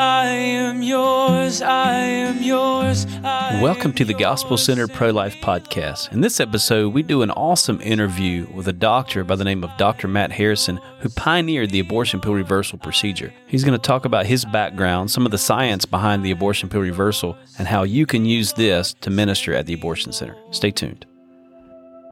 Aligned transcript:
I 0.00 0.28
am 0.28 0.82
yours, 0.82 1.60
I 1.60 1.92
am 1.92 2.42
yours. 2.42 3.04
I 3.22 3.60
Welcome 3.62 3.90
am 3.90 3.96
to 3.96 4.06
the 4.06 4.14
Gospel 4.14 4.56
Centered 4.56 4.94
Pro 4.94 5.10
Life 5.10 5.36
Podcast. 5.42 6.10
In 6.10 6.22
this 6.22 6.40
episode, 6.40 6.94
we 6.94 7.02
do 7.02 7.20
an 7.20 7.30
awesome 7.32 7.78
interview 7.82 8.46
with 8.54 8.66
a 8.66 8.72
doctor 8.72 9.24
by 9.24 9.36
the 9.36 9.44
name 9.44 9.62
of 9.62 9.76
Dr. 9.76 10.08
Matt 10.08 10.32
Harrison, 10.32 10.80
who 11.00 11.10
pioneered 11.10 11.68
the 11.68 11.80
abortion 11.80 12.18
pill 12.18 12.32
reversal 12.32 12.78
procedure. 12.78 13.30
He's 13.46 13.62
going 13.62 13.78
to 13.78 13.86
talk 13.86 14.06
about 14.06 14.24
his 14.24 14.46
background, 14.46 15.10
some 15.10 15.26
of 15.26 15.32
the 15.32 15.36
science 15.36 15.84
behind 15.84 16.24
the 16.24 16.30
abortion 16.30 16.70
pill 16.70 16.80
reversal, 16.80 17.36
and 17.58 17.68
how 17.68 17.82
you 17.82 18.06
can 18.06 18.24
use 18.24 18.54
this 18.54 18.94
to 19.02 19.10
minister 19.10 19.52
at 19.52 19.66
the 19.66 19.74
abortion 19.74 20.12
center. 20.12 20.34
Stay 20.50 20.70
tuned. 20.70 21.04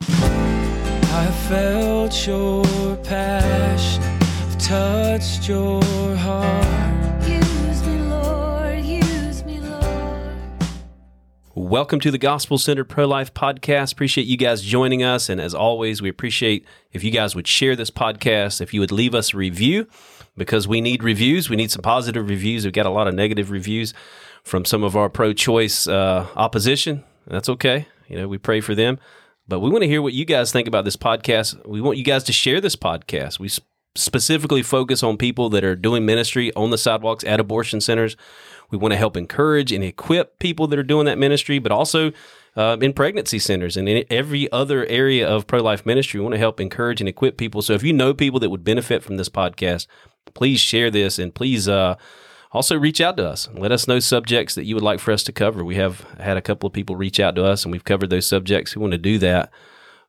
I 0.02 1.32
felt 1.48 2.26
your 2.26 2.96
passion, 2.96 4.02
touched 4.58 5.48
your 5.48 5.82
heart. 6.16 6.87
Welcome 11.58 11.98
to 12.00 12.12
the 12.12 12.18
Gospel 12.18 12.56
Centered 12.56 12.84
Pro 12.84 13.04
Life 13.08 13.34
Podcast. 13.34 13.92
Appreciate 13.92 14.28
you 14.28 14.36
guys 14.36 14.62
joining 14.62 15.02
us. 15.02 15.28
And 15.28 15.40
as 15.40 15.54
always, 15.56 16.00
we 16.00 16.08
appreciate 16.08 16.64
if 16.92 17.02
you 17.02 17.10
guys 17.10 17.34
would 17.34 17.48
share 17.48 17.74
this 17.74 17.90
podcast, 17.90 18.60
if 18.60 18.72
you 18.72 18.78
would 18.78 18.92
leave 18.92 19.12
us 19.12 19.34
a 19.34 19.36
review, 19.36 19.88
because 20.36 20.68
we 20.68 20.80
need 20.80 21.02
reviews. 21.02 21.50
We 21.50 21.56
need 21.56 21.72
some 21.72 21.82
positive 21.82 22.28
reviews. 22.30 22.64
We've 22.64 22.72
got 22.72 22.86
a 22.86 22.90
lot 22.90 23.08
of 23.08 23.14
negative 23.14 23.50
reviews 23.50 23.92
from 24.44 24.64
some 24.64 24.84
of 24.84 24.96
our 24.96 25.10
pro 25.10 25.32
choice 25.32 25.88
uh, 25.88 26.28
opposition. 26.36 27.02
That's 27.26 27.48
okay. 27.48 27.88
You 28.06 28.18
know, 28.18 28.28
we 28.28 28.38
pray 28.38 28.60
for 28.60 28.76
them. 28.76 29.00
But 29.48 29.58
we 29.58 29.68
want 29.68 29.82
to 29.82 29.88
hear 29.88 30.00
what 30.00 30.12
you 30.12 30.24
guys 30.24 30.52
think 30.52 30.68
about 30.68 30.84
this 30.84 30.96
podcast. 30.96 31.66
We 31.66 31.80
want 31.80 31.98
you 31.98 32.04
guys 32.04 32.22
to 32.24 32.32
share 32.32 32.60
this 32.60 32.76
podcast. 32.76 33.40
We 33.40 33.48
s- 33.48 33.58
specifically 33.96 34.62
focus 34.62 35.02
on 35.02 35.16
people 35.16 35.48
that 35.50 35.64
are 35.64 35.74
doing 35.74 36.06
ministry 36.06 36.54
on 36.54 36.70
the 36.70 36.78
sidewalks 36.78 37.24
at 37.24 37.40
abortion 37.40 37.80
centers. 37.80 38.16
We 38.70 38.78
want 38.78 38.92
to 38.92 38.98
help 38.98 39.16
encourage 39.16 39.72
and 39.72 39.82
equip 39.82 40.38
people 40.38 40.66
that 40.68 40.78
are 40.78 40.84
doing 40.84 41.06
that 41.06 41.18
ministry, 41.18 41.58
but 41.58 41.72
also 41.72 42.12
uh, 42.56 42.76
in 42.80 42.92
pregnancy 42.92 43.38
centers 43.38 43.76
and 43.76 43.88
in 43.88 44.04
every 44.10 44.50
other 44.52 44.84
area 44.86 45.28
of 45.28 45.46
pro 45.46 45.60
life 45.60 45.86
ministry. 45.86 46.20
We 46.20 46.24
want 46.24 46.34
to 46.34 46.40
help 46.40 46.60
encourage 46.60 47.00
and 47.00 47.08
equip 47.08 47.36
people. 47.36 47.62
So 47.62 47.72
if 47.72 47.82
you 47.82 47.92
know 47.92 48.12
people 48.12 48.40
that 48.40 48.50
would 48.50 48.64
benefit 48.64 49.02
from 49.02 49.16
this 49.16 49.28
podcast, 49.28 49.86
please 50.34 50.60
share 50.60 50.90
this 50.90 51.18
and 51.18 51.34
please 51.34 51.68
uh, 51.68 51.96
also 52.52 52.78
reach 52.78 53.00
out 53.00 53.16
to 53.18 53.28
us. 53.28 53.48
Let 53.54 53.72
us 53.72 53.88
know 53.88 54.00
subjects 54.00 54.54
that 54.54 54.64
you 54.64 54.74
would 54.74 54.84
like 54.84 55.00
for 55.00 55.12
us 55.12 55.22
to 55.24 55.32
cover. 55.32 55.64
We 55.64 55.76
have 55.76 56.00
had 56.18 56.36
a 56.36 56.42
couple 56.42 56.66
of 56.66 56.72
people 56.72 56.96
reach 56.96 57.20
out 57.20 57.34
to 57.36 57.44
us 57.44 57.64
and 57.64 57.72
we've 57.72 57.84
covered 57.84 58.10
those 58.10 58.26
subjects. 58.26 58.74
We 58.74 58.80
want 58.80 58.92
to 58.92 58.98
do 58.98 59.18
that. 59.18 59.50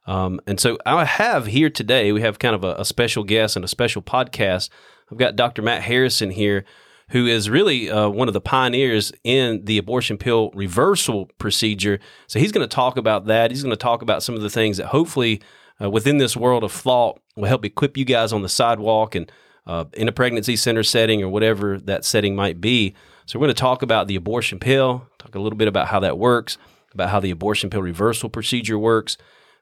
Um, 0.07 0.41
and 0.47 0.59
so 0.59 0.77
I 0.85 1.05
have 1.05 1.45
here 1.45 1.69
today, 1.69 2.11
we 2.11 2.21
have 2.21 2.39
kind 2.39 2.55
of 2.55 2.63
a, 2.63 2.75
a 2.79 2.85
special 2.85 3.23
guest 3.23 3.55
and 3.55 3.63
a 3.63 3.67
special 3.67 4.01
podcast. 4.01 4.69
I've 5.11 5.17
got 5.17 5.35
Dr. 5.35 5.61
Matt 5.61 5.83
Harrison 5.83 6.31
here, 6.31 6.65
who 7.09 7.25
is 7.25 7.49
really 7.49 7.89
uh, 7.89 8.09
one 8.09 8.27
of 8.27 8.33
the 8.33 8.41
pioneers 8.41 9.11
in 9.23 9.65
the 9.65 9.77
abortion 9.77 10.17
pill 10.17 10.51
reversal 10.53 11.25
procedure. 11.37 11.99
So 12.27 12.39
he's 12.39 12.51
going 12.51 12.67
to 12.67 12.75
talk 12.75 12.97
about 12.97 13.25
that. 13.25 13.51
He's 13.51 13.63
going 13.63 13.71
to 13.71 13.77
talk 13.77 14.01
about 14.01 14.23
some 14.23 14.35
of 14.35 14.41
the 14.41 14.49
things 14.49 14.77
that 14.77 14.87
hopefully 14.87 15.41
uh, 15.81 15.89
within 15.89 16.17
this 16.17 16.37
world 16.37 16.63
of 16.63 16.71
thought 16.71 17.19
will 17.35 17.47
help 17.47 17.65
equip 17.65 17.97
you 17.97 18.05
guys 18.05 18.31
on 18.33 18.41
the 18.41 18.49
sidewalk 18.49 19.15
and 19.15 19.31
uh, 19.65 19.85
in 19.93 20.07
a 20.07 20.11
pregnancy 20.11 20.55
center 20.55 20.83
setting 20.83 21.21
or 21.21 21.29
whatever 21.29 21.77
that 21.79 22.05
setting 22.05 22.35
might 22.35 22.59
be. 22.59 22.95
So 23.25 23.37
we're 23.37 23.45
going 23.45 23.55
to 23.55 23.61
talk 23.61 23.81
about 23.81 24.07
the 24.07 24.15
abortion 24.15 24.59
pill, 24.59 25.07
talk 25.19 25.35
a 25.35 25.39
little 25.39 25.57
bit 25.57 25.67
about 25.67 25.87
how 25.87 25.99
that 25.99 26.17
works, 26.17 26.57
about 26.93 27.09
how 27.09 27.19
the 27.19 27.31
abortion 27.31 27.69
pill 27.69 27.83
reversal 27.83 28.29
procedure 28.29 28.79
works. 28.79 29.17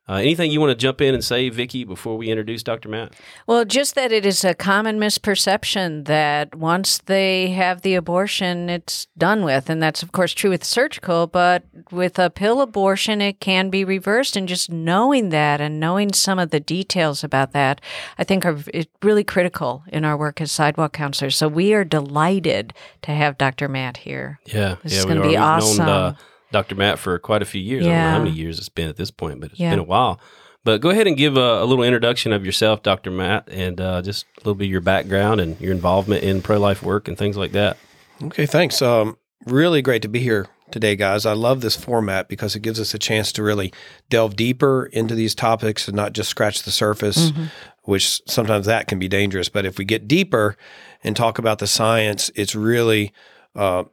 Uh, 0.09 0.13
anything 0.15 0.49
you 0.51 0.61
want 0.61 0.69
to 0.71 0.75
jump 0.75 1.01
in 1.01 1.13
and 1.13 1.23
say, 1.23 1.49
Vicki, 1.49 1.83
before 1.83 2.15
we 2.15 2.29
introduce 2.29 2.63
Dr. 2.63 2.87
Matt? 2.87 3.13
Well, 3.45 3.65
just 3.65 3.93
that 3.95 4.11
it 4.13 4.25
is 4.25 4.45
a 4.45 4.53
common 4.53 4.99
misperception 4.99 6.05
that 6.05 6.55
once 6.55 6.99
they 6.99 7.49
have 7.49 7.81
the 7.81 7.95
abortion, 7.95 8.69
it's 8.69 9.07
done 9.17 9.43
with. 9.43 9.69
And 9.69 9.83
that's, 9.83 10.01
of 10.03 10.13
course, 10.13 10.33
true 10.33 10.51
with 10.51 10.63
surgical, 10.63 11.27
but 11.27 11.63
with 11.91 12.17
a 12.19 12.29
pill 12.29 12.61
abortion, 12.61 13.19
it 13.19 13.41
can 13.41 13.69
be 13.69 13.83
reversed. 13.83 14.37
And 14.37 14.47
just 14.47 14.71
knowing 14.71 15.29
that 15.29 15.59
and 15.59 15.77
knowing 15.79 16.13
some 16.13 16.39
of 16.39 16.51
the 16.51 16.61
details 16.61 17.23
about 17.23 17.51
that, 17.51 17.81
I 18.17 18.23
think 18.23 18.45
are 18.45 18.57
really 19.03 19.25
critical 19.25 19.83
in 19.89 20.05
our 20.05 20.15
work 20.17 20.39
as 20.39 20.53
sidewalk 20.53 20.93
counselors. 20.93 21.35
So 21.35 21.49
we 21.49 21.73
are 21.73 21.83
delighted 21.83 22.73
to 23.01 23.11
have 23.11 23.37
Dr. 23.37 23.67
Matt 23.67 23.97
here. 23.97 24.39
Yeah, 24.45 24.75
This 24.83 24.93
yeah, 24.93 24.99
is 24.99 25.05
we 25.05 25.09
gonna 25.09 25.21
be 25.21 25.27
We've 25.29 25.39
awesome. 25.39 25.85
Known, 25.85 25.89
uh, 25.89 26.15
Dr. 26.51 26.75
Matt 26.75 26.99
for 26.99 27.17
quite 27.19 27.41
a 27.41 27.45
few 27.45 27.61
years. 27.61 27.85
I 27.85 27.89
don't 27.89 27.97
know 27.97 28.03
Yeah. 28.05 28.11
how 28.11 28.19
many 28.19 28.31
years 28.31 28.57
it's 28.59 28.69
been 28.69 28.87
at 28.89 28.97
this 28.97 29.11
point, 29.11 29.39
but 29.41 29.51
it's 29.51 29.59
Yeah. 29.59 29.69
been 29.71 29.79
a 29.79 29.83
while. 29.83 30.19
But 30.63 30.81
go 30.81 30.89
ahead 30.89 31.07
and 31.07 31.15
give 31.15 31.37
a, 31.37 31.61
a 31.61 31.65
little 31.65 31.83
introduction 31.83 32.33
of 32.33 32.45
yourself, 32.45 32.83
Dr. 32.83 33.09
Matt, 33.11 33.47
and 33.49 33.79
uh, 33.79 34.01
just 34.01 34.25
a 34.37 34.39
little 34.41 34.55
bit 34.55 34.65
of 34.65 34.71
your 34.71 34.81
background 34.81 35.39
and 35.39 35.59
your 35.61 35.71
involvement 35.71 36.23
in 36.23 36.41
pro 36.41 36.59
life 36.59 36.83
work 36.83 37.07
and 37.07 37.17
things 37.17 37.37
like 37.37 37.53
that. 37.53 37.77
Okay, 38.21 38.45
thanks. 38.45 38.81
Um, 38.81 39.17
really 39.45 39.81
great 39.81 40.01
to 40.01 40.09
be 40.09 40.19
here 40.19 40.47
today, 40.71 40.97
guys. 40.97 41.25
I 41.25 41.31
love 41.33 41.61
this 41.61 41.77
format 41.77 42.27
because 42.27 42.53
it 42.55 42.61
gives 42.61 42.79
us 42.81 42.93
a 42.93 42.99
chance 42.99 43.31
to 43.33 43.43
really 43.43 43.71
delve 44.09 44.35
deeper 44.35 44.87
into 44.87 45.15
these 45.15 45.33
topics 45.35 45.87
and 45.87 45.95
not 45.95 46.11
just 46.11 46.29
scratch 46.29 46.63
the 46.63 46.71
surface, 46.71 47.31
which 47.83 48.21
sometimes 48.27 48.65
that 48.65 48.87
can 48.87 48.99
be 48.99 49.07
dangerous. 49.07 49.47
But 49.47 49.65
if 49.65 49.77
we 49.77 49.85
get 49.85 50.07
deeper 50.07 50.57
and 51.01 51.15
talk 51.15 51.39
about 51.39 51.59
the 51.59 51.67
science, 51.67 52.29
it's 52.35 52.55
really, 52.55 53.13
uh, 53.55 53.85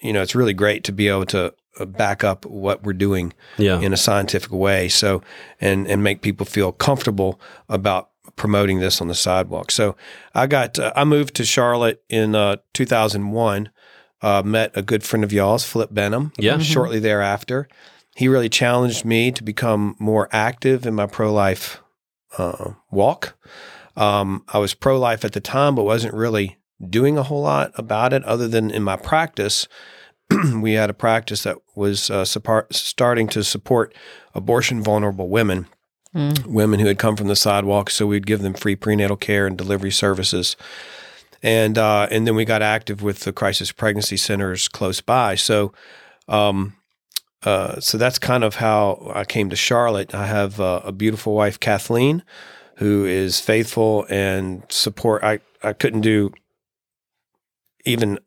you 0.00 0.12
know, 0.12 0.22
it's 0.22 0.36
really 0.36 0.54
great 0.54 0.84
to 0.84 0.92
be 0.92 1.08
able 1.08 1.26
to 1.26 1.52
back 1.86 2.22
up 2.24 2.46
what 2.46 2.82
we're 2.84 2.92
doing 2.92 3.32
Yeah. 3.58 3.80
in 3.80 3.92
a 3.92 3.96
scientific 3.96 4.50
way. 4.52 4.88
So, 4.88 5.22
and 5.60 5.86
and 5.86 6.02
make 6.02 6.22
people 6.22 6.46
feel 6.46 6.72
comfortable 6.72 7.40
about 7.68 8.10
promoting 8.36 8.80
this 8.80 9.00
on 9.00 9.08
the 9.08 9.14
sidewalk. 9.14 9.70
So, 9.70 9.96
I 10.34 10.46
got 10.46 10.78
uh, 10.78 10.92
I 10.96 11.04
moved 11.04 11.34
to 11.36 11.44
Charlotte 11.44 12.02
in 12.08 12.34
uh, 12.34 12.56
2001. 12.74 13.70
Uh, 14.22 14.42
met 14.42 14.70
a 14.74 14.80
good 14.80 15.02
friend 15.04 15.22
of 15.22 15.32
y'all's, 15.34 15.64
Flip 15.64 15.90
Benham. 15.92 16.32
Yeah. 16.38 16.56
Mhm. 16.56 16.62
Shortly 16.62 16.98
thereafter, 16.98 17.68
he 18.16 18.26
really 18.26 18.48
challenged 18.48 19.04
me 19.04 19.30
to 19.32 19.42
become 19.42 19.96
more 19.98 20.28
active 20.32 20.86
in 20.86 20.94
my 20.94 21.06
pro 21.06 21.30
life 21.30 21.82
uh, 22.38 22.70
walk. 22.90 23.36
Um, 23.96 24.42
I 24.48 24.58
was 24.58 24.72
pro 24.72 24.98
life 24.98 25.24
at 25.26 25.32
the 25.32 25.40
time, 25.42 25.74
but 25.74 25.82
wasn't 25.84 26.14
really 26.14 26.56
doing 26.88 27.18
a 27.18 27.22
whole 27.22 27.42
lot 27.42 27.70
about 27.74 28.12
it 28.14 28.24
other 28.24 28.48
than 28.48 28.70
in 28.70 28.82
my 28.82 28.96
practice. 28.96 29.68
we 30.60 30.74
had 30.74 30.90
a 30.90 30.94
practice 30.94 31.42
that 31.42 31.58
was 31.74 32.10
uh, 32.10 32.24
support, 32.24 32.74
starting 32.74 33.28
to 33.28 33.44
support 33.44 33.94
abortion 34.34 34.82
vulnerable 34.82 35.28
women, 35.28 35.66
women 36.46 36.80
who 36.80 36.86
had 36.86 36.98
come 36.98 37.16
from 37.16 37.28
the 37.28 37.36
sidewalk. 37.36 37.90
So 37.90 38.06
we'd 38.06 38.26
give 38.26 38.42
them 38.42 38.54
free 38.54 38.76
prenatal 38.76 39.16
care 39.16 39.46
and 39.46 39.56
delivery 39.56 39.90
services. 39.90 40.56
And 41.42 41.76
uh, 41.76 42.08
and 42.10 42.26
then 42.26 42.34
we 42.34 42.46
got 42.46 42.62
active 42.62 43.02
with 43.02 43.20
the 43.20 43.32
crisis 43.32 43.70
pregnancy 43.70 44.16
centers 44.16 44.66
close 44.66 45.02
by. 45.02 45.34
So 45.34 45.74
um, 46.26 46.74
uh, 47.44 47.78
so 47.78 47.98
that's 47.98 48.18
kind 48.18 48.42
of 48.42 48.56
how 48.56 49.10
I 49.14 49.24
came 49.24 49.50
to 49.50 49.56
Charlotte. 49.56 50.14
I 50.14 50.26
have 50.26 50.60
uh, 50.60 50.80
a 50.84 50.92
beautiful 50.92 51.34
wife, 51.34 51.60
Kathleen, 51.60 52.22
who 52.76 53.04
is 53.04 53.38
faithful 53.38 54.06
and 54.08 54.62
support. 54.70 55.22
I, 55.22 55.40
I 55.62 55.74
couldn't 55.74 56.00
do 56.00 56.32
even 57.84 58.18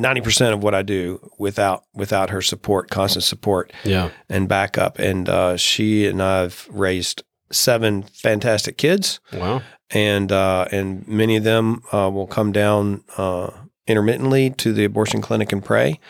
ninety 0.00 0.20
percent 0.20 0.54
of 0.54 0.62
what 0.62 0.74
I 0.74 0.82
do 0.82 1.30
without 1.38 1.84
without 1.94 2.30
her 2.30 2.42
support, 2.42 2.90
constant 2.90 3.24
support 3.24 3.72
Yeah. 3.84 4.10
and 4.28 4.48
backup. 4.48 4.98
And 4.98 5.28
uh, 5.28 5.56
she 5.56 6.06
and 6.06 6.22
I've 6.22 6.66
raised 6.70 7.22
seven 7.50 8.02
fantastic 8.02 8.76
kids, 8.76 9.20
Wow. 9.32 9.62
and 9.90 10.30
uh, 10.32 10.66
and 10.72 11.06
many 11.08 11.36
of 11.36 11.44
them 11.44 11.82
uh, 11.92 12.10
will 12.12 12.26
come 12.26 12.52
down 12.52 13.02
uh, 13.16 13.50
intermittently 13.86 14.50
to 14.50 14.72
the 14.72 14.84
abortion 14.84 15.20
clinic 15.22 15.52
and 15.52 15.64
pray. 15.64 16.00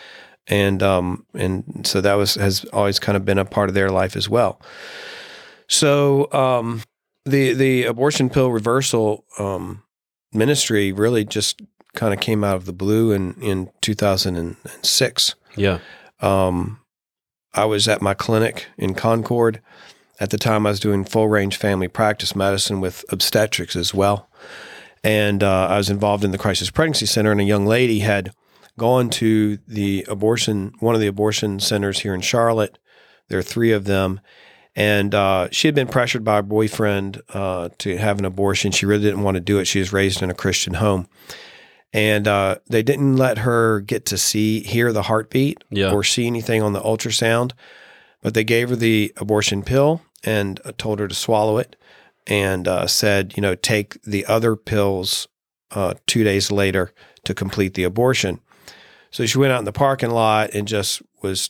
And 0.49 0.81
um 0.81 1.25
and 1.33 1.85
so 1.85 1.99
that 2.01 2.13
was 2.13 2.35
has 2.35 2.63
always 2.71 2.99
kind 2.99 3.17
of 3.17 3.25
been 3.25 3.37
a 3.37 3.43
part 3.43 3.67
of 3.69 3.75
their 3.75 3.89
life 3.89 4.15
as 4.15 4.29
well. 4.29 4.61
So 5.67 6.31
um 6.31 6.81
the 7.25 7.53
the 7.53 7.83
abortion 7.83 8.29
pill 8.29 8.49
reversal 8.51 9.25
um 9.39 9.83
ministry 10.33 10.91
really 10.93 11.25
just 11.25 11.61
kind 11.97 12.13
of 12.13 12.19
came 12.21 12.43
out 12.43 12.55
of 12.55 12.65
the 12.65 12.73
blue 12.73 13.11
in 13.11 13.33
in 13.41 13.69
2006 13.81 15.35
Yeah. 15.55 15.79
um, 16.21 16.79
I 17.53 17.65
was 17.65 17.87
at 17.87 18.01
my 18.01 18.13
clinic 18.13 18.67
in 18.77 18.93
Concord. 18.93 19.61
At 20.19 20.29
the 20.29 20.37
time, 20.37 20.65
I 20.67 20.69
was 20.71 20.79
doing 20.79 21.03
full 21.05 21.27
range 21.27 21.57
family 21.57 21.87
practice 21.87 22.35
medicine 22.35 22.81
with 22.81 23.03
obstetrics 23.09 23.75
as 23.75 23.93
well. 23.93 24.29
And 25.03 25.41
uh, 25.43 25.67
I 25.67 25.77
was 25.77 25.89
involved 25.89 26.23
in 26.23 26.31
the 26.31 26.37
crisis 26.37 26.69
pregnancy 26.71 27.05
center, 27.07 27.31
and 27.31 27.41
a 27.41 27.43
young 27.43 27.65
lady 27.65 27.99
had 27.99 28.31
gone 28.77 29.09
to 29.11 29.57
the 29.67 30.05
abortion, 30.07 30.73
one 30.79 30.93
of 30.95 31.01
the 31.01 31.07
abortion 31.07 31.59
centers 31.59 31.99
here 32.01 32.13
in 32.13 32.21
Charlotte. 32.21 32.77
There 33.29 33.39
are 33.39 33.43
three 33.43 33.71
of 33.71 33.85
them. 33.85 34.19
And 34.75 35.15
uh, 35.15 35.47
she 35.51 35.67
had 35.67 35.73
been 35.75 35.87
pressured 35.87 36.23
by 36.23 36.35
her 36.35 36.41
boyfriend 36.43 37.21
uh, 37.29 37.69
to 37.79 37.97
have 37.97 38.19
an 38.19 38.25
abortion. 38.25 38.71
She 38.71 38.85
really 38.85 39.03
didn't 39.03 39.23
want 39.23 39.35
to 39.35 39.41
do 39.41 39.57
it. 39.59 39.65
She 39.65 39.79
was 39.79 39.91
raised 39.93 40.21
in 40.21 40.29
a 40.29 40.35
Christian 40.35 40.75
home 40.75 41.07
and 41.93 42.27
uh, 42.27 42.55
they 42.69 42.83
didn't 42.83 43.15
let 43.17 43.39
her 43.39 43.79
get 43.79 44.05
to 44.07 44.17
see 44.17 44.61
hear 44.61 44.91
the 44.93 45.03
heartbeat 45.03 45.63
Yeah. 45.69 45.91
or 45.91 46.03
see 46.03 46.27
anything 46.27 46.61
on 46.61 46.73
the 46.73 46.81
ultrasound 46.81 47.51
but 48.21 48.33
they 48.33 48.43
gave 48.43 48.69
her 48.69 48.75
the 48.75 49.13
abortion 49.17 49.63
pill 49.63 50.01
and 50.23 50.59
uh, 50.65 50.71
told 50.77 50.99
her 50.99 51.07
to 51.07 51.15
swallow 51.15 51.57
it 51.57 51.75
and 52.25 52.67
uh, 52.67 52.87
said 52.87 53.33
you 53.37 53.41
know 53.41 53.55
take 53.55 54.01
the 54.03 54.25
other 54.25 54.55
pills 54.55 55.27
uh, 55.71 55.93
two 56.07 56.23
days 56.23 56.51
later 56.51 56.91
to 57.23 57.33
complete 57.33 57.73
the 57.73 57.83
abortion 57.83 58.39
So 59.11 59.25
she 59.25 59.37
went 59.37 59.53
out 59.53 59.59
in 59.59 59.65
the 59.65 59.71
parking 59.73 60.11
lot 60.11 60.53
and 60.53 60.67
just 60.67 61.01
was, 61.21 61.49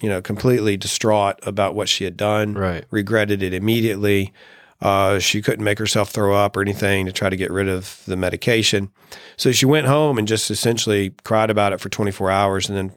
you 0.00 0.08
know, 0.08 0.20
completely 0.22 0.76
distraught 0.76 1.36
about 1.42 1.74
what 1.74 1.88
she 1.88 2.04
had 2.04 2.16
done. 2.16 2.54
Right. 2.54 2.84
Regretted 2.90 3.42
it 3.42 3.52
immediately. 3.52 4.32
Uh, 4.80 5.18
she 5.18 5.42
couldn't 5.42 5.64
make 5.64 5.78
herself 5.78 6.10
throw 6.10 6.36
up 6.36 6.56
or 6.56 6.62
anything 6.62 7.04
to 7.04 7.12
try 7.12 7.28
to 7.28 7.36
get 7.36 7.50
rid 7.50 7.68
of 7.68 8.02
the 8.06 8.16
medication. 8.16 8.90
So 9.36 9.50
she 9.50 9.66
went 9.66 9.88
home 9.88 10.18
and 10.18 10.28
just 10.28 10.50
essentially 10.50 11.14
cried 11.24 11.50
about 11.50 11.72
it 11.72 11.80
for 11.80 11.88
24 11.88 12.30
hours 12.30 12.68
and 12.68 12.78
then 12.78 12.94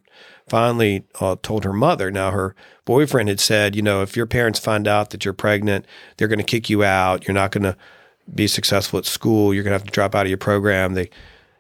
finally 0.48 1.04
uh, 1.20 1.38
told 1.42 1.64
her 1.64 1.74
mother. 1.74 2.12
Now, 2.12 2.32
her 2.32 2.56
boyfriend 2.86 3.30
had 3.30 3.40
said, 3.40 3.76
you 3.76 3.82
know, 3.82 4.04
if 4.04 4.16
your 4.16 4.28
parents 4.28 4.60
find 4.60 4.88
out 4.88 5.10
that 5.10 5.26
you're 5.26 5.34
pregnant, 5.34 5.86
they're 6.18 6.28
going 6.28 6.40
to 6.40 6.46
kick 6.46 6.70
you 6.70 6.84
out. 6.84 7.28
You're 7.28 7.34
not 7.34 7.52
going 7.52 7.64
to 7.64 7.76
be 8.34 8.48
successful 8.48 9.00
at 9.00 9.06
school. 9.06 9.54
You're 9.54 9.64
going 9.64 9.72
to 9.72 9.80
have 9.80 9.88
to 9.88 9.92
drop 9.92 10.14
out 10.14 10.26
of 10.26 10.30
your 10.30 10.38
program. 10.38 10.94
They, 10.94 11.10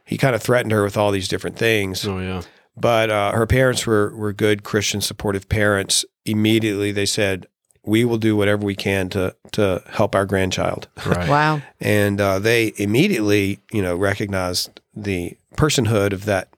he 0.05 0.17
kind 0.17 0.35
of 0.35 0.43
threatened 0.43 0.71
her 0.71 0.83
with 0.83 0.97
all 0.97 1.11
these 1.11 1.27
different 1.27 1.57
things. 1.57 2.05
Oh 2.05 2.19
yeah. 2.19 2.41
But 2.77 3.09
uh, 3.09 3.31
her 3.33 3.45
parents 3.45 3.85
were 3.85 4.15
were 4.15 4.33
good 4.33 4.63
Christian 4.63 5.01
supportive 5.01 5.49
parents. 5.49 6.05
Immediately, 6.25 6.91
they 6.91 7.05
said, 7.05 7.47
"We 7.85 8.05
will 8.05 8.17
do 8.17 8.35
whatever 8.35 8.65
we 8.65 8.75
can 8.75 9.09
to 9.09 9.35
to 9.53 9.83
help 9.89 10.15
our 10.15 10.25
grandchild." 10.25 10.87
Right. 11.05 11.27
Wow. 11.29 11.61
and 11.79 12.19
uh, 12.21 12.39
they 12.39 12.73
immediately, 12.77 13.59
you 13.71 13.81
know, 13.81 13.95
recognized 13.95 14.79
the 14.95 15.37
personhood 15.55 16.13
of 16.13 16.25
that 16.25 16.49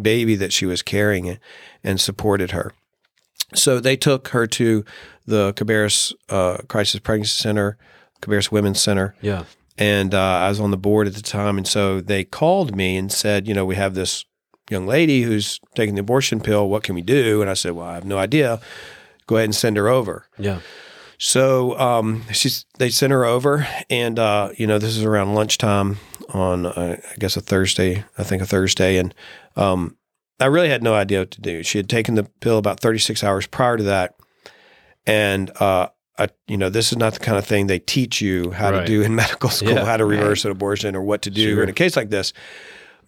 baby 0.00 0.34
that 0.36 0.52
she 0.52 0.66
was 0.66 0.82
carrying 0.82 1.28
and, 1.28 1.38
and 1.84 2.00
supported 2.00 2.52
her. 2.52 2.72
So 3.54 3.80
they 3.80 3.96
took 3.96 4.28
her 4.28 4.46
to 4.46 4.84
the 5.26 5.52
Cabarrus 5.54 6.12
uh, 6.30 6.58
Crisis 6.68 7.00
Pregnancy 7.00 7.36
Center, 7.42 7.76
Cabarrus 8.22 8.50
Women's 8.50 8.80
Center, 8.80 9.14
Yeah. 9.20 9.44
and 9.76 10.14
uh, 10.14 10.20
I 10.20 10.48
was 10.48 10.58
on 10.60 10.70
the 10.70 10.76
board 10.78 11.06
at 11.06 11.14
the 11.14 11.20
time. 11.22 11.58
And 11.58 11.66
so 11.68 12.00
they 12.00 12.24
called 12.24 12.74
me 12.74 12.96
and 12.96 13.12
said, 13.12 13.46
you 13.46 13.52
know, 13.54 13.66
we 13.66 13.74
have 13.76 13.94
this 13.94 14.24
young 14.70 14.86
lady 14.86 15.22
who's 15.22 15.60
taking 15.74 15.94
the 15.96 16.00
abortion 16.00 16.40
pill. 16.40 16.68
What 16.70 16.82
can 16.82 16.94
we 16.94 17.02
do? 17.02 17.42
And 17.42 17.50
I 17.50 17.54
said, 17.54 17.72
well, 17.72 17.86
I 17.86 17.94
have 17.94 18.06
no 18.06 18.16
idea. 18.18 18.60
Go 19.32 19.36
ahead 19.38 19.46
and 19.46 19.54
send 19.54 19.78
her 19.78 19.88
over. 19.88 20.26
Yeah. 20.38 20.60
So 21.16 21.78
um, 21.78 22.24
she's 22.32 22.66
they 22.78 22.90
sent 22.90 23.12
her 23.12 23.24
over, 23.24 23.66
and 23.88 24.18
uh, 24.18 24.50
you 24.58 24.66
know 24.66 24.78
this 24.78 24.94
is 24.94 25.04
around 25.04 25.34
lunchtime 25.34 25.96
on 26.34 26.66
uh, 26.66 27.00
I 27.10 27.14
guess 27.18 27.34
a 27.36 27.40
Thursday, 27.40 28.04
I 28.18 28.24
think 28.24 28.42
a 28.42 28.46
Thursday, 28.46 28.98
and 28.98 29.14
um, 29.56 29.96
I 30.38 30.46
really 30.46 30.68
had 30.68 30.82
no 30.82 30.94
idea 30.94 31.20
what 31.20 31.30
to 31.30 31.40
do. 31.40 31.62
She 31.62 31.78
had 31.78 31.88
taken 31.88 32.14
the 32.16 32.24
pill 32.40 32.58
about 32.58 32.80
36 32.80 33.24
hours 33.24 33.46
prior 33.46 33.76
to 33.78 33.84
that, 33.84 34.16
and 35.06 35.50
uh, 35.60 35.88
I, 36.18 36.28
you 36.46 36.56
know 36.58 36.68
this 36.68 36.92
is 36.92 36.98
not 36.98 37.14
the 37.14 37.20
kind 37.20 37.38
of 37.38 37.46
thing 37.46 37.68
they 37.68 37.78
teach 37.78 38.20
you 38.20 38.50
how 38.50 38.70
Right. 38.72 38.80
to 38.80 38.86
do 38.86 39.00
in 39.02 39.14
medical 39.24 39.48
school, 39.48 39.70
Yeah. 39.74 39.84
how 39.86 39.96
to 39.96 40.04
reverse 40.04 40.44
an 40.44 40.50
abortion 40.50 40.94
or 40.94 41.02
what 41.02 41.22
to 41.22 41.30
do 41.30 41.54
Sure. 41.54 41.62
in 41.62 41.68
a 41.70 41.72
case 41.72 41.96
like 41.96 42.10
this. 42.10 42.32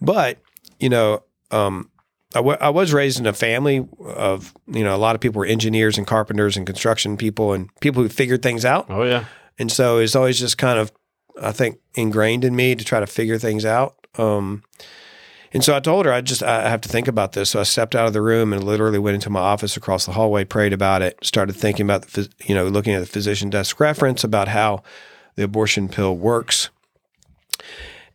But 0.01 0.39
you 0.79 0.89
know, 0.89 1.23
um, 1.51 1.91
I 2.35 2.39
I 2.39 2.69
was 2.69 2.93
raised 2.93 3.19
in 3.19 3.25
a 3.25 3.33
family 3.33 3.87
of 3.99 4.53
you 4.67 4.83
know 4.83 4.95
a 4.95 4.97
lot 4.97 5.15
of 5.15 5.21
people 5.21 5.39
were 5.39 5.45
engineers 5.45 5.97
and 5.97 6.05
carpenters 6.05 6.57
and 6.57 6.65
construction 6.65 7.17
people 7.17 7.53
and 7.53 7.69
people 7.79 8.03
who 8.03 8.09
figured 8.09 8.41
things 8.41 8.65
out. 8.65 8.87
Oh 8.89 9.03
yeah. 9.03 9.25
And 9.57 9.71
so 9.71 9.99
it's 9.99 10.15
always 10.15 10.39
just 10.39 10.57
kind 10.57 10.79
of, 10.79 10.91
I 11.41 11.51
think, 11.51 11.79
ingrained 11.93 12.43
in 12.43 12.55
me 12.55 12.75
to 12.75 12.83
try 12.83 12.99
to 12.99 13.07
figure 13.07 13.37
things 13.37 13.65
out. 13.65 13.95
Um, 14.17 14.63
and 15.53 15.63
so 15.63 15.73
I 15.73 15.79
told 15.79 16.05
her, 16.05 16.11
I 16.11 16.19
just, 16.19 16.43
I 16.43 16.67
have 16.69 16.81
to 16.81 16.89
think 16.89 17.07
about 17.07 17.31
this. 17.31 17.51
So 17.51 17.61
I 17.61 17.63
stepped 17.63 17.95
out 17.95 18.07
of 18.07 18.11
the 18.11 18.21
room 18.21 18.51
and 18.51 18.61
literally 18.61 18.99
went 18.99 19.15
into 19.15 19.29
my 19.29 19.39
office 19.39 19.77
across 19.77 20.05
the 20.05 20.11
hallway, 20.11 20.43
prayed 20.43 20.73
about 20.73 21.01
it, 21.01 21.17
started 21.23 21.53
thinking 21.53 21.85
about 21.85 22.01
the, 22.01 22.23
phys- 22.23 22.49
you 22.49 22.53
know, 22.53 22.67
looking 22.67 22.93
at 22.93 22.99
the 22.99 23.05
physician 23.05 23.49
desk 23.49 23.79
reference 23.79 24.25
about 24.25 24.49
how 24.49 24.83
the 25.35 25.43
abortion 25.43 25.87
pill 25.87 26.17
works. 26.17 26.69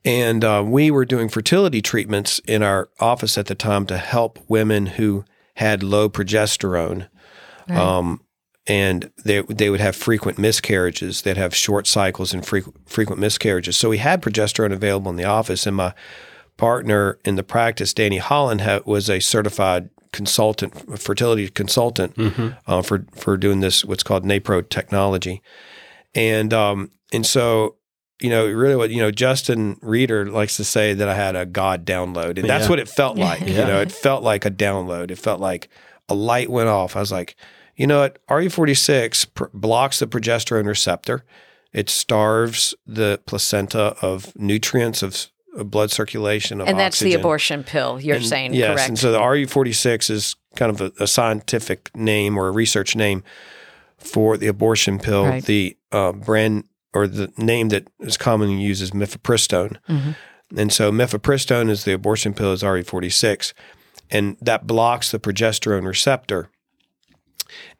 And 0.04 0.44
uh, 0.44 0.64
we 0.66 0.90
were 0.90 1.04
doing 1.04 1.28
fertility 1.28 1.82
treatments 1.82 2.38
in 2.46 2.62
our 2.62 2.88
office 3.00 3.36
at 3.36 3.46
the 3.46 3.54
time 3.54 3.86
to 3.86 3.98
help 3.98 4.38
women 4.48 4.86
who 4.86 5.24
had 5.56 5.82
low 5.82 6.08
progesterone 6.08 7.08
um, 7.68 8.20
and 8.66 9.10
they 9.24 9.42
they 9.42 9.68
would 9.70 9.80
have 9.80 9.94
frequent 9.96 10.38
miscarriages. 10.38 11.22
They'd 11.22 11.36
have 11.36 11.54
short 11.54 11.86
cycles 11.86 12.32
and 12.32 12.44
frequent 12.46 12.88
frequent 12.88 13.20
miscarriages. 13.20 13.76
So 13.76 13.88
we 13.90 13.98
had 13.98 14.22
progesterone 14.22 14.72
available 14.72 15.10
in 15.10 15.16
the 15.16 15.24
office, 15.24 15.66
and 15.66 15.76
my 15.76 15.92
partner 16.56 17.18
in 17.24 17.36
the 17.36 17.42
practice, 17.42 17.94
Danny 17.94 18.18
Holland, 18.18 18.60
ha- 18.62 18.80
was 18.84 19.08
a 19.08 19.20
certified 19.20 19.90
consultant, 20.12 20.98
fertility 21.00 21.48
consultant 21.48 22.14
uh, 22.66 22.82
for 22.82 23.06
for 23.14 23.36
doing 23.36 23.60
this 23.60 23.84
what's 23.84 24.02
called 24.02 24.24
NAPRO 24.24 24.68
technology, 24.68 25.42
and 26.14 26.52
um 26.54 26.90
and 27.12 27.26
so. 27.26 27.76
You 28.20 28.28
know, 28.30 28.46
really, 28.46 28.76
what 28.76 28.90
you 28.90 28.98
know, 28.98 29.10
Justin 29.10 29.78
Reeder 29.80 30.30
likes 30.30 30.56
to 30.58 30.64
say 30.64 30.92
that 30.94 31.08
I 31.08 31.14
had 31.14 31.36
a 31.36 31.46
God 31.46 31.86
download, 31.86 32.38
and 32.38 32.48
that's 32.48 32.64
Yeah. 32.64 32.70
what 32.70 32.78
it 32.78 32.88
felt 32.88 33.16
like. 33.16 33.40
You 33.46 33.54
know, 33.64 33.80
it 33.80 33.90
felt 33.92 34.22
like 34.22 34.44
a 34.44 34.50
download. 34.50 35.10
It 35.10 35.16
felt 35.18 35.40
like 35.40 35.68
a 36.08 36.14
light 36.14 36.50
went 36.50 36.68
off. 36.68 36.96
I 36.96 37.00
was 37.00 37.10
like, 37.12 37.34
you 37.76 37.86
know 37.86 38.00
what? 38.00 38.18
RU46 38.28 39.26
pr- 39.34 39.44
blocks 39.54 40.00
the 40.00 40.06
progesterone 40.06 40.66
receptor. 40.66 41.24
It 41.72 41.88
starves 41.88 42.74
the 42.86 43.20
placenta 43.26 43.96
of 44.02 44.36
nutrients, 44.36 45.02
of, 45.02 45.28
of 45.56 45.70
blood 45.70 45.90
circulation, 45.90 46.60
of 46.60 46.68
And 46.68 46.78
that's 46.78 46.98
the 47.00 47.14
abortion 47.14 47.62
pill 47.64 48.00
you're 48.00 48.16
And- 48.16 48.26
saying, 48.26 48.54
yes, 48.54 48.74
correct? 48.74 48.88
and 48.88 48.98
so 48.98 49.12
the 49.12 49.18
RU46 49.20 50.10
is 50.10 50.36
kind 50.56 50.70
of 50.70 50.80
a, 50.80 50.92
a 51.02 51.06
scientific 51.06 51.90
name 51.96 52.36
or 52.36 52.48
a 52.48 52.50
research 52.50 52.96
name 52.96 53.22
for 53.98 54.36
the 54.36 54.48
abortion 54.48 54.98
pill. 54.98 55.24
Right. 55.26 55.44
The 55.44 55.76
uh, 55.92 56.12
brand 56.12 56.64
or 56.92 57.06
the 57.06 57.32
name 57.36 57.68
that 57.70 57.88
is 58.00 58.16
commonly 58.16 58.60
used 58.60 58.82
is 58.82 58.90
mifepristone. 58.90 59.76
Mhm. 59.88 60.16
And 60.56 60.72
so 60.72 60.90
mifepristone 60.90 61.70
is 61.70 61.84
the 61.84 61.92
abortion 61.92 62.34
pill 62.34 62.52
is 62.52 62.62
RE46, 62.62 63.52
and 64.10 64.36
that 64.40 64.66
blocks 64.66 65.10
the 65.10 65.20
progesterone 65.20 65.86
receptor. 65.86 66.50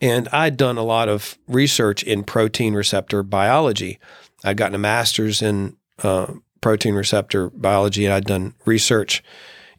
And 0.01 0.29
I'd 0.29 0.57
done 0.57 0.79
a 0.79 0.83
lot 0.83 1.09
of 1.09 1.39
research 1.47 2.03
in 2.03 2.25
protein 2.25 2.75
receptor 2.75 3.23
biology. 3.23 3.99
I'd 4.45 4.57
gotten 4.57 4.75
a 4.75 4.79
master's 4.79 5.43
in 5.43 5.77
uh, 6.03 6.35
protein 6.61 6.95
receptor 6.95 7.51
biology, 7.51 8.05
and 8.05 8.15
I'd 8.15 8.25
done 8.25 8.55
research 8.65 9.23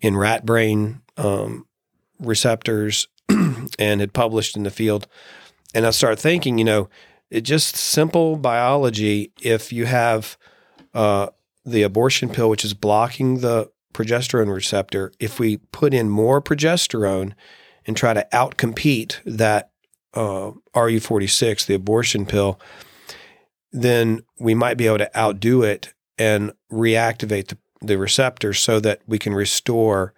in 0.01 0.17
rat 0.17 0.45
brain 0.45 1.01
um, 1.17 1.65
receptors 2.19 3.07
and 3.79 4.01
had 4.01 4.13
published 4.13 4.55
in 4.55 4.63
the 4.63 4.71
field. 4.71 5.07
And 5.73 5.85
I 5.85 5.91
started 5.91 6.19
thinking, 6.19 6.57
you 6.57 6.65
know, 6.65 6.89
it 7.31 7.41
just 7.41 7.75
simple 7.75 8.35
biology. 8.35 9.31
If 9.41 9.71
you 9.73 9.85
have 9.85 10.37
uh, 10.93 11.27
the 11.65 11.81
abortion 11.83 12.29
pill, 12.29 12.49
which 12.49 12.65
is 12.65 12.73
blocking 12.73 13.39
the 13.39 13.71
progesterone 13.93 14.53
receptor, 14.53 15.11
if 15.19 15.39
we 15.39 15.57
put 15.57 15.93
in 15.93 16.09
more 16.09 16.41
progesterone 16.41 17.33
and 17.87 17.97
try 17.97 18.13
to 18.13 18.27
outcompete 18.33 19.17
that 19.25 19.71
uh, 20.13 20.51
RU46, 20.75 21.65
the 21.65 21.73
abortion 21.75 22.25
pill, 22.25 22.59
then 23.71 24.21
we 24.39 24.53
might 24.53 24.77
be 24.77 24.85
able 24.87 24.97
to 24.99 25.17
outdo 25.17 25.63
it 25.63 25.93
and 26.17 26.51
reactivate 26.71 27.47
the, 27.47 27.57
the 27.81 27.97
receptor 27.97 28.53
so 28.53 28.79
that 28.79 28.99
we 29.07 29.17
can 29.17 29.33
restore 29.33 30.13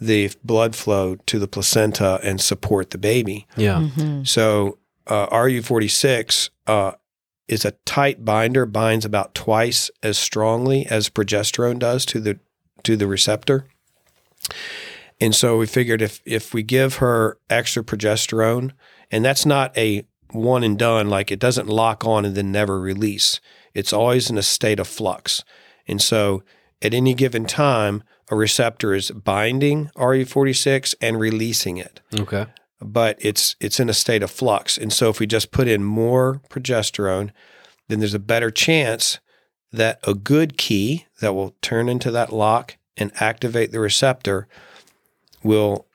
the 0.00 0.30
blood 0.42 0.74
flow 0.74 1.16
to 1.26 1.38
the 1.38 1.48
placenta 1.48 2.18
and 2.22 2.40
support 2.40 2.90
the 2.90 2.98
baby. 2.98 3.46
Yeah. 3.56 3.80
Mhm. 3.96 4.26
So 4.26 4.78
uh, 5.06 5.26
RU46 5.28 6.50
uh, 6.66 6.92
is 7.48 7.64
a 7.64 7.72
tight 7.84 8.24
binder, 8.24 8.66
binds 8.66 9.04
about 9.04 9.34
twice 9.34 9.90
as 10.02 10.18
strongly 10.18 10.86
as 10.86 11.08
progesterone 11.08 11.78
does 11.78 12.06
to 12.06 12.20
the 12.20 12.38
to 12.82 12.96
the 12.96 13.06
receptor. 13.06 13.66
And 15.20 15.34
so 15.34 15.58
we 15.58 15.66
figured 15.66 16.02
if 16.02 16.20
if 16.24 16.52
we 16.54 16.62
give 16.62 16.96
her 16.96 17.38
extra 17.48 17.82
progesterone, 17.84 18.72
and 19.10 19.24
that's 19.24 19.46
not 19.46 19.76
a 19.76 20.04
one 20.30 20.64
and 20.64 20.78
done, 20.78 21.08
like 21.08 21.30
it 21.30 21.38
doesn't 21.38 21.68
lock 21.68 22.04
on 22.04 22.24
and 22.24 22.34
then 22.34 22.50
never 22.50 22.80
release. 22.80 23.40
It's 23.74 23.92
always 23.92 24.30
in 24.30 24.38
a 24.38 24.42
state 24.42 24.80
of 24.80 24.88
flux. 24.88 25.44
And 25.86 26.00
so 26.00 26.42
at 26.80 26.94
any 26.94 27.14
given 27.14 27.44
time, 27.44 28.02
a 28.30 28.36
receptor 28.36 28.94
is 28.94 29.10
binding 29.10 29.90
RU46 29.96 30.94
and 31.00 31.20
releasing 31.20 31.76
it 31.76 32.00
Okay. 32.18 32.46
But 32.82 33.16
it's 33.20 33.56
it's 33.60 33.80
in 33.80 33.88
a 33.88 33.94
state 33.94 34.22
of 34.22 34.30
flux. 34.30 34.76
And 34.78 34.92
so 34.92 35.08
if 35.08 35.20
we 35.20 35.26
just 35.26 35.50
put 35.50 35.68
in 35.68 35.84
more 35.84 36.40
progesterone, 36.48 37.30
then 37.88 37.98
there's 37.98 38.14
a 38.14 38.18
better 38.18 38.50
chance 38.50 39.18
that 39.72 39.98
a 40.06 40.14
good 40.14 40.58
key 40.58 41.06
that 41.20 41.34
will 41.34 41.54
turn 41.62 41.88
into 41.88 42.10
that 42.10 42.32
lock 42.32 42.76
and 42.96 43.10
activate 43.20 43.72
the 43.72 43.80
receptor 43.80 44.46
will 45.42 45.86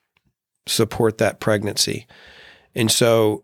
support 0.66 1.18
that 1.20 1.40
pregnancy. 1.40 2.08
And 2.76 2.92
so 2.92 3.44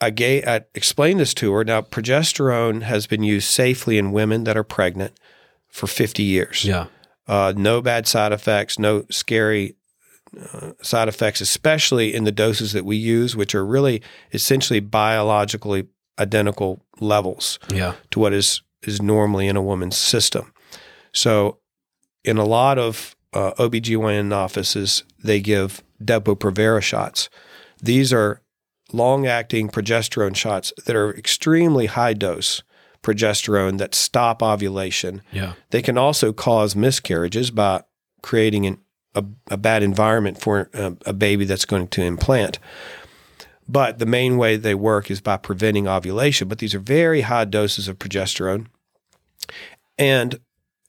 I 0.00 0.10
gave 0.10 0.46
I 0.46 0.62
explained 0.74 1.20
this 1.20 1.34
to 1.34 1.52
her. 1.52 1.64
Now 1.64 1.82
progesterone 1.82 2.82
has 2.82 3.06
been 3.06 3.22
used 3.22 3.48
safely 3.48 3.98
in 3.98 4.12
women 4.12 4.44
that 4.44 4.56
are 4.56 4.64
pregnant 4.64 5.12
for 5.68 5.86
50 5.86 6.22
years. 6.22 6.64
Yeah. 6.64 6.86
Uh, 7.26 7.52
no 7.56 7.80
bad 7.80 8.08
side 8.08 8.32
effects, 8.32 8.78
no 8.78 9.04
scary 9.10 9.76
uh, 10.52 10.72
side 10.82 11.08
effects, 11.08 11.40
especially 11.40 12.14
in 12.14 12.24
the 12.24 12.32
doses 12.32 12.72
that 12.72 12.84
we 12.84 12.96
use, 12.96 13.34
which 13.36 13.54
are 13.54 13.64
really 13.66 14.02
essentially 14.32 14.80
biologically 14.80 15.86
identical 16.18 16.84
levels 17.00 17.58
Yeah. 17.72 17.94
to 18.10 18.20
what 18.20 18.32
is 18.32 18.62
is 18.82 19.02
normally 19.02 19.46
in 19.46 19.56
a 19.56 19.62
woman's 19.62 19.98
system. 19.98 20.52
So, 21.12 21.58
in 22.24 22.38
a 22.38 22.44
lot 22.46 22.78
of 22.78 23.14
uh, 23.34 23.52
OBGYN 23.58 24.32
offices, 24.32 25.04
they 25.22 25.40
give 25.40 25.82
Depo-Provera 26.02 26.80
shots. 26.82 27.28
These 27.82 28.10
are 28.12 28.40
long 28.92 29.26
acting 29.26 29.68
progesterone 29.68 30.34
shots 30.34 30.72
that 30.86 30.96
are 30.96 31.14
extremely 31.16 31.86
high 31.86 32.14
dose 32.14 32.62
progesterone 33.02 33.78
that 33.78 33.94
stop 33.94 34.42
ovulation. 34.42 35.22
Yeah. 35.32 35.52
They 35.70 35.82
can 35.82 35.96
also 35.98 36.32
cause 36.32 36.74
miscarriages 36.76 37.50
by 37.50 37.82
creating 38.22 38.66
an, 38.66 38.78
a, 39.14 39.24
a 39.50 39.56
bad 39.56 39.82
environment 39.82 40.40
for 40.40 40.70
a, 40.72 40.96
a 41.06 41.12
baby 41.12 41.44
that's 41.44 41.64
going 41.64 41.88
to 41.88 42.02
implant. 42.02 42.58
But 43.68 43.98
the 43.98 44.06
main 44.06 44.36
way 44.36 44.56
they 44.56 44.74
work 44.74 45.10
is 45.10 45.20
by 45.20 45.36
preventing 45.36 45.86
ovulation. 45.86 46.48
But 46.48 46.58
these 46.58 46.74
are 46.74 46.80
very 46.80 47.22
high 47.22 47.44
doses 47.44 47.86
of 47.86 47.98
progesterone. 47.98 48.66
And 49.96 50.40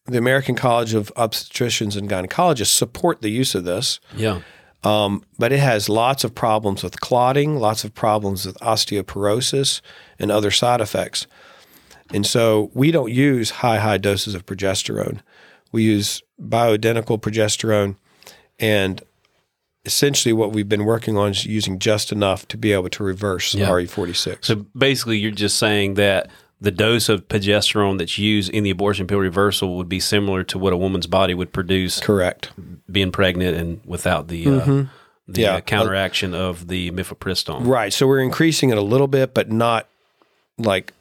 the 0.05 0.17
American 0.17 0.55
College 0.55 0.93
of 0.93 1.13
Obstetricians 1.15 1.95
and 1.95 2.09
Gynecologists 2.09 2.73
support 2.73 3.21
the 3.21 3.29
use 3.29 3.53
of 3.53 3.65
this. 3.65 3.99
Yeah. 4.15 4.41
Um, 4.83 5.23
but 5.37 5.51
it 5.51 5.59
has 5.59 5.89
lots 5.89 6.23
of 6.23 6.33
problems 6.33 6.81
with 6.81 6.99
clotting, 7.01 7.57
lots 7.57 7.83
of 7.83 7.93
problems 7.93 8.47
with 8.47 8.57
osteoporosis, 8.59 9.81
and 10.17 10.31
other 10.31 10.49
side 10.49 10.81
effects. 10.81 11.27
And 12.13 12.25
so 12.25 12.71
we 12.73 12.89
don't 12.89 13.11
use 13.11 13.51
high, 13.51 13.77
high 13.77 13.99
doses 13.99 14.33
of 14.33 14.45
progesterone. 14.45 15.19
We 15.71 15.83
use 15.83 16.23
bioidentical 16.41 17.19
progesterone. 17.21 17.95
And 18.61 19.01
essentially, 19.83 20.31
what 20.31 20.53
we've 20.53 20.69
been 20.69 20.85
working 20.85 21.17
on 21.17 21.31
is 21.31 21.45
using 21.45 21.79
just 21.79 22.11
enough 22.11 22.47
to 22.49 22.57
be 22.57 22.71
able 22.71 22.89
to 22.89 23.03
reverse 23.03 23.53
Yeah. 23.55 23.67
RE46. 23.67 24.45
So 24.45 24.65
basically, 24.77 25.17
you're 25.17 25.31
just 25.31 25.57
saying 25.57 25.95
that 25.95 26.29
the 26.61 26.71
dose 26.71 27.09
of 27.09 27.27
progesterone 27.27 27.97
that's 27.97 28.19
used 28.19 28.51
in 28.51 28.63
the 28.63 28.69
abortion 28.69 29.07
pill 29.07 29.17
reversal 29.17 29.77
would 29.77 29.89
be 29.89 29.99
similar 29.99 30.43
to 30.43 30.59
what 30.59 30.71
a 30.73 30.77
woman's 30.77 31.07
body 31.07 31.33
would 31.33 31.51
produce 31.51 31.99
Correct. 31.99 32.51
being 32.91 33.11
pregnant 33.11 33.57
and 33.57 33.81
without 33.83 34.27
the 34.27 34.47
uh, 34.47 34.83
the 35.27 35.41
Yeah. 35.41 35.55
uh, 35.55 35.61
counteraction 35.61 36.35
of 36.35 36.67
the 36.67 36.91
mifepristone. 36.91 37.65
Right. 37.65 37.91
So 37.91 38.05
we're 38.05 38.19
increasing 38.19 38.69
it 38.69 38.77
a 38.77 38.81
little 38.81 39.07
bit, 39.07 39.33
but 39.33 39.51
not 39.51 39.87
like 40.59 40.93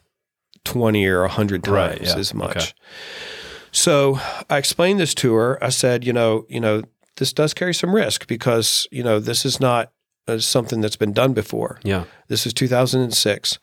20 0.65 1.05
or 1.07 1.23
100 1.23 1.65
times 1.65 1.75
Right, 1.75 2.01
yeah. 2.03 2.17
as 2.17 2.33
much. 2.33 2.57
Okay. 2.57 2.67
So 3.73 4.19
I 4.49 4.57
explained 4.57 4.99
this 5.01 5.15
to 5.17 5.35
her. 5.35 5.63
I 5.63 5.69
said, 5.69 6.05
you 6.07 6.13
know, 6.13 6.47
you 6.49 6.61
know, 6.61 6.83
this 7.21 7.33
does 7.33 7.55
carry 7.55 7.73
some 7.75 7.95
risk 7.95 8.27
because, 8.27 8.89
you 8.91 9.05
know, 9.05 9.21
this 9.21 9.45
is 9.47 9.61
not 9.61 9.93
uh, 10.27 10.39
something 10.39 10.81
that's 10.81 10.97
been 10.97 11.13
done 11.13 11.33
before. 11.33 11.79
Yeah. 11.85 12.05
This 12.29 12.47
is 12.47 12.53
2006. 12.53 13.59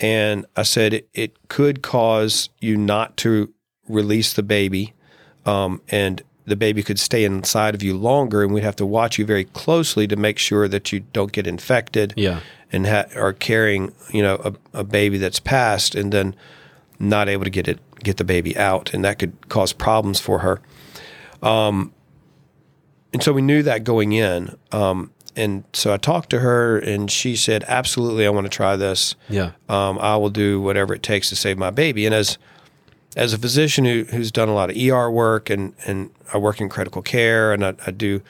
And 0.00 0.46
I 0.56 0.62
said 0.64 0.92
it, 0.94 1.08
it 1.14 1.48
could 1.48 1.82
cause 1.82 2.48
you 2.60 2.76
not 2.76 3.16
to 3.18 3.52
release 3.88 4.32
the 4.32 4.42
baby, 4.42 4.94
um, 5.46 5.80
and 5.90 6.22
the 6.44 6.56
baby 6.56 6.82
could 6.82 6.98
stay 6.98 7.24
inside 7.24 7.74
of 7.74 7.82
you 7.82 7.96
longer, 7.96 8.42
and 8.42 8.52
we'd 8.52 8.64
have 8.64 8.76
to 8.76 8.86
watch 8.86 9.18
you 9.18 9.24
very 9.24 9.44
closely 9.44 10.08
to 10.08 10.16
make 10.16 10.38
sure 10.38 10.66
that 10.66 10.90
you 10.92 11.00
don't 11.12 11.30
get 11.32 11.46
infected 11.46 12.14
Yeah. 12.16 12.40
and 12.72 12.86
ha- 12.86 13.04
are 13.14 13.32
carrying, 13.32 13.92
you 14.10 14.22
know, 14.22 14.36
a, 14.72 14.80
a 14.80 14.84
baby 14.84 15.18
that's 15.18 15.38
passed, 15.40 15.94
and 15.94 16.12
then 16.12 16.34
not 16.98 17.28
able 17.28 17.44
to 17.44 17.50
get 17.50 17.68
it 17.68 17.78
get 18.02 18.16
the 18.16 18.24
baby 18.24 18.56
out, 18.56 18.92
and 18.94 19.04
that 19.04 19.18
could 19.20 19.48
cause 19.48 19.72
problems 19.72 20.18
for 20.18 20.40
her. 20.40 20.60
Um, 21.42 21.92
and 23.12 23.22
so 23.22 23.32
we 23.32 23.42
knew 23.42 23.62
that 23.62 23.84
going 23.84 24.12
in. 24.12 24.56
Um, 24.72 25.10
and 25.34 25.64
so 25.72 25.92
I 25.94 25.96
talked 25.96 26.30
to 26.30 26.40
her, 26.40 26.78
and 26.78 27.10
she 27.10 27.36
said, 27.36 27.64
"Absolutely, 27.66 28.26
I 28.26 28.30
want 28.30 28.44
to 28.44 28.50
try 28.50 28.76
this. 28.76 29.14
Yeah. 29.28 29.52
Um, 29.68 29.98
I 29.98 30.16
will 30.16 30.30
do 30.30 30.60
whatever 30.60 30.94
it 30.94 31.02
takes 31.02 31.28
to 31.30 31.36
save 31.36 31.56
my 31.58 31.70
baby." 31.70 32.04
And 32.06 32.14
as 32.14 32.38
as 33.16 33.32
a 33.32 33.38
physician 33.38 33.84
who, 33.84 34.04
who's 34.04 34.30
done 34.32 34.48
a 34.48 34.54
lot 34.54 34.70
of 34.70 34.76
ER 34.76 35.10
work, 35.10 35.48
and 35.50 35.74
and 35.86 36.10
I 36.34 36.38
work 36.38 36.60
in 36.60 36.68
critical 36.68 37.02
care, 37.02 37.52
and 37.52 37.64
I, 37.64 37.74
I 37.86 37.90
do, 37.90 38.20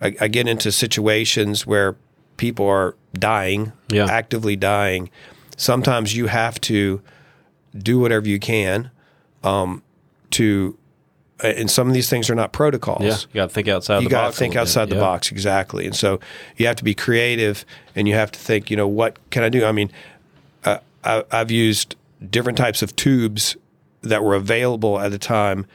I, 0.00 0.16
I 0.20 0.28
get 0.28 0.46
into 0.48 0.70
situations 0.72 1.66
where 1.66 1.96
people 2.36 2.66
are 2.66 2.94
dying, 3.14 3.72
Yeah. 3.90 4.06
actively 4.10 4.56
dying. 4.56 5.08
Sometimes 5.56 6.16
you 6.16 6.26
have 6.26 6.60
to 6.62 7.00
do 7.76 7.98
whatever 8.00 8.28
you 8.28 8.38
can 8.40 8.90
um, 9.44 9.82
to, 10.32 10.76
and 11.44 11.70
some 11.70 11.86
of 11.88 11.94
these 11.94 12.08
things 12.10 12.28
are 12.30 12.34
not 12.34 12.52
protocols 12.52 13.02
Yeah. 13.02 13.16
You 13.32 13.34
got 13.34 13.48
to 13.48 13.54
think 13.54 13.68
outside 13.68 14.02
you 14.02 14.08
got 14.08 14.26
to 14.26 14.32
think 14.32 14.52
little 14.54 14.62
bit. 14.64 14.68
outside 14.68 14.88
the 14.88 14.94
Yeah. 14.96 15.00
box 15.00 15.30
exactly 15.30 15.86
and 15.86 15.94
so 15.94 16.20
you 16.56 16.66
have 16.66 16.76
to 16.76 16.84
be 16.84 16.94
creative 16.94 17.64
and 17.94 18.08
you 18.08 18.14
have 18.14 18.32
to 18.32 18.38
think 18.38 18.70
you 18.70 18.76
know 18.76 18.88
what 18.88 19.18
can 19.30 19.42
i 19.42 19.48
do 19.48 19.64
i 19.64 19.72
mean 19.72 19.90
uh, 20.64 20.78
I, 21.04 21.24
i've 21.30 21.50
used 21.50 21.96
different 22.30 22.56
types 22.58 22.82
of 22.82 22.96
tubes 22.96 23.56
that 24.02 24.22
were 24.24 24.34
available 24.34 24.98
at 24.98 25.10
the 25.10 25.18
time 25.18 25.66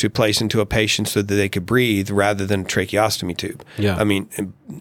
to 0.00 0.10
place 0.10 0.40
into 0.40 0.60
a 0.60 0.66
patient 0.66 1.06
so 1.08 1.22
that 1.22 1.34
they 1.34 1.48
could 1.48 1.64
breathe 1.64 2.10
rather 2.10 2.44
than 2.46 2.60
a 2.62 2.64
tracheostomy 2.64 3.36
tube 3.36 3.64
Yeah. 3.78 3.96
i 3.96 4.04
mean 4.04 4.28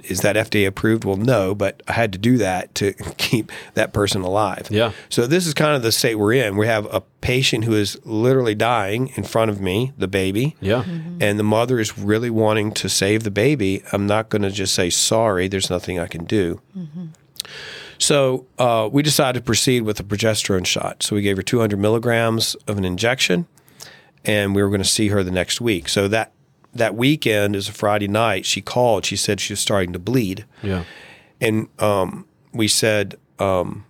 is 0.06 0.22
that 0.22 0.36
fda 0.36 0.66
approved 0.68 1.04
well 1.06 1.18
no 1.18 1.54
but 1.54 1.84
i 1.88 1.94
had 1.94 2.12
to 2.14 2.18
do 2.20 2.38
that 2.38 2.74
to 2.76 2.94
keep 3.18 3.52
that 3.74 3.94
person 3.94 4.22
alive 4.22 4.68
Yeah. 4.70 4.92
so 5.10 5.28
this 5.28 5.46
is 5.48 5.54
kind 5.54 5.76
of 5.76 5.82
the 5.84 5.92
state 5.92 6.16
we're 6.16 6.34
in 6.34 6.58
we 6.58 6.68
have 6.68 6.86
a 6.94 7.02
patient 7.22 7.66
who 7.66 7.74
is 7.74 8.00
literally 8.06 8.56
dying 8.56 9.12
in 9.16 9.24
front 9.24 9.52
of 9.52 9.60
me 9.62 9.92
the 9.98 10.08
baby 10.08 10.56
Yeah. 10.62 10.84
and 11.20 11.38
the 11.38 11.44
mother 11.44 11.80
is 11.80 11.98
really 11.98 12.30
wanting 12.30 12.72
to 12.74 12.88
save 12.90 13.24
the 13.24 13.32
baby, 13.32 13.84
I'm 13.92 14.08
not 14.08 14.30
going 14.30 14.42
to 14.44 14.52
just 14.52 14.74
say 14.74 14.90
sorry. 14.90 15.48
There's 15.50 15.70
nothing 15.70 16.00
I 16.00 16.08
can 16.08 16.24
do. 16.24 16.62
So 17.98 18.46
uh, 18.58 18.88
we 18.92 19.04
decided 19.04 19.40
to 19.40 19.44
proceed 19.46 19.82
with 19.82 20.00
a 20.00 20.04
progesterone 20.04 20.66
shot. 20.66 21.04
So 21.04 21.16
we 21.16 21.22
gave 21.22 21.36
her 21.38 21.44
200 21.44 21.78
milligrams 21.78 22.56
of 22.68 22.78
an 22.78 22.86
injection, 22.86 23.48
and 24.26 24.54
we 24.56 24.62
were 24.62 24.70
going 24.70 24.82
to 24.82 24.88
see 24.88 25.08
her 25.10 25.24
the 25.24 25.32
next 25.32 25.60
week. 25.62 25.90
So 25.90 26.08
that 26.08 26.32
that 26.74 26.96
weekend 26.96 27.56
is 27.56 27.68
a 27.70 27.74
Friday 27.74 28.08
night. 28.08 28.46
She 28.46 28.62
called. 28.62 29.06
She 29.06 29.16
said 29.16 29.40
she 29.42 29.54
was 29.54 29.60
starting 29.60 29.92
to 29.94 30.00
bleed, 30.00 30.46
Yeah. 30.62 30.84
and 31.42 31.68
um, 31.80 32.26
we 32.54 32.68
said, 32.68 33.16
um, 33.40 33.86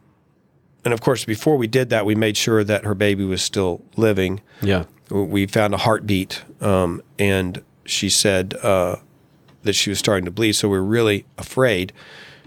and 0.85 0.93
of 0.93 1.01
course, 1.01 1.25
before 1.25 1.57
we 1.57 1.67
did 1.67 1.89
that, 1.89 2.05
we 2.05 2.15
made 2.15 2.37
sure 2.37 2.63
that 2.63 2.85
her 2.85 2.95
baby 2.95 3.25
was 3.25 3.41
still 3.41 3.81
living 3.97 4.39
Yeah. 4.61 4.85
we 5.09 5.45
found 5.45 5.73
a 5.73 5.77
heartbeat, 5.77 6.41
um, 6.61 7.01
and 7.17 7.61
she 7.85 8.09
said 8.09 8.53
uh, 8.63 8.95
that 9.63 9.73
she 9.73 9.89
was 9.89 9.99
starting 9.99 10.23
to 10.25 10.31
bleed. 10.31 10.53
So 10.53 10.69
we 10.69 10.77
were 10.77 10.83
really 10.85 11.25
afraid 11.37 11.91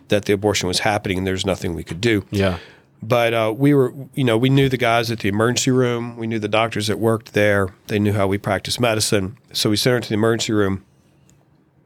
that 0.08 0.24
the 0.24 0.32
abortion 0.32 0.66
was 0.66 0.78
happening, 0.80 1.18
and 1.18 1.26
there's 1.26 1.44
nothing 1.44 1.74
we 1.74 1.84
could 1.84 2.00
do. 2.00 2.24
Yeah. 2.30 2.58
But 3.04 3.34
uh, 3.34 3.52
we 3.56 3.74
were, 3.74 3.92
you 4.14 4.22
know, 4.22 4.38
we 4.38 4.48
knew 4.48 4.68
the 4.68 4.76
guys 4.76 5.10
at 5.10 5.18
the 5.20 5.28
emergency 5.28 5.72
room. 5.72 6.16
We 6.16 6.26
knew 6.28 6.38
the 6.38 6.46
doctors 6.48 6.86
that 6.86 6.98
worked 7.00 7.32
there. 7.32 7.74
They 7.88 7.98
knew 7.98 8.12
how 8.12 8.28
we 8.28 8.38
practiced 8.38 8.78
medicine. 8.78 9.36
So 9.52 9.70
we 9.70 9.76
sent 9.76 9.94
her 9.94 10.00
to 10.00 10.08
the 10.08 10.14
emergency 10.14 10.52
room, 10.52 10.84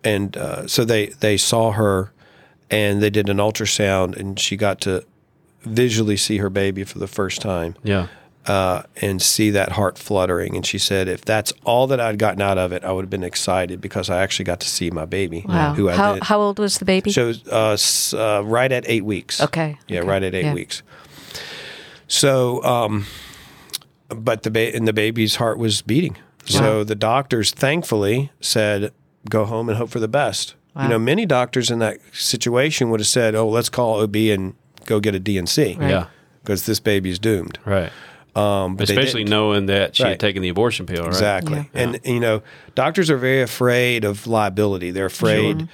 and 0.04 0.36
uh, 0.36 0.66
so 0.66 0.84
they 0.84 1.06
they 1.06 1.36
saw 1.36 1.72
her, 1.72 2.12
and 2.70 3.02
they 3.02 3.10
did 3.10 3.28
an 3.28 3.38
ultrasound, 3.38 4.16
and 4.16 4.38
she 4.38 4.56
got 4.56 4.80
to 4.82 5.04
visually 5.62 6.16
see 6.16 6.36
her 6.38 6.50
baby 6.50 6.84
for 6.84 6.98
the 7.00 7.08
first 7.08 7.40
time 7.40 7.74
Yeah. 7.82 8.06
uh, 8.46 8.82
and 9.00 9.20
see 9.20 9.50
that 9.50 9.72
heart 9.72 9.98
fluttering. 9.98 10.54
And 10.54 10.64
she 10.64 10.78
said, 10.78 11.08
if 11.08 11.24
that's 11.24 11.52
all 11.64 11.88
that 11.88 11.98
I'd 11.98 12.18
gotten 12.20 12.40
out 12.40 12.56
of 12.56 12.70
it, 12.72 12.84
I 12.84 12.92
would 12.92 13.02
have 13.02 13.10
been 13.10 13.24
excited 13.24 13.80
because 13.80 14.08
I 14.08 14.22
actually 14.22 14.44
got 14.44 14.60
to 14.60 14.68
see 14.68 14.90
my 14.92 15.06
baby, 15.06 15.44
Wow. 15.48 15.74
who 15.74 15.88
I 15.88 15.96
how, 15.96 16.14
did. 16.14 16.22
how 16.22 16.40
old 16.40 16.60
was 16.60 16.78
the 16.78 16.84
baby? 16.84 17.10
So 17.10 17.32
uh, 17.50 17.76
uh, 18.16 18.42
right 18.44 18.70
at 18.70 18.84
eight 18.86 19.04
weeks. 19.04 19.40
Okay. 19.40 19.76
Yeah, 19.88 20.00
Okay. 20.00 20.08
right 20.08 20.22
at 20.22 20.34
eight 20.36 20.44
Yeah. 20.44 20.54
weeks. 20.54 20.82
So, 22.08 22.62
um, 22.64 23.06
but 24.08 24.42
the 24.42 24.50
ba- 24.50 24.74
and 24.74 24.86
the 24.86 24.92
baby's 24.92 25.36
heart 25.36 25.58
was 25.58 25.82
beating. 25.82 26.16
So 26.44 26.84
the 26.84 26.94
doctors, 26.94 27.50
thankfully, 27.50 28.30
said, 28.40 28.92
"Go 29.28 29.44
home 29.46 29.68
and 29.68 29.76
hope 29.78 29.90
for 29.90 29.98
the 29.98 30.06
best." 30.08 30.54
Wow. 30.76 30.82
You 30.84 30.88
know, 30.90 30.98
many 30.98 31.26
doctors 31.26 31.70
in 31.72 31.80
that 31.80 31.98
situation 32.12 32.90
would 32.90 33.00
have 33.00 33.06
said, 33.08 33.34
"Oh, 33.34 33.48
let's 33.48 33.68
call 33.68 34.00
OB 34.00 34.30
and 34.30 34.54
go 34.84 35.00
get 35.00 35.14
a 35.16 35.20
DNC 35.20 35.76
Right. 35.76 35.90
Yeah. 35.90 36.06
because 36.42 36.64
this 36.66 36.78
baby's 36.78 37.18
doomed." 37.18 37.58
Right. 37.64 37.90
Um, 38.36 38.76
but 38.76 38.88
Especially 38.88 39.24
knowing 39.24 39.66
that 39.66 39.96
she 39.96 40.02
had 40.04 40.20
taken 40.20 40.42
the 40.42 40.50
abortion 40.50 40.84
pill, 40.86 41.00
right? 41.04 41.08
Exactly. 41.08 41.70
And, 41.72 41.98
you 42.04 42.20
know, 42.20 42.42
doctors 42.74 43.10
are 43.10 43.16
very 43.16 43.40
afraid 43.40 44.04
of 44.04 44.26
liability. 44.26 44.90
They're 44.90 45.06
afraid, 45.06 45.68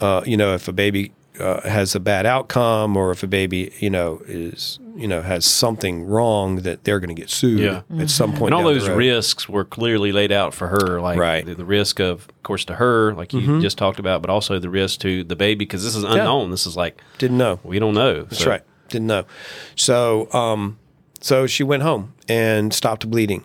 uh, 0.00 0.22
you 0.26 0.36
know, 0.36 0.54
if 0.54 0.66
a 0.66 0.72
baby 0.72 1.12
uh, 1.40 1.60
has 1.68 1.94
a 1.94 2.00
bad 2.00 2.26
outcome 2.26 2.96
or 2.96 3.10
if 3.10 3.22
a 3.22 3.26
baby, 3.26 3.72
you 3.80 3.90
know, 3.90 4.20
is, 4.26 4.78
you 4.94 5.08
know, 5.08 5.20
has 5.22 5.44
something 5.44 6.04
wrong 6.04 6.56
that 6.62 6.84
they're 6.84 7.00
going 7.00 7.14
to 7.14 7.20
get 7.20 7.28
sued 7.30 7.58
Yeah. 7.60 7.82
at 7.98 8.08
some 8.10 8.30
point. 8.32 8.52
And 8.52 8.54
all 8.54 8.62
those 8.64 8.88
risks 8.88 9.48
were 9.48 9.64
clearly 9.64 10.12
laid 10.12 10.30
out 10.32 10.54
for 10.54 10.68
her, 10.68 11.00
like 11.00 11.18
Right. 11.18 11.40
Mm-hmm. 11.42 11.50
the, 11.50 11.54
the 11.56 11.64
risk 11.64 11.98
of, 12.00 12.28
of 12.28 12.42
course, 12.44 12.64
to 12.66 12.76
her, 12.76 13.12
like 13.14 13.32
you 13.32 13.60
just 13.60 13.76
talked 13.78 13.98
about, 13.98 14.20
but 14.22 14.30
also 14.30 14.58
the 14.58 14.70
risk 14.70 15.00
to 15.00 15.24
the 15.24 15.34
baby 15.36 15.58
because 15.64 15.82
this 15.82 15.96
is 15.96 16.04
unknown. 16.04 16.50
This 16.50 16.66
is 16.66 16.76
like 16.76 17.00
Didn't 17.18 17.38
know. 17.38 17.58
we 17.64 17.78
don't 17.78 17.94
know. 17.94 18.22
That's 18.22 18.46
right. 18.46 18.62
Didn't 18.88 19.08
know. 19.08 19.24
So, 19.74 20.32
um, 20.32 20.78
so 21.20 21.46
she 21.46 21.62
went 21.64 21.82
home 21.82 22.14
and 22.28 22.72
stopped 22.72 23.10
bleeding. 23.10 23.44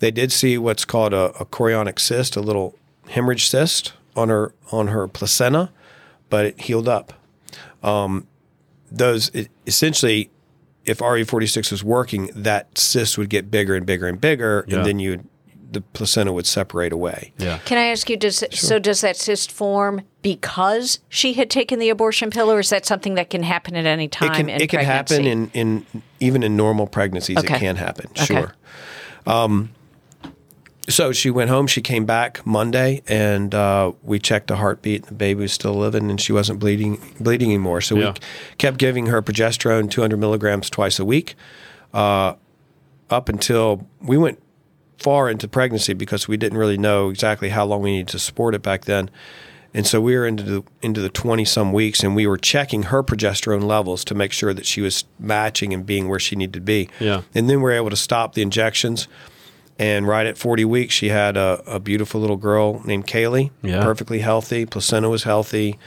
They 0.00 0.10
did 0.10 0.32
see 0.32 0.58
what's 0.58 0.84
called 0.84 1.12
a, 1.12 1.26
a 1.38 1.44
chorionic 1.46 1.98
cyst, 2.00 2.34
a 2.34 2.40
little 2.40 2.76
hemorrhage 3.10 3.46
cyst 3.48 3.92
on 4.16 4.28
her 4.30 4.52
on 4.72 4.88
her 4.88 5.06
placenta, 5.06 5.70
but 6.30 6.46
it 6.46 6.60
healed 6.60 6.88
up. 6.88 7.12
Um, 7.82 8.26
those 8.90 9.28
it, 9.30 9.50
essentially, 9.66 10.30
if 10.84 10.98
RE46 10.98 11.70
was 11.70 11.82
working, 11.82 12.30
that 12.34 12.76
cyst 12.78 13.18
would 13.18 13.30
get 13.30 13.50
bigger 13.50 13.74
and 13.74 13.86
bigger 13.86 14.06
and 14.06 14.20
bigger, 14.20 14.64
Yeah. 14.68 14.76
and 14.78 14.86
then 14.86 14.98
you 14.98 15.24
the 15.72 15.80
placenta 15.80 16.32
would 16.32 16.46
separate 16.46 16.92
away. 16.92 17.32
Yeah. 17.36 17.58
Can 17.64 17.78
I 17.78 17.86
ask 17.86 18.08
you, 18.08 18.16
does 18.16 18.44
so 18.52 18.78
does 18.78 19.00
that 19.00 19.16
cyst 19.16 19.50
form 19.50 20.02
because 20.22 21.00
she 21.08 21.32
had 21.34 21.50
taken 21.50 21.80
the 21.80 21.88
abortion 21.88 22.30
pill, 22.30 22.50
or 22.50 22.60
is 22.60 22.70
that 22.70 22.86
something 22.86 23.14
that 23.14 23.28
can 23.28 23.42
happen 23.42 23.74
at 23.74 23.84
any 23.84 24.06
time 24.06 24.30
It 24.30 24.36
can 24.36 24.48
in 24.50 24.60
it 24.62 24.70
can 24.70 24.84
happen 24.84 25.26
in, 25.26 25.50
in 25.52 25.86
even 26.20 26.42
in 26.44 26.56
normal 26.56 26.86
pregnancies. 26.86 27.38
Okay. 27.38 27.56
It 27.56 27.58
can 27.58 27.76
happen. 27.76 28.06
Okay. 28.10 28.24
Sure. 28.24 28.54
Um, 29.26 29.70
so 30.88 31.12
she 31.12 31.30
went 31.30 31.50
home. 31.50 31.66
She 31.66 31.80
came 31.80 32.04
back 32.04 32.44
Monday, 32.46 33.02
and 33.08 33.54
uh, 33.54 33.92
we 34.02 34.18
checked 34.18 34.48
the 34.48 34.56
heartbeat. 34.56 35.02
and 35.02 35.10
The 35.10 35.14
baby 35.14 35.40
was 35.42 35.52
still 35.52 35.74
living, 35.74 36.10
and 36.10 36.20
she 36.20 36.32
wasn't 36.32 36.58
bleeding 36.58 37.00
bleeding 37.20 37.50
anymore. 37.50 37.80
So 37.80 37.96
Yeah. 37.96 38.10
we 38.12 38.56
kept 38.58 38.78
giving 38.78 39.06
her 39.06 39.22
progesterone, 39.22 39.90
200 39.90 40.16
milligrams 40.18 40.68
twice 40.70 40.98
a 40.98 41.04
week, 41.04 41.34
uh, 41.94 42.34
up 43.10 43.28
until 43.28 43.86
we 44.00 44.16
went 44.18 44.40
far 44.98 45.28
into 45.28 45.46
pregnancy 45.48 45.92
because 45.92 46.28
we 46.28 46.36
didn't 46.36 46.58
really 46.58 46.78
know 46.78 47.08
exactly 47.10 47.48
how 47.50 47.64
long 47.64 47.82
we 47.82 47.92
needed 47.92 48.08
to 48.08 48.18
support 48.18 48.54
it 48.54 48.62
back 48.62 48.84
then. 48.84 49.10
And 49.76 49.86
so 49.86 50.00
we 50.00 50.16
were 50.16 50.24
into 50.26 50.42
the 50.44 50.62
into 50.82 51.00
the 51.00 51.08
20 51.08 51.44
some 51.44 51.72
weeks 51.72 52.04
and 52.04 52.14
we 52.14 52.26
were 52.28 52.38
checking 52.38 52.84
her 52.84 53.02
progesterone 53.02 53.64
levels 53.64 54.04
to 54.04 54.14
make 54.14 54.32
sure 54.32 54.54
that 54.54 54.64
she 54.66 54.80
was 54.80 55.04
matching 55.18 55.74
and 55.74 55.84
being 55.84 56.08
where 56.08 56.20
she 56.20 56.36
needed 56.36 56.52
to 56.54 56.60
be. 56.60 56.88
Yeah. 57.00 57.22
And 57.34 57.50
then 57.50 57.56
we 57.56 57.64
were 57.64 57.72
able 57.72 57.90
to 57.90 57.96
stop 57.96 58.34
the 58.34 58.42
injections. 58.42 59.08
And 59.78 60.06
right 60.06 60.26
at 60.26 60.38
40 60.38 60.64
weeks, 60.66 60.94
she 60.94 61.08
had 61.08 61.36
a, 61.36 61.60
a 61.66 61.80
beautiful 61.80 62.20
little 62.20 62.36
girl 62.36 62.80
named 62.84 63.06
Kaylee, 63.06 63.50
Yeah. 63.62 63.82
perfectly 63.82 64.20
healthy. 64.20 64.66
Placenta 64.66 65.08
was 65.08 65.24
healthy. 65.24 65.78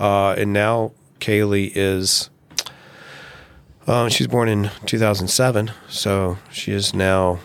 Uh, 0.00 0.30
and 0.32 0.52
now 0.52 0.92
Kaylee 1.20 1.70
is, 1.74 2.28
uh, 3.86 4.08
she 4.08 4.24
was 4.24 4.28
born 4.28 4.48
in 4.48 4.70
2007. 4.86 5.70
So 5.88 6.38
she 6.50 6.72
is 6.72 6.92
now, 6.92 7.38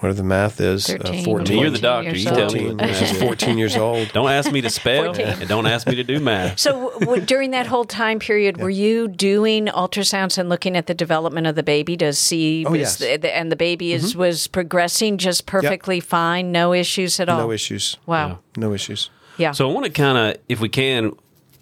whatever 0.00 0.16
the 0.16 0.22
math 0.24 0.60
is, 0.60 0.88
uh, 0.90 0.98
13. 0.98 1.24
14. 1.24 1.58
You're 1.58 1.70
the 1.70 1.78
doctor. 1.78 2.16
You 2.16 2.24
tell 2.24 2.50
me. 2.52 2.68
14. 2.70 2.94
She's 2.94 3.18
14 3.22 3.58
years 3.58 3.76
old. 3.76 4.12
Don't 4.12 4.30
ask 4.30 4.50
me 4.50 4.60
to 4.62 4.70
spell, 4.70 5.14
14. 5.14 5.26
and 5.26 5.48
don't 5.48 5.66
ask 5.66 5.86
me 5.86 5.94
to 5.94 6.04
do 6.04 6.18
math. 6.20 6.58
So 6.58 6.92
w- 7.00 7.22
during 7.24 7.52
that 7.52 7.66
whole 7.66 7.84
time 7.84 8.18
period, 8.18 8.56
were 8.58 8.70
you 8.70 9.08
doing 9.08 9.66
ultrasounds 9.66 10.38
and 10.38 10.48
looking 10.48 10.76
at 10.76 10.86
the 10.86 10.94
development 10.94 11.46
of 11.46 11.54
the 11.54 11.62
baby 11.62 11.96
to 11.98 12.12
see, 12.12 12.64
Oh, 12.66 12.74
yes. 12.74 12.98
Mm-hmm. 13.00 13.20
the- 13.22 13.36
and 13.36 13.52
the 13.52 13.56
baby 13.56 13.92
is 13.92 14.16
was 14.16 14.46
progressing 14.46 15.18
just 15.18 15.46
perfectly 15.46 16.00
fine, 16.00 16.50
no 16.52 16.72
issues 16.72 17.20
at 17.20 17.28
all. 17.28 17.38
No 17.38 17.52
issues. 17.52 17.96
Wow. 18.06 18.40
No 18.56 18.72
issues. 18.72 19.10
Yeah. 19.36 19.52
So 19.52 19.68
I 19.70 19.72
want 19.72 19.86
to 19.86 19.92
kind 19.92 20.18
of, 20.18 20.42
if 20.48 20.60
we 20.60 20.68
can, 20.68 21.12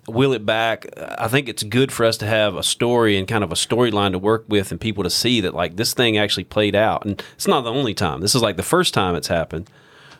wheel 0.09 0.33
it 0.33 0.45
back. 0.45 0.87
I 0.97 1.29
think 1.29 1.49
it's 1.49 1.62
good 1.62 1.93
for 1.93 2.05
us 2.05 2.17
to 2.19 2.27
have 2.27 2.57
a 2.57 2.62
story 2.62 3.17
and 3.17 3.27
kind 3.27 3.45
of 3.45 3.53
a 3.53 3.57
storyline 3.57 4.12
to 4.12 4.19
work 4.19 4.45
with, 4.49 4.71
and 4.71 4.81
people 4.81 5.05
to 5.05 5.11
see 5.11 5.41
that 5.41 5.55
like 5.55 5.77
this 5.77 5.95
thing 5.95 6.17
actually 6.17 6.45
played 6.45 6.75
out. 6.75 7.05
And 7.05 7.23
it's 7.35 7.47
not 7.47 7.62
the 7.62 7.73
only 7.73 7.95
time. 7.95 8.21
This 8.21 8.35
is 8.35 8.43
like 8.43 8.57
the 8.57 8.62
first 8.62 8.95
time 8.95 9.15
it's 9.15 9.29
happened, 9.29 9.71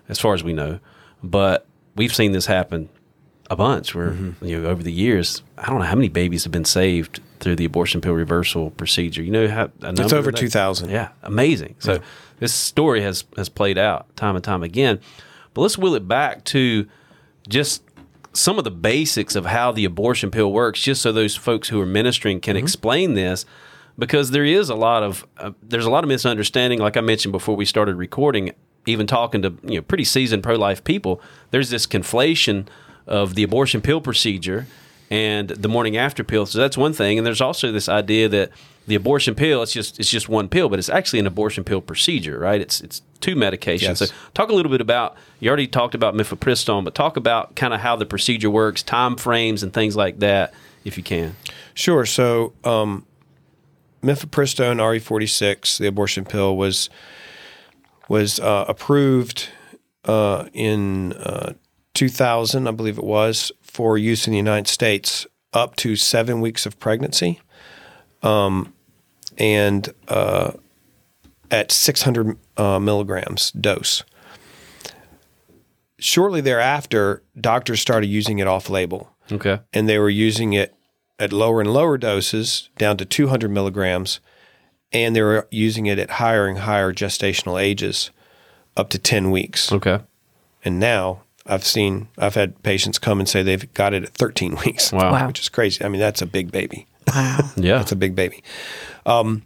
as 0.09 0.18
far 0.18 0.35
as 0.35 0.45
we 0.45 0.52
know. 0.52 0.80
But 1.23 1.66
we've 1.97 2.14
seen 2.14 2.33
this 2.33 2.47
happen 2.47 2.88
a 3.50 3.57
bunch. 3.57 3.95
Where 3.95 4.11
mm-hmm. 4.11 4.45
you 4.45 4.61
know 4.61 4.68
over 4.68 4.83
the 4.83 4.92
years, 4.92 5.42
I 5.57 5.66
don't 5.66 5.78
know 5.78 5.87
how 5.87 5.97
many 5.97 6.09
babies 6.09 6.45
have 6.45 6.52
been 6.52 6.64
saved 6.64 7.21
through 7.40 7.57
the 7.57 7.64
abortion 7.64 8.00
pill 8.00 8.14
reversal 8.14 8.71
procedure. 8.71 9.23
You 9.23 9.30
know 9.30 9.49
how 9.49 9.71
It's 9.83 10.12
over 10.12 10.33
2,000. 10.33 10.90
Yeah, 10.90 11.11
amazing. 11.23 11.76
So 11.78 12.00
this 12.38 12.52
story 12.52 13.02
has 13.02 13.25
has 13.37 13.49
played 13.49 13.78
out 13.78 14.14
time 14.16 14.37
and 14.37 14.45
time 14.45 14.62
again. 14.62 15.00
But 15.54 15.62
let's 15.62 15.78
wheel 15.78 15.95
it 15.95 16.07
back 16.07 16.45
to 16.45 16.87
just 17.49 17.83
some 18.32 18.58
of 18.58 18.64
the 18.64 18.70
basics 18.70 19.35
of 19.35 19.47
how 19.47 19.73
the 19.73 19.85
abortion 19.85 20.30
pill 20.30 20.52
works, 20.52 20.80
just 20.80 21.02
so 21.02 21.12
those 21.12 21.37
folks 21.37 21.68
who 21.68 21.80
are 21.80 21.87
ministering 21.87 22.40
can 22.40 22.56
explain 22.56 23.14
this, 23.14 23.44
because 23.99 24.30
there 24.30 24.44
is 24.44 24.68
a 24.70 24.75
lot 24.75 25.02
of 25.02 25.26
uh, 25.38 25.52
there's 25.62 25.87
a 25.87 25.90
lot 25.90 26.04
of 26.04 26.08
misunderstanding. 26.08 26.78
Like 26.78 26.97
I 26.97 27.00
mentioned 27.00 27.32
before 27.32 27.56
we 27.56 27.64
started 27.64 27.97
recording, 27.97 28.52
even 28.87 29.06
talking 29.06 29.42
to 29.42 29.54
you 29.62 29.76
know 29.76 29.82
pretty 29.82 30.04
seasoned 30.04 30.42
pro 30.42 30.56
life 30.56 30.85
people, 30.85 31.20
there's 31.50 31.70
this 31.70 31.87
conflation 31.87 32.66
of 33.06 33.35
the 33.35 33.42
abortion 33.42 33.80
pill 33.80 34.00
procedure 34.00 34.66
and 35.10 35.48
the 35.48 35.68
morning 35.68 35.96
after 35.96 36.22
pill. 36.22 36.46
So 36.46 36.58
that's 36.58 36.76
one 36.76 36.92
thing, 36.92 37.18
and 37.18 37.26
there's 37.26 37.40
also 37.40 37.72
this 37.72 37.88
idea 37.88 38.28
that 38.28 38.50
the 38.87 38.94
abortion 38.94 39.35
pill 39.35 39.62
it's 39.62 39.72
just 39.72 40.00
it's 40.00 40.11
just 40.11 40.28
one 40.28 40.48
pill, 40.48 40.68
but 40.68 40.78
it's 40.78 40.88
actually 40.88 41.18
an 41.18 41.26
abortion 41.26 41.62
pill 41.64 41.80
procedure, 41.80 42.38
right? 42.38 42.61
It's 42.61 42.80
it's 42.80 43.02
two 43.20 43.35
medications. 43.35 43.83
Yes. 43.83 43.98
So 43.98 44.06
talk 44.35 44.48
a 44.48 44.54
little 44.54 44.70
bit 44.70 44.80
about 44.80 45.16
you 45.40 45.48
already 45.48 45.66
talked 45.66 45.94
about 45.94 46.14
mifepristone, 46.14 46.85
but 46.85 46.94
talk 46.94 47.16
about 47.16 47.54
kind 47.54 47.74
of 47.74 47.80
how 47.80 47.96
the 47.96 48.06
procedure 48.06 48.50
works, 48.50 48.83
time 48.83 49.16
frames, 49.16 49.62
and 49.62 49.72
things 49.72 49.94
like 49.96 50.20
that, 50.20 50.54
if 50.85 50.96
you 50.96 51.02
can. 51.02 51.37
Sure. 51.74 52.06
So, 52.06 52.54
um, 52.64 53.06
mifepristone 54.02 54.76
RE46, 54.78 55.78
the 55.78 55.87
abortion 55.87 56.24
pill, 56.24 56.56
was 56.56 56.90
was 58.09 58.40
uh, 58.40 58.64
approved 58.68 59.48
uh, 60.06 60.46
in 60.54 61.12
uh, 61.12 61.52
2000, 61.94 62.66
I 62.66 62.70
believe 62.70 62.96
it 62.96 63.04
was, 63.04 63.52
for 63.70 63.96
use 63.98 64.26
in 64.26 64.33
the 64.33 64.37
United 64.38 64.66
States 64.66 65.26
up 65.52 65.76
to 65.76 65.94
seven 65.96 66.40
weeks 66.40 66.66
of 66.66 66.78
pregnancy, 66.81 67.40
um, 68.22 68.72
and 69.38 69.92
uh, 70.09 70.52
at 71.50 71.70
600 71.70 72.37
uh, 72.57 72.78
milligrams 72.81 73.50
dose. 73.52 74.02
Shortly 76.00 76.40
thereafter, 76.40 77.22
doctors 77.40 77.81
started 77.81 78.07
using 78.07 78.38
it 78.38 78.46
off 78.46 78.70
label 78.70 79.12
Okay. 79.33 79.61
and 79.72 79.88
they 79.88 79.98
were 79.98 80.11
using 80.11 80.52
it 80.52 80.74
at 81.18 81.33
lower 81.33 81.61
and 81.61 81.72
lower 81.72 81.98
doses 81.98 82.68
down 82.78 82.96
to 82.98 83.04
200 83.04 83.50
milligrams 83.50 84.20
and 84.92 85.14
they 85.14 85.20
were 85.22 85.46
using 85.50 85.87
it 85.87 85.98
at 85.98 86.11
higher 86.12 86.46
and 86.46 86.59
higher 86.61 86.92
gestational 86.92 87.61
ages 87.61 88.11
up 88.76 88.88
to 88.90 88.98
10 88.98 89.31
weeks 89.33 89.72
Okay. 89.72 90.00
and 90.64 90.78
now 90.78 91.22
i've 91.48 91.64
seen 91.64 92.08
i've 92.18 92.34
had 92.34 92.62
patients 92.62 92.98
come 92.98 93.18
and 93.18 93.28
say 93.28 93.42
they've 93.42 93.72
got 93.74 93.94
it 93.94 94.02
at 94.04 94.11
13 94.14 94.56
weeks 94.64 94.92
Wow. 94.92 95.12
Wow. 95.12 95.26
which 95.28 95.40
is 95.40 95.48
crazy 95.48 95.84
i 95.84 95.88
mean 95.88 96.00
that's 96.00 96.22
a 96.22 96.26
big 96.26 96.50
baby 96.52 96.87
wow. 97.06 97.50
Yeah. 97.56 97.78
that's 97.78 97.92
a 97.92 97.96
big 97.96 98.14
baby. 98.14 98.42
Um, 99.06 99.42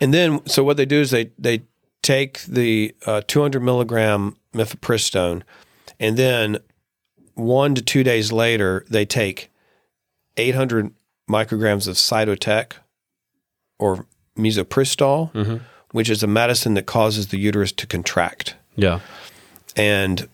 and 0.00 0.12
then, 0.12 0.44
so 0.46 0.64
what 0.64 0.76
they 0.76 0.84
do 0.86 1.00
is 1.00 1.12
they 1.12 1.30
they 1.38 1.62
take 2.02 2.40
the 2.42 2.94
uh, 3.06 3.22
200 3.28 3.60
milligram 3.60 4.36
mifepristone, 4.52 5.42
and 6.00 6.16
then 6.16 6.58
one 7.34 7.76
to 7.76 7.82
two 7.82 8.02
days 8.02 8.32
later, 8.32 8.84
they 8.90 9.04
take 9.04 9.50
800 10.36 10.92
micrograms 11.30 11.86
of 11.86 11.94
cytotec 11.94 12.72
or 13.78 14.06
misoprostol, 14.36 15.60
which 15.92 16.10
is 16.10 16.24
a 16.24 16.26
medicine 16.26 16.74
that 16.74 16.86
causes 16.86 17.28
the 17.28 17.38
uterus 17.38 17.70
to 17.72 17.86
contract 17.86 18.56
yeah. 18.74 18.98
and 19.76 20.28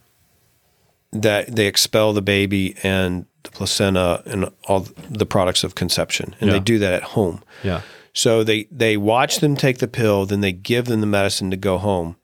that 1.13 1.55
they 1.57 1.67
expel 1.67 2.13
the 2.13 2.23
baby 2.23 2.77
and 2.83 3.25
the 3.45 3.51
placenta 3.51 4.23
and 4.27 4.51
all 4.67 4.87
the 5.11 5.25
products 5.27 5.65
of 5.65 5.75
conception, 5.75 6.35
and 6.41 6.49
Yeah. 6.49 6.55
they 6.55 6.61
do 6.61 6.79
that 6.79 6.93
at 6.93 7.03
home. 7.03 7.43
Yeah. 7.65 7.81
So 8.13 8.43
they 8.45 8.67
they 8.71 8.97
watch 8.97 9.39
them 9.39 9.57
take 9.57 9.79
the 9.79 9.89
pill, 9.89 10.27
then 10.27 10.41
they 10.41 10.53
give 10.53 10.87
them 10.87 11.01
the 11.01 11.07
medicine 11.07 11.51
to 11.51 11.57
go 11.57 11.79
home, 11.79 12.17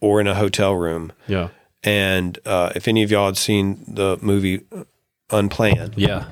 or 0.00 0.20
in 0.20 0.26
a 0.26 0.34
hotel 0.34 0.74
room. 0.74 1.12
Yeah. 1.28 1.48
And 1.82 2.38
uh, 2.46 2.72
if 2.74 2.88
any 2.88 3.02
of 3.02 3.10
y'all 3.10 3.26
had 3.26 3.36
seen 3.36 3.84
the 3.86 4.18
movie 4.22 4.62
Unplanned, 5.30 5.94
Yeah. 5.96 6.24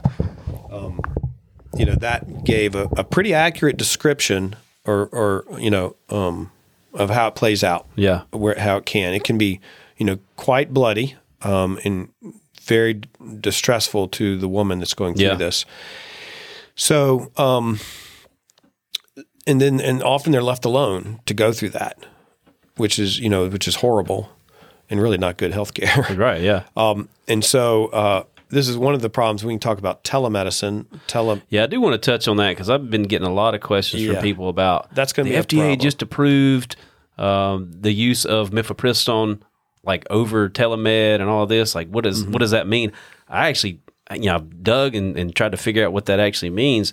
you 1.77 1.87
know 1.87 1.95
that 1.95 2.45
gave 2.45 2.75
a, 2.75 2.85
a 2.97 3.05
pretty 3.05 3.33
accurate 3.35 3.77
description, 3.77 4.57
or 4.85 5.07
or 5.13 5.45
you 5.59 5.71
know, 5.71 5.97
um, 6.11 6.51
of 6.95 7.11
how 7.11 7.29
it 7.29 7.35
plays 7.35 7.63
out. 7.65 7.87
Yeah. 7.97 8.23
where 8.31 8.59
how 8.59 8.77
it 8.79 8.87
can. 8.87 9.15
It 9.15 9.25
can 9.25 9.39
be, 9.39 9.61
you 9.97 10.07
know, 10.07 10.19
quite 10.37 10.73
bloody 10.75 11.17
um, 11.45 11.79
and 11.85 12.09
very 12.61 13.01
distressful 13.41 14.09
to 14.09 14.37
the 14.39 14.49
woman 14.49 14.79
that's 14.79 14.95
going 14.95 15.15
through 15.15 15.27
Yeah. 15.27 15.35
this. 15.35 15.65
So, 16.75 17.31
um, 17.37 17.81
and 19.47 19.61
then 19.61 19.81
and 19.81 20.03
often 20.03 20.33
they're 20.33 20.43
left 20.43 20.65
alone 20.65 21.21
to 21.27 21.35
go 21.35 21.53
through 21.53 21.71
that, 21.71 21.99
which 22.77 22.99
is 22.99 23.19
you 23.19 23.29
know 23.29 23.49
which 23.49 23.67
is 23.69 23.77
horrible 23.77 24.31
and 24.89 25.01
really 25.01 25.19
not 25.19 25.37
good 25.37 25.53
health 25.53 25.75
care. 25.75 26.07
Right. 26.17 26.41
Yeah. 26.43 26.65
um, 26.77 27.09
and 27.29 27.45
so 27.45 27.87
uh, 27.87 28.25
this 28.51 28.69
is 28.69 28.77
one 28.77 28.95
of 28.95 29.01
the 29.03 29.11
problems 29.11 29.45
we 29.45 29.53
can 29.53 29.61
talk 29.61 29.79
about 29.79 30.05
telemedicine. 30.05 30.87
Tele 31.07 31.43
Yeah, 31.49 31.65
I 31.65 31.67
do 31.67 31.81
want 31.81 32.01
to 32.01 32.11
touch 32.11 32.29
on 32.29 32.37
that 32.39 32.51
because 32.51 32.71
I've 32.71 32.91
been 32.91 33.05
getting 33.05 33.27
a 33.27 33.33
lot 33.33 33.55
of 33.55 33.61
questions 33.61 34.03
Yeah. 34.03 34.15
from 34.15 34.23
people 34.23 34.49
about 34.49 34.95
That's 34.95 35.13
gonna 35.13 35.31
be 35.31 35.35
a 35.37 35.43
FDA 35.43 35.79
just 35.79 36.03
approved 36.03 36.77
um, 37.19 37.71
the 37.81 37.93
use 37.93 38.25
of 38.25 38.51
mifepristone 38.51 39.41
like 39.85 40.07
over 40.11 40.49
telemed 40.49 41.21
and 41.21 41.29
all 41.29 41.47
this. 41.47 41.75
Like, 41.75 41.89
what 41.89 42.05
does 42.05 42.23
Mm-hmm. 42.23 42.33
what 42.33 42.39
does 42.41 42.53
that 42.53 42.67
mean? 42.67 42.93
I 43.29 43.49
actually, 43.49 43.81
you 44.13 44.27
know, 44.27 44.37
I've 44.37 44.63
dug 44.63 44.95
and, 44.95 45.17
and 45.17 45.35
tried 45.35 45.53
to 45.53 45.59
figure 45.59 45.85
out 45.87 45.93
what 45.93 46.07
that 46.07 46.21
actually 46.21 46.51
means. 46.51 46.93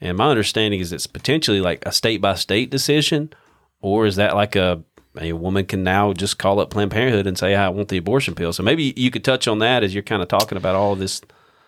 And 0.00 0.18
my 0.18 0.28
understanding 0.28 0.80
is 0.80 0.92
it's 0.92 1.06
potentially 1.06 1.60
like 1.60 1.84
a 1.86 1.92
state 1.92 2.20
by 2.20 2.34
state 2.34 2.70
decision, 2.70 3.32
or 3.80 4.06
is 4.06 4.16
that 4.16 4.34
like 4.34 4.56
a 4.56 4.82
a 5.20 5.32
woman 5.32 5.64
can 5.64 5.84
now 5.84 6.12
just 6.12 6.38
call 6.38 6.58
up 6.58 6.70
Planned 6.70 6.90
Parenthood 6.90 7.26
and 7.26 7.38
say, 7.38 7.54
"I 7.54 7.68
want 7.68 7.88
the 7.88 7.98
abortion 7.98 8.34
pill." 8.34 8.52
So 8.52 8.62
maybe 8.64 8.92
you 8.96 9.10
could 9.12 9.22
touch 9.24 9.46
on 9.46 9.60
that 9.60 9.84
as 9.84 9.94
you're 9.94 10.02
kind 10.02 10.22
of 10.22 10.28
talking 10.28 10.58
about 10.58 10.74
all 10.74 10.96
this. 10.96 11.20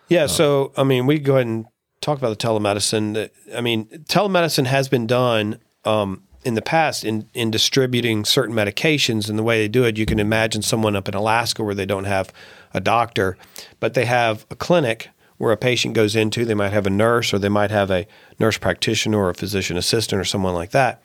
Yeah. 0.08 0.26
So, 0.26 0.72
I 0.76 0.82
mean, 0.82 1.06
we 1.06 1.18
go 1.20 1.34
ahead 1.34 1.46
and 1.46 1.66
talk 2.00 2.18
about 2.18 2.36
the 2.36 2.46
telemedicine. 2.48 3.30
I 3.54 3.60
mean, 3.60 3.86
telemedicine 4.08 4.66
has 4.66 4.88
been 4.88 5.06
done 5.06 5.60
um, 5.84 6.24
in 6.46 6.54
the 6.54 6.62
past 6.62 7.04
in 7.04 7.28
in 7.34 7.50
distributing 7.50 8.24
certain 8.24 8.54
medications 8.54 9.28
and 9.28 9.36
the 9.36 9.42
way 9.42 9.58
they 9.58 9.68
do 9.68 9.84
it, 9.84 9.98
you 9.98 10.06
can 10.06 10.20
imagine 10.20 10.62
someone 10.62 10.94
up 10.94 11.08
in 11.08 11.14
Alaska 11.14 11.64
where 11.64 11.74
they 11.74 11.84
don't 11.84 12.04
have 12.04 12.32
a 12.72 12.80
doctor, 12.80 13.36
but 13.80 13.94
they 13.94 14.04
have 14.04 14.46
a 14.48 14.54
clinic 14.54 15.10
where 15.38 15.52
a 15.52 15.56
patient 15.56 15.94
goes 15.94 16.14
into. 16.14 16.44
They 16.44 16.54
might 16.54 16.72
have 16.72 16.86
a 16.86 16.90
nurse 16.90 17.34
or 17.34 17.40
they 17.40 17.48
might 17.48 17.72
have 17.72 17.90
a 17.90 18.06
nurse 18.38 18.58
practitioner 18.58 19.18
or 19.18 19.28
a 19.28 19.34
physician 19.34 19.76
assistant 19.76 20.20
or 20.20 20.24
someone 20.24 20.54
like 20.54 20.70
that, 20.70 21.02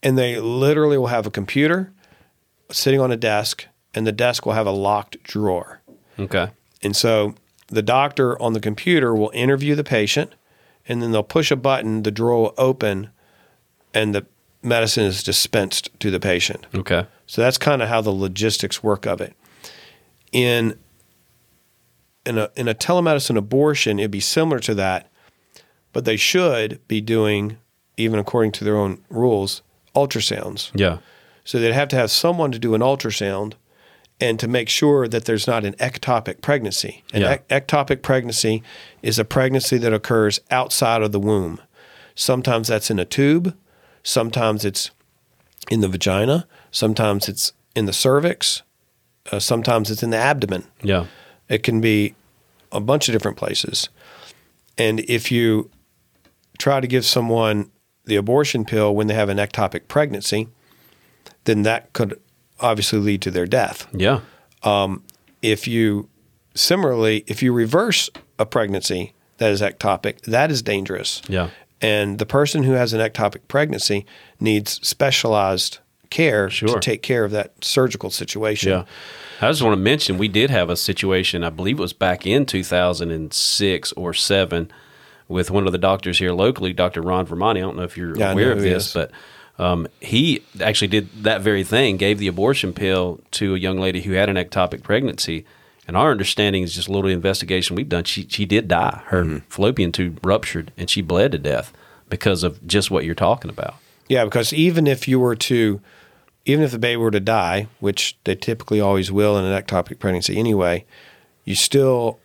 and 0.00 0.16
they 0.16 0.40
literally 0.40 0.96
will 0.96 1.08
have 1.08 1.26
a 1.26 1.30
computer 1.30 1.92
sitting 2.70 3.00
on 3.00 3.10
a 3.10 3.16
desk, 3.16 3.66
and 3.94 4.06
the 4.06 4.12
desk 4.12 4.46
will 4.46 4.52
have 4.52 4.66
a 4.66 4.70
locked 4.70 5.20
drawer. 5.24 5.80
Okay. 6.18 6.50
And 6.82 6.94
so 6.94 7.34
the 7.66 7.82
doctor 7.82 8.40
on 8.40 8.52
the 8.52 8.60
computer 8.60 9.14
will 9.14 9.32
interview 9.34 9.74
the 9.74 9.82
patient, 9.82 10.34
and 10.86 11.02
then 11.02 11.10
they'll 11.10 11.22
push 11.24 11.50
a 11.50 11.56
button, 11.56 12.04
the 12.04 12.10
drawer 12.12 12.42
will 12.42 12.54
open, 12.56 13.10
and 13.92 14.14
the 14.14 14.26
medicine 14.62 15.04
is 15.04 15.22
dispensed 15.22 15.90
to 16.00 16.10
the 16.10 16.20
patient. 16.20 16.66
Okay. 16.74 17.06
So 17.26 17.40
that's 17.42 17.58
kind 17.58 17.82
of 17.82 17.88
how 17.88 18.00
the 18.00 18.10
logistics 18.10 18.82
work 18.82 19.06
of 19.06 19.20
it. 19.20 19.34
In 20.32 20.78
in 22.26 22.38
a 22.38 22.50
in 22.56 22.68
a 22.68 22.74
telemedicine 22.74 23.36
abortion, 23.36 23.98
it'd 23.98 24.10
be 24.10 24.20
similar 24.20 24.58
to 24.60 24.74
that, 24.74 25.10
but 25.92 26.04
they 26.04 26.16
should 26.16 26.80
be 26.88 27.00
doing, 27.00 27.58
even 27.96 28.18
according 28.18 28.52
to 28.52 28.64
their 28.64 28.76
own 28.76 29.02
rules, 29.08 29.62
ultrasounds. 29.94 30.70
Yeah. 30.74 30.98
So 31.44 31.58
they'd 31.58 31.72
have 31.72 31.88
to 31.88 31.96
have 31.96 32.10
someone 32.10 32.52
to 32.52 32.58
do 32.58 32.74
an 32.74 32.82
ultrasound 32.82 33.54
and 34.20 34.38
to 34.40 34.48
make 34.48 34.68
sure 34.68 35.06
that 35.08 35.24
there's 35.24 35.46
not 35.46 35.64
an 35.64 35.74
ectopic 35.74 36.40
pregnancy. 36.42 37.04
An 37.14 37.22
Yeah. 37.22 37.32
ec- 37.32 37.48
ectopic 37.48 38.02
pregnancy 38.02 38.62
is 39.00 39.18
a 39.18 39.24
pregnancy 39.24 39.78
that 39.78 39.92
occurs 39.94 40.40
outside 40.50 41.02
of 41.02 41.12
the 41.12 41.20
womb. 41.20 41.60
Sometimes 42.14 42.68
that's 42.68 42.90
in 42.90 42.98
a 42.98 43.04
tube, 43.04 43.56
sometimes 44.08 44.64
it's 44.64 44.90
in 45.70 45.80
the 45.80 45.88
vagina, 45.88 46.46
sometimes 46.70 47.28
it's 47.28 47.52
in 47.74 47.84
the 47.84 47.92
cervix, 47.92 48.62
uh, 49.30 49.38
sometimes 49.38 49.90
it's 49.90 50.02
in 50.02 50.08
the 50.10 50.16
abdomen. 50.16 50.64
Yeah. 50.82 51.06
It 51.48 51.62
can 51.62 51.82
be 51.82 52.14
a 52.72 52.80
bunch 52.80 53.08
of 53.08 53.12
different 53.12 53.36
places. 53.36 53.90
And 54.78 55.00
if 55.00 55.30
you 55.30 55.70
try 56.58 56.80
to 56.80 56.86
give 56.86 57.04
someone 57.04 57.70
the 58.06 58.16
abortion 58.16 58.64
pill 58.64 58.94
when 58.94 59.08
they 59.08 59.14
have 59.14 59.28
an 59.28 59.36
ectopic 59.36 59.88
pregnancy, 59.88 60.48
then 61.44 61.62
that 61.62 61.92
could 61.92 62.18
obviously 62.60 62.98
lead 62.98 63.20
to 63.22 63.30
their 63.30 63.46
death. 63.46 63.86
Yeah. 63.92 64.20
If 65.42 65.68
you 65.68 66.08
similarly, 66.54 67.24
if 67.26 67.42
you 67.42 67.52
reverse 67.52 68.10
a 68.38 68.46
pregnancy 68.46 69.12
that 69.36 69.50
is 69.50 69.60
ectopic, 69.60 70.22
that 70.22 70.50
is 70.50 70.62
dangerous. 70.62 71.20
Yeah. 71.28 71.50
And 71.80 72.18
the 72.18 72.26
person 72.26 72.64
who 72.64 72.72
has 72.72 72.92
an 72.92 73.00
ectopic 73.00 73.40
pregnancy 73.48 74.04
needs 74.40 74.80
specialized 74.86 75.78
care 76.10 76.48
Sure. 76.50 76.68
to 76.68 76.80
take 76.80 77.02
care 77.02 77.22
of 77.24 77.30
that 77.32 77.52
surgical 77.64 78.10
situation. 78.10 78.70
Yeah. 78.70 78.84
I 79.40 79.48
just 79.50 79.62
want 79.62 79.74
to 79.76 79.80
mention 79.80 80.18
we 80.18 80.26
did 80.28 80.50
have 80.50 80.70
a 80.70 80.76
situation, 80.76 81.44
I 81.44 81.50
believe 81.50 81.78
it 81.78 81.82
was 81.82 81.92
back 81.92 82.26
in 82.26 82.46
2006 82.46 83.92
or 83.92 84.14
7 84.14 84.70
with 85.28 85.50
one 85.50 85.66
of 85.66 85.72
the 85.72 85.78
doctors 85.78 86.18
here 86.18 86.32
locally, 86.32 86.72
Dr. 86.72 87.02
Ron 87.02 87.26
Virmani. 87.26 87.58
I 87.58 87.60
don't 87.60 87.76
know 87.76 87.82
if 87.82 87.96
you're 87.96 88.16
Yeah, 88.16 88.32
aware 88.32 88.50
of 88.52 88.60
this, 88.62 88.94
but 88.94 89.10
um, 89.58 89.86
he 90.00 90.42
actually 90.60 90.88
did 90.88 91.08
that 91.24 91.42
very 91.42 91.62
thing, 91.62 91.96
gave 91.98 92.18
the 92.18 92.26
abortion 92.28 92.72
pill 92.72 93.20
to 93.32 93.54
a 93.54 93.58
young 93.58 93.78
lady 93.78 94.00
who 94.02 94.12
had 94.12 94.28
an 94.28 94.36
ectopic 94.36 94.82
pregnancy. 94.82 95.44
And 95.88 95.96
our 95.96 96.10
understanding 96.10 96.62
is 96.62 96.74
just 96.74 96.86
a 96.86 96.92
little 96.92 97.10
investigation 97.10 97.74
we've 97.74 97.88
done. 97.88 98.04
She, 98.04 98.26
she 98.28 98.44
did 98.44 98.68
die. 98.68 99.02
Her 99.06 99.24
Mm-hmm. 99.24 99.38
fallopian 99.48 99.90
tube 99.90 100.20
ruptured 100.24 100.70
and 100.76 100.88
she 100.88 101.00
bled 101.02 101.32
to 101.32 101.38
death 101.38 101.72
because 102.10 102.42
of 102.44 102.64
just 102.66 102.90
what 102.90 103.04
you're 103.04 103.14
talking 103.14 103.50
about. 103.50 103.74
Yeah, 104.08 104.24
because 104.24 104.52
even 104.52 104.86
if 104.86 105.08
you 105.08 105.18
were 105.18 105.34
to, 105.36 105.80
even 106.44 106.62
if 106.64 106.70
the 106.72 106.78
baby 106.78 106.96
were 106.98 107.10
to 107.10 107.20
die, 107.20 107.68
which 107.80 108.16
they 108.24 108.34
typically 108.34 108.80
always 108.80 109.10
will 109.10 109.36
in 109.38 109.44
an 109.46 109.62
ectopic 109.62 109.98
pregnancy 109.98 110.38
anyway, 110.38 110.84
you 111.44 111.54
still 111.54 112.18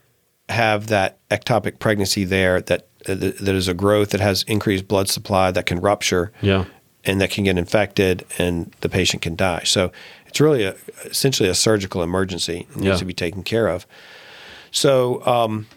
have 0.49 0.87
that 0.87 1.17
ectopic 1.29 1.79
pregnancy 1.79 2.23
there 2.25 2.59
that 2.61 2.87
uh, 3.07 3.15
that 3.15 3.37
that 3.39 3.55
is 3.55 3.67
a 3.69 3.73
growth 3.73 4.09
that 4.09 4.19
has 4.21 4.43
increased 4.43 4.87
blood 4.89 5.07
supply 5.09 5.51
that 5.51 5.65
can 5.65 5.79
rupture 5.79 6.31
Yeah. 6.41 6.65
and 7.05 7.19
that 7.21 7.31
can 7.31 7.45
get 7.45 7.57
infected 7.57 8.25
and 8.37 8.73
the 8.81 8.89
patient 8.89 9.21
can 9.23 9.35
die. 9.35 9.63
So 9.65 9.91
it's 10.33 10.41
really 10.41 10.63
a, 10.63 10.75
essentially 11.05 11.47
a 11.47 11.53
surgical 11.53 12.01
emergency. 12.01 12.65
It 12.71 12.75
needs 12.77 12.85
Yeah. 12.87 12.95
to 12.95 13.05
be 13.05 13.13
taken 13.13 13.43
care 13.43 13.67
of. 13.67 13.85
So, 14.71 15.23
um, 15.27 15.67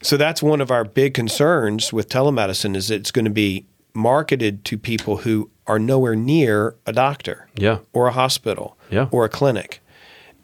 so 0.00 0.16
that's 0.16 0.42
one 0.42 0.62
of 0.62 0.70
our 0.70 0.84
big 0.84 1.12
concerns 1.12 1.92
with 1.92 2.08
telemedicine 2.08 2.74
is 2.76 2.90
it's 2.90 3.10
going 3.10 3.26
to 3.26 3.30
be 3.30 3.66
marketed 3.92 4.64
to 4.64 4.78
people 4.78 5.18
who 5.18 5.50
are 5.66 5.78
nowhere 5.78 6.16
near 6.16 6.76
a 6.86 6.94
doctor 6.94 7.46
Yeah. 7.56 7.78
or 7.92 8.06
a 8.06 8.12
hospital 8.12 8.78
Yeah. 8.88 9.08
or 9.10 9.26
a 9.26 9.28
clinic. 9.28 9.80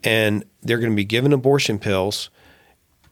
And 0.03 0.43
they're 0.61 0.77
going 0.77 0.91
to 0.91 0.95
be 0.95 1.03
given 1.05 1.33
abortion 1.33 1.79
pills. 1.79 2.29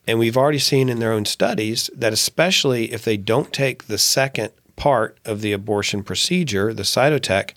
And 0.06 0.19
we've 0.19 0.38
already 0.38 0.60
seen 0.60 0.89
in 0.89 1.00
their 1.00 1.12
own 1.12 1.26
studies 1.26 1.89
that, 1.95 2.13
especially 2.13 2.91
if 2.93 3.04
they 3.04 3.17
don't 3.17 3.52
take 3.52 3.88
the 3.88 3.97
second 3.97 4.52
part 4.76 5.17
of 5.26 5.41
the 5.41 5.54
abortion 5.54 6.04
procedure, 6.04 6.71
the 6.71 6.84
Cytotec, 6.84 7.52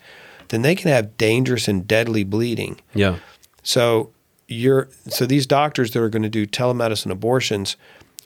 then 0.49 0.61
they 0.61 0.75
can 0.75 0.91
have 0.91 1.17
dangerous 1.17 1.67
and 1.67 1.87
deadly 1.87 2.23
bleeding. 2.23 2.79
Yeah. 2.93 3.19
So 3.63 4.11
you're 4.47 4.89
so 5.07 5.25
these 5.25 5.45
doctors 5.45 5.91
that 5.91 6.01
are 6.01 6.09
going 6.09 6.23
to 6.23 6.29
do 6.29 6.45
telemedicine 6.45 7.11
abortions 7.11 7.77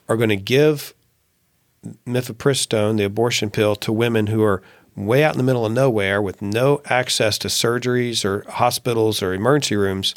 are 0.08 0.16
going 0.16 0.28
to 0.28 0.36
give 0.36 0.94
mifepristone, 2.06 2.98
the 2.98 3.04
abortion 3.04 3.50
pill, 3.50 3.74
to 3.76 3.92
women 3.92 4.26
who 4.26 4.42
are 4.42 4.62
way 4.96 5.24
out 5.24 5.34
in 5.34 5.38
the 5.38 5.44
middle 5.44 5.64
of 5.64 5.72
nowhere 5.72 6.20
with 6.20 6.42
no 6.42 6.82
access 6.86 7.38
to 7.38 7.48
surgeries 7.48 8.24
or 8.24 8.44
hospitals 8.50 9.22
or 9.22 9.32
emergency 9.32 9.76
rooms, 9.76 10.14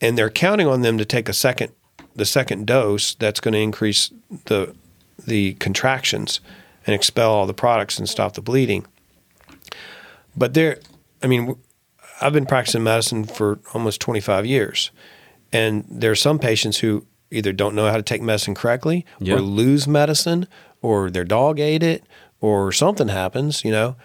and 0.00 0.16
they're 0.16 0.30
counting 0.30 0.66
on 0.66 0.82
them 0.82 0.98
to 0.98 1.04
take 1.04 1.28
a 1.28 1.32
second 1.32 1.72
the 2.14 2.26
second 2.26 2.66
dose 2.66 3.14
that's 3.14 3.40
going 3.40 3.54
to 3.54 3.60
increase 3.60 4.10
the 4.46 4.74
the 5.24 5.54
contractions 5.54 6.40
and 6.86 6.94
expel 6.94 7.30
all 7.30 7.46
the 7.46 7.54
products 7.54 7.98
and 7.98 8.08
stop 8.08 8.34
the 8.34 8.40
bleeding. 8.40 8.86
But 10.36 10.54
there, 10.54 10.78
I 11.22 11.26
mean, 11.26 11.56
I've 12.20 12.32
been 12.32 12.46
practicing 12.46 12.82
medicine 12.82 13.24
for 13.24 13.58
almost 13.74 14.00
25 14.00 14.46
years. 14.46 14.90
And 15.52 15.84
there 15.88 16.10
are 16.10 16.14
some 16.16 16.38
patients 16.38 16.78
who 16.78 17.06
either 17.30 17.52
don't 17.52 17.74
know 17.74 17.88
how 17.90 17.96
to 17.96 18.02
take 18.02 18.22
medicine 18.22 18.54
correctly 18.54 19.04
Yeah. 19.18 19.34
or 19.34 19.40
lose 19.40 19.86
medicine 19.86 20.46
or 20.82 21.10
their 21.10 21.24
dog 21.24 21.58
ate 21.60 21.82
it 21.82 22.04
or 22.40 22.72
something 22.72 23.08
happens, 23.08 23.64
you 23.64 23.70
know. 23.70 23.96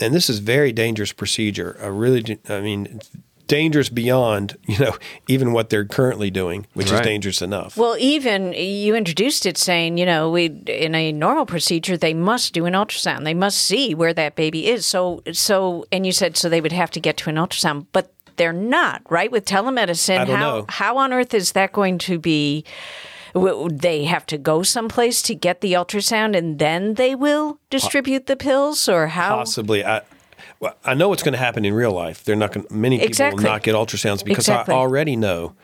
And 0.00 0.14
this 0.14 0.28
is 0.30 0.38
very 0.40 0.72
dangerous 0.72 1.12
procedure. 1.12 1.78
I 1.82 1.86
really, 1.86 2.22
do- 2.22 2.38
I 2.48 2.60
mean, 2.60 2.86
it's 2.96 3.10
dangerous 3.52 3.88
beyond, 3.90 4.56
you 4.66 4.78
know, 4.78 4.94
even 5.28 5.52
what 5.52 5.68
they're 5.70 5.84
currently 5.84 6.30
doing, 6.30 6.66
which 6.74 6.90
Right. 6.90 7.00
is 7.00 7.06
dangerous 7.06 7.42
enough. 7.42 7.76
Well, 7.76 7.96
even 7.98 8.52
you 8.54 8.94
introduced 8.94 9.44
it 9.46 9.58
saying, 9.58 9.98
you 9.98 10.06
know, 10.06 10.30
we 10.30 10.46
in 10.66 10.94
a 10.94 11.12
normal 11.12 11.44
procedure 11.46 11.96
they 11.96 12.14
must 12.14 12.54
do 12.54 12.64
an 12.66 12.72
ultrasound. 12.74 13.24
They 13.24 13.34
must 13.34 13.58
see 13.58 13.94
where 13.94 14.14
that 14.14 14.34
baby 14.36 14.68
is. 14.68 14.86
So 14.86 15.22
so 15.32 15.84
and 15.92 16.06
you 16.06 16.12
said 16.12 16.36
so 16.36 16.48
they 16.48 16.60
would 16.60 16.72
have 16.72 16.90
to 16.92 17.00
get 17.00 17.16
to 17.18 17.30
an 17.30 17.36
ultrasound, 17.36 17.86
but 17.92 18.12
they're 18.36 18.52
not, 18.78 19.02
right? 19.10 19.30
With 19.30 19.44
telemedicine, 19.44 20.18
I 20.20 20.24
don't 20.24 20.36
how 20.36 20.50
know. 20.58 20.64
how 20.68 20.96
on 20.96 21.12
earth 21.12 21.34
is 21.34 21.52
that 21.52 21.72
going 21.72 21.98
to 21.98 22.18
be 22.18 22.64
w- 23.34 23.68
they 23.70 24.04
have 24.04 24.24
to 24.26 24.38
go 24.38 24.62
someplace 24.62 25.20
to 25.22 25.34
get 25.34 25.60
the 25.60 25.74
ultrasound 25.74 26.36
and 26.36 26.58
then 26.58 26.94
they 26.94 27.14
will 27.14 27.58
distribute 27.70 28.26
the 28.26 28.36
pills 28.36 28.88
or 28.88 29.08
how 29.08 29.36
Possibly. 29.36 29.84
I, 29.84 30.00
well, 30.62 30.74
I 30.84 30.94
know 30.94 31.08
what's 31.10 31.22
going 31.22 31.32
to 31.32 31.38
happen 31.38 31.64
in 31.64 31.74
real 31.74 31.92
life. 31.92 32.24
They're 32.24 32.36
not 32.36 32.52
going. 32.52 32.66
Many 32.70 32.96
people 32.96 33.08
Exactly. 33.08 33.42
will 33.44 33.50
not 33.50 33.62
get 33.62 33.74
ultrasounds 33.74 34.24
because 34.24 34.44
Exactly. 34.48 34.74
I 34.74 34.78
already 34.78 35.16
know 35.16 35.54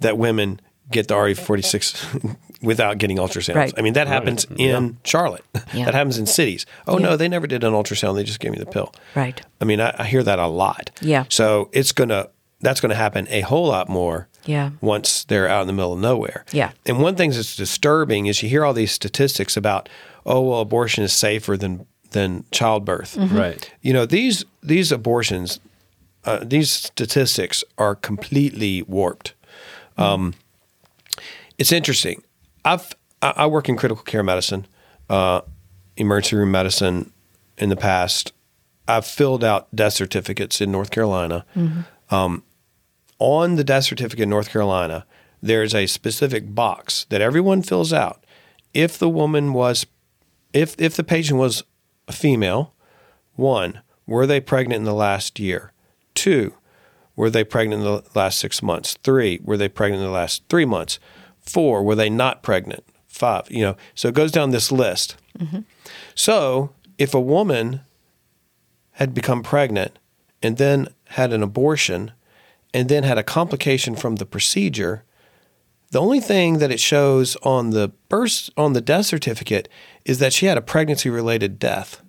that 0.00 0.16
women 0.18 0.60
get 0.90 1.06
the 1.08 1.14
RE46 1.14 2.36
without 2.62 2.98
getting 2.98 3.18
ultrasounds. 3.18 3.54
Right. 3.54 3.72
I 3.76 3.82
mean, 3.82 3.92
that 3.92 4.06
happens 4.08 4.46
in 4.56 4.98
Charlotte. 5.04 5.44
Yeah. 5.72 5.84
That 5.84 5.94
happens 5.94 6.18
in 6.18 6.26
cities. 6.26 6.66
Oh 6.86 6.98
Yeah. 6.98 7.06
no, 7.10 7.16
they 7.16 7.28
never 7.28 7.46
did 7.46 7.62
an 7.64 7.72
ultrasound. 7.74 8.16
They 8.16 8.24
just 8.24 8.40
gave 8.40 8.50
me 8.52 8.58
the 8.58 8.66
pill. 8.66 8.92
Right. 9.14 9.40
I 9.60 9.64
mean, 9.66 9.80
I, 9.80 9.94
I 9.98 10.04
hear 10.06 10.22
that 10.22 10.38
a 10.38 10.46
lot. 10.48 10.90
Yeah. 11.00 11.24
So 11.28 11.68
it's 11.72 11.92
gonna 11.92 12.28
that's 12.60 12.80
gonna 12.80 12.94
happen 12.96 13.26
a 13.30 13.42
whole 13.42 13.68
lot 13.68 13.88
more. 13.88 14.28
Yeah. 14.46 14.70
Once 14.80 15.24
they're 15.24 15.48
out 15.48 15.60
in 15.60 15.66
the 15.66 15.72
middle 15.74 15.92
of 15.92 16.00
nowhere. 16.00 16.44
Yeah. 16.50 16.72
And 16.86 16.98
one 17.00 17.14
thing 17.14 17.30
that's 17.30 17.54
disturbing 17.56 18.26
is 18.26 18.42
you 18.42 18.48
hear 18.48 18.64
all 18.64 18.72
these 18.72 18.90
statistics 18.90 19.56
about, 19.56 19.88
oh 20.26 20.40
well, 20.40 20.60
abortion 20.60 21.04
is 21.04 21.12
safer 21.12 21.56
than 21.58 21.86
than 22.10 22.44
childbirth. 22.50 23.16
Mm-hmm. 23.16 23.36
Right. 23.36 23.72
You 23.82 23.92
know 23.92 24.06
these 24.06 24.44
these 24.62 24.92
abortions, 24.92 25.60
uh, 26.24 26.44
these 26.44 26.70
statistics 26.70 27.64
are 27.78 27.94
completely 27.94 28.82
warped. 28.82 29.34
Um, 29.96 30.34
it's 31.58 31.72
interesting. 31.72 32.22
I've 32.64 32.94
I 33.22 33.32
I 33.36 33.46
work 33.46 33.68
in 33.68 33.76
critical 33.76 34.04
care 34.04 34.22
medicine, 34.22 34.66
uh, 35.08 35.42
emergency 35.96 36.36
room 36.36 36.50
medicine. 36.50 37.12
In 37.58 37.68
the 37.68 37.76
past, 37.76 38.32
I've 38.88 39.04
filled 39.04 39.44
out 39.44 39.68
death 39.76 39.92
certificates 39.92 40.62
in 40.62 40.72
North 40.72 40.90
Carolina. 40.90 41.44
Um, 42.08 42.42
on 43.18 43.56
the 43.56 43.64
death 43.64 43.84
certificate 43.84 44.22
in 44.22 44.30
North 44.30 44.48
Carolina, 44.48 45.04
there's 45.42 45.74
a 45.74 45.86
specific 45.86 46.54
box 46.54 47.06
that 47.10 47.20
everyone 47.20 47.62
fills 47.62 47.92
out. 47.92 48.24
If 48.72 48.98
the 48.98 49.08
woman 49.08 49.52
was, 49.52 49.86
if 50.52 50.74
if 50.78 50.96
the 50.96 51.04
patient 51.04 51.38
was 51.38 51.64
a 52.10 52.12
female, 52.12 52.74
one, 53.36 53.80
were 54.04 54.26
they 54.26 54.40
pregnant 54.40 54.80
in 54.80 54.84
the 54.84 54.92
last 54.92 55.38
year? 55.38 55.72
Two, 56.14 56.54
were 57.14 57.30
they 57.30 57.44
pregnant 57.44 57.82
in 57.82 57.86
the 57.86 58.02
last 58.14 58.38
six 58.38 58.62
months? 58.62 58.98
Three, 59.04 59.38
were 59.44 59.56
they 59.56 59.68
pregnant 59.68 60.02
in 60.02 60.06
the 60.06 60.12
last 60.12 60.42
three 60.48 60.64
months? 60.64 60.98
Four, 61.38 61.84
were 61.84 61.94
they 61.94 62.10
not 62.10 62.42
pregnant? 62.42 62.84
Five, 63.06 63.48
you 63.48 63.62
know, 63.62 63.76
so 63.94 64.08
it 64.08 64.14
goes 64.14 64.32
down 64.32 64.50
this 64.50 64.72
list. 64.72 65.16
Mm-hmm. 65.38 65.60
So 66.16 66.70
if 66.98 67.14
a 67.14 67.20
woman 67.20 67.82
had 68.92 69.14
become 69.14 69.42
pregnant 69.42 69.98
and 70.42 70.56
then 70.56 70.88
had 71.10 71.32
an 71.32 71.42
abortion 71.42 72.10
and 72.74 72.88
then 72.88 73.04
had 73.04 73.18
a 73.18 73.22
complication 73.22 73.94
from 73.94 74.16
the 74.16 74.26
procedure, 74.26 75.04
the 75.90 76.00
only 76.00 76.20
thing 76.20 76.58
that 76.58 76.70
it 76.70 76.80
shows 76.80 77.36
on 77.42 77.70
the 77.70 77.88
birth 78.08 78.48
on 78.56 78.72
the 78.72 78.80
death 78.80 79.06
certificate 79.06 79.68
is 80.04 80.18
that 80.18 80.32
she 80.32 80.46
had 80.46 80.56
a 80.56 80.62
pregnancy 80.62 81.10
related 81.10 81.58
death. 81.58 82.02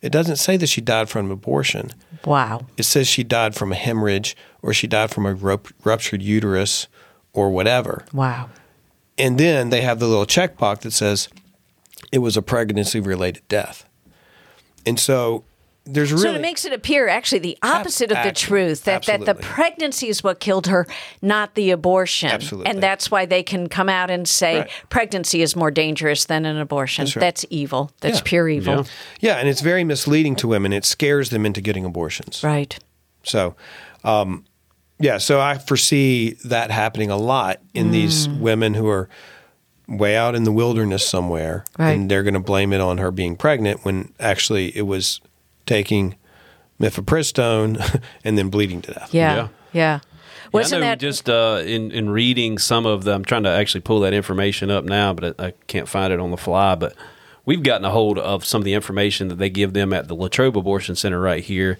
It 0.00 0.10
doesn't 0.10 0.36
say 0.36 0.56
that 0.56 0.68
she 0.68 0.80
died 0.80 1.08
from 1.08 1.26
an 1.26 1.32
abortion. 1.32 1.92
Wow. 2.24 2.66
It 2.76 2.84
says 2.84 3.06
she 3.06 3.22
died 3.24 3.54
from 3.54 3.72
a 3.72 3.76
hemorrhage 3.76 4.36
or 4.60 4.72
she 4.72 4.86
died 4.86 5.10
from 5.10 5.26
a 5.26 5.34
rup- 5.34 5.68
ruptured 5.84 6.22
uterus 6.22 6.88
or 7.32 7.50
whatever. 7.50 8.04
Wow. 8.12 8.50
And 9.18 9.38
then 9.38 9.70
they 9.70 9.82
have 9.82 10.00
the 10.00 10.06
little 10.08 10.26
checkbox 10.26 10.80
that 10.80 10.92
says 10.92 11.28
it 12.10 12.18
was 12.18 12.36
a 12.36 12.42
pregnancy 12.42 13.00
related 13.00 13.42
death. 13.48 13.88
And 14.84 14.98
so 14.98 15.44
there's 15.84 16.12
really 16.12 16.22
so 16.24 16.34
it 16.34 16.40
makes 16.40 16.64
it 16.64 16.72
appear 16.72 17.08
actually 17.08 17.40
the 17.40 17.58
opposite 17.62 18.10
of 18.12 18.16
the 18.18 18.28
Abs- 18.28 18.40
truth 18.40 18.84
that, 18.84 19.04
that 19.06 19.24
the 19.24 19.34
pregnancy 19.34 20.08
is 20.08 20.22
what 20.22 20.38
killed 20.38 20.68
her, 20.68 20.86
not 21.20 21.54
the 21.56 21.70
abortion. 21.70 22.28
Absolutely. 22.30 22.70
And 22.70 22.80
that's 22.82 23.10
why 23.10 23.26
they 23.26 23.42
can 23.42 23.68
come 23.68 23.88
out 23.88 24.08
and 24.10 24.28
say 24.28 24.58
Right. 24.60 24.70
pregnancy 24.90 25.42
is 25.42 25.56
more 25.56 25.70
dangerous 25.72 26.26
than 26.26 26.44
an 26.44 26.56
abortion. 26.56 27.04
That's 27.04 27.16
right. 27.16 27.20
That's 27.20 27.44
evil. 27.50 27.90
That's 28.00 28.18
Yeah. 28.18 28.22
pure 28.24 28.48
evil. 28.48 28.74
Yeah. 28.74 29.32
Yeah, 29.32 29.36
and 29.38 29.48
it's 29.48 29.60
very 29.60 29.82
misleading 29.82 30.36
to 30.36 30.48
women. 30.48 30.72
It 30.72 30.84
scares 30.84 31.30
them 31.30 31.44
into 31.44 31.60
getting 31.60 31.84
abortions. 31.84 32.44
Right. 32.44 32.78
So, 33.24 33.56
um, 34.04 34.44
yeah, 35.00 35.18
so 35.18 35.40
I 35.40 35.58
foresee 35.58 36.36
that 36.44 36.70
happening 36.70 37.10
a 37.10 37.16
lot 37.16 37.60
in 37.74 37.90
these 37.90 38.28
women 38.28 38.74
who 38.74 38.88
are 38.88 39.08
way 39.88 40.16
out 40.16 40.34
in 40.36 40.44
the 40.44 40.52
wilderness 40.52 41.04
somewhere, 41.04 41.64
Right. 41.76 41.90
and 41.92 42.08
they're 42.10 42.22
going 42.22 42.34
to 42.34 42.40
blame 42.40 42.72
it 42.72 42.80
on 42.80 42.98
her 42.98 43.10
being 43.10 43.34
pregnant 43.36 43.84
when 43.84 44.12
actually 44.20 44.76
it 44.76 44.82
was 44.86 45.20
taking 45.66 46.16
mifepristone 46.80 48.02
and 48.24 48.36
then 48.36 48.48
bleeding 48.48 48.82
to 48.82 48.92
death. 48.92 49.14
Yeah. 49.14 49.34
Yeah. 49.34 49.48
Yeah. 49.72 50.00
Wasn't 50.52 50.72
yeah, 50.72 50.76
I 50.76 50.80
know 50.80 50.90
that 50.92 51.00
just 51.00 51.30
uh, 51.30 51.62
in 51.64 51.90
in 51.92 52.10
reading 52.10 52.58
some 52.58 52.84
of 52.84 53.04
them? 53.04 53.16
I'm 53.16 53.24
trying 53.24 53.44
to 53.44 53.48
actually 53.48 53.80
pull 53.80 54.00
that 54.00 54.12
information 54.12 54.70
up 54.70 54.84
now, 54.84 55.14
but 55.14 55.40
I, 55.40 55.46
I 55.46 55.54
can't 55.66 55.88
find 55.88 56.12
it 56.12 56.20
on 56.20 56.30
the 56.30 56.36
fly. 56.36 56.74
But 56.74 56.94
we've 57.46 57.62
gotten 57.62 57.86
a 57.86 57.90
hold 57.90 58.18
of 58.18 58.44
some 58.44 58.60
of 58.60 58.64
the 58.64 58.74
information 58.74 59.28
that 59.28 59.36
they 59.36 59.48
give 59.48 59.72
them 59.72 59.94
at 59.94 60.08
the 60.08 60.14
Latrobe 60.14 60.58
Abortion 60.58 60.94
Center 60.94 61.20
right 61.20 61.42
here. 61.42 61.78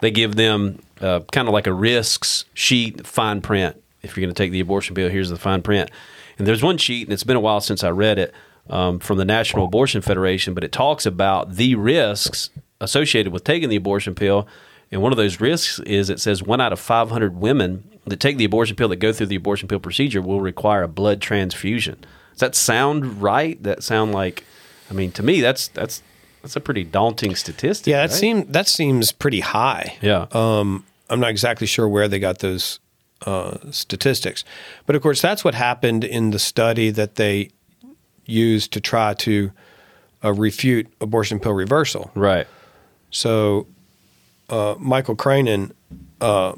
They 0.00 0.10
give 0.10 0.36
them 0.36 0.80
uh, 1.00 1.20
kind 1.32 1.48
of 1.48 1.54
like 1.54 1.66
a 1.66 1.72
risks 1.72 2.46
sheet, 2.54 3.06
fine 3.06 3.42
print. 3.42 3.80
If 4.02 4.16
you're 4.16 4.22
going 4.24 4.34
to 4.34 4.42
take 4.42 4.52
the 4.52 4.60
abortion 4.60 4.94
pill, 4.94 5.08
here's 5.08 5.30
the 5.30 5.36
fine 5.36 5.62
print. 5.62 5.90
And 6.38 6.46
there's 6.46 6.62
one 6.62 6.78
sheet, 6.78 7.06
and 7.06 7.12
it's 7.12 7.24
been 7.24 7.36
a 7.36 7.40
while 7.40 7.60
since 7.60 7.84
I 7.84 7.90
read 7.90 8.18
it 8.18 8.34
um, 8.68 8.98
from 8.98 9.18
the 9.18 9.24
National 9.24 9.66
Abortion 9.66 10.02
Federation, 10.02 10.54
but 10.54 10.64
it 10.64 10.72
talks 10.72 11.06
about 11.06 11.54
the 11.56 11.74
risks 11.74 12.50
associated 12.84 13.32
with 13.32 13.44
taking 13.44 13.68
the 13.68 13.76
abortion 13.76 14.14
pill. 14.14 14.46
And 14.92 15.02
one 15.02 15.12
of 15.12 15.16
those 15.16 15.40
risks 15.40 15.80
is 15.80 16.10
it 16.10 16.20
says 16.20 16.42
one 16.42 16.60
out 16.60 16.72
of 16.72 16.78
500 16.78 17.36
women 17.36 17.88
that 18.06 18.20
take 18.20 18.36
the 18.36 18.44
abortion 18.44 18.76
pill 18.76 18.88
that 18.88 18.96
go 18.96 19.12
through 19.12 19.26
the 19.26 19.36
abortion 19.36 19.66
pill 19.66 19.80
procedure 19.80 20.22
will 20.22 20.40
require 20.40 20.82
a 20.82 20.88
blood 20.88 21.20
transfusion. 21.20 22.04
Does 22.32 22.40
that 22.40 22.54
sound 22.54 23.22
right? 23.22 23.60
That 23.62 23.82
sound 23.82 24.12
like, 24.12 24.44
I 24.90 24.94
mean, 24.94 25.10
to 25.12 25.22
me, 25.22 25.40
that's 25.40 25.68
that's 25.68 26.02
that's 26.42 26.56
a 26.56 26.60
pretty 26.60 26.84
daunting 26.84 27.34
statistic. 27.34 27.90
Yeah, 27.90 27.98
that 27.98 28.12
right? 28.12 28.20
seems 28.20 28.46
that 28.52 28.68
seems 28.68 29.12
pretty 29.12 29.40
high. 29.40 29.96
Yeah. 30.02 30.26
Um, 30.32 30.84
I'm 31.08 31.20
not 31.20 31.30
exactly 31.30 31.66
sure 31.66 31.88
where 31.88 32.08
they 32.08 32.18
got 32.18 32.40
those 32.40 32.80
uh, 33.24 33.58
statistics, 33.70 34.44
but 34.84 34.94
of 34.96 35.02
course, 35.02 35.22
that's 35.22 35.44
what 35.44 35.54
happened 35.54 36.04
in 36.04 36.30
the 36.30 36.38
study 36.38 36.90
that 36.90 37.14
they 37.14 37.50
used 38.26 38.72
to 38.72 38.80
try 38.80 39.14
to 39.14 39.52
uh, 40.24 40.32
refute 40.32 40.86
abortion 41.00 41.38
pill 41.38 41.52
reversal. 41.52 42.10
right. 42.14 42.46
So, 43.14 43.68
uh, 44.50 44.74
Michael 44.80 45.14
Creinin, 45.14 45.70
uh, 46.20 46.54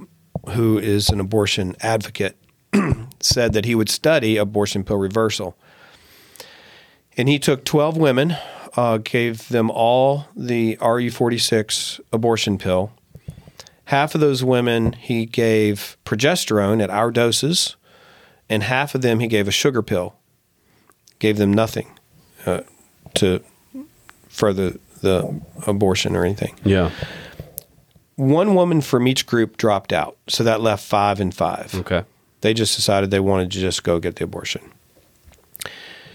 who 0.48 0.78
is 0.78 1.10
an 1.10 1.20
abortion 1.20 1.76
advocate, 1.80 2.34
said 3.20 3.52
that 3.52 3.66
he 3.66 3.74
would 3.74 3.90
study 3.90 4.38
abortion 4.38 4.82
pill 4.82 4.96
reversal. 4.96 5.54
And 7.14 7.28
he 7.28 7.38
took 7.38 7.66
12 7.66 7.98
women, 7.98 8.36
uh, 8.74 8.98
gave 8.98 9.48
them 9.48 9.70
all 9.70 10.28
the 10.34 10.78
RU46 10.78 12.00
abortion 12.10 12.56
pill. 12.56 12.90
Half 13.84 14.14
of 14.14 14.22
those 14.22 14.42
women 14.42 14.94
he 14.94 15.26
gave 15.26 15.98
progesterone 16.06 16.82
at 16.82 16.88
our 16.88 17.10
doses, 17.10 17.76
and 18.48 18.62
half 18.62 18.94
of 18.94 19.02
them 19.02 19.20
he 19.20 19.26
gave 19.26 19.46
a 19.46 19.52
sugar 19.52 19.82
pill. 19.82 20.16
Gave 21.18 21.36
them 21.36 21.52
nothing 21.52 21.98
uh, 22.46 22.62
to 23.14 23.42
further 24.30 24.78
the 25.02 25.40
abortion 25.66 26.16
or 26.16 26.24
anything 26.24 26.54
Yeah. 26.64 26.90
one 28.16 28.54
woman 28.54 28.80
from 28.80 29.06
each 29.06 29.26
group 29.26 29.56
dropped 29.56 29.92
out. 29.92 30.16
So 30.28 30.42
that 30.44 30.60
left 30.60 30.84
five 30.84 31.20
and 31.20 31.34
five. 31.34 31.74
Okay. 31.74 32.04
They 32.40 32.54
just 32.54 32.76
decided 32.76 33.10
they 33.10 33.20
wanted 33.20 33.50
to 33.52 33.58
just 33.60 33.82
go 33.82 33.98
get 33.98 34.16
the 34.16 34.24
abortion. 34.24 34.62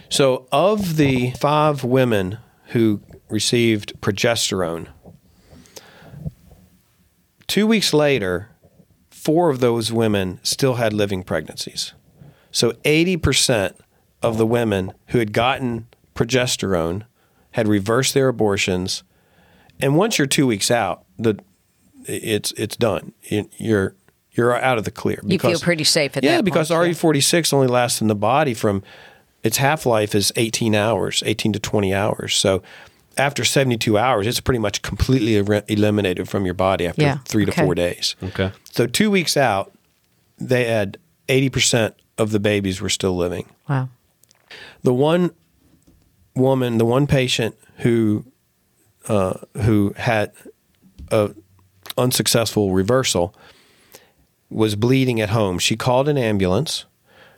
So, 0.10 0.46
of 0.52 0.98
the 0.98 1.32
five 1.32 1.84
women 1.86 2.38
who 2.67 3.02
received 3.30 3.94
progesterone, 4.02 4.88
two 7.48 7.65
weeks 7.67 7.94
later, 7.94 8.50
four 9.10 9.50
of 9.50 9.60
those 9.60 9.91
women 9.91 10.39
still 10.44 10.76
had 10.76 10.94
living 10.94 11.24
pregnancies. 11.24 11.94
So, 12.52 12.72
80% 12.84 13.74
of 14.22 14.38
the 14.38 14.46
women 14.46 14.91
who 15.08 15.20
had 15.20 15.32
gotten 15.34 15.88
progesterone 16.15 17.04
had 17.51 17.67
reversed 17.67 18.13
their 18.13 18.27
abortions. 18.27 19.03
And 19.79 19.95
once 19.97 20.17
you're 20.17 20.27
two 20.27 20.47
weeks 20.47 20.69
out, 20.71 21.03
the 21.17 21.39
it's 22.05 22.51
it's 22.53 22.75
done. 22.77 23.13
You- 23.23 23.49
You're 23.57 23.95
you're 24.33 24.55
out 24.55 24.77
of 24.77 24.85
the 24.85 24.91
clear. 24.91 25.19
you 25.25 25.37
feel 25.37 25.59
pretty 25.59 25.83
safe 25.83 26.15
at 26.15 26.23
yeah, 26.23 26.31
that 26.31 26.35
Yeah, 26.37 26.41
because 26.41 26.69
point, 26.69 26.95
RE46 26.95 27.51
only 27.53 27.67
lasts 27.67 27.99
in 28.01 28.07
the 28.07 28.15
body 28.15 28.53
from 28.53 28.81
its 29.43 29.57
half 29.57 29.85
life 29.85 30.15
is 30.15 30.31
18 30.37 30.73
hours, 30.73 31.21
18 31.25 31.51
to 31.53 31.59
20 31.59 31.93
hours. 31.93 32.33
So 32.35 32.63
after 33.17 33.43
72 33.43 33.97
hours, 33.97 34.25
it's 34.27 34.39
pretty 34.39 34.59
much 34.59 34.81
completely 34.83 35.37
er- 35.37 35.63
eliminated 35.67 36.29
from 36.29 36.45
your 36.45 36.53
body 36.53 36.87
after 36.87 37.01
Yeah, 37.01 37.17
three 37.25 37.43
to 37.43 37.51
okay. 37.51 37.61
four 37.65 37.75
days. 37.75 38.15
Okay. 38.23 38.51
So 38.71 38.87
two 38.87 39.11
weeks 39.11 39.35
out, 39.35 39.73
they 40.37 40.63
had 40.63 40.97
80% 41.27 41.93
of 42.17 42.31
the 42.31 42.39
babies 42.39 42.79
were 42.79 42.89
still 42.89 43.17
living. 43.17 43.47
Wow. 43.67 43.89
The 44.83 44.93
one 44.93 45.31
woman, 46.36 46.78
the 46.78 46.86
one 46.86 47.08
patient 47.08 47.56
who 47.78 48.26
uh, 49.08 49.34
who 49.63 49.94
had 49.98 50.32
a 51.10 51.32
unsuccessful 51.98 52.72
reversal 52.72 53.36
was 54.50 54.76
bleeding 54.76 55.20
at 55.22 55.30
home. 55.30 55.58
She 55.60 55.76
called 55.76 56.08
an 56.08 56.17
ambulance. 56.17 56.86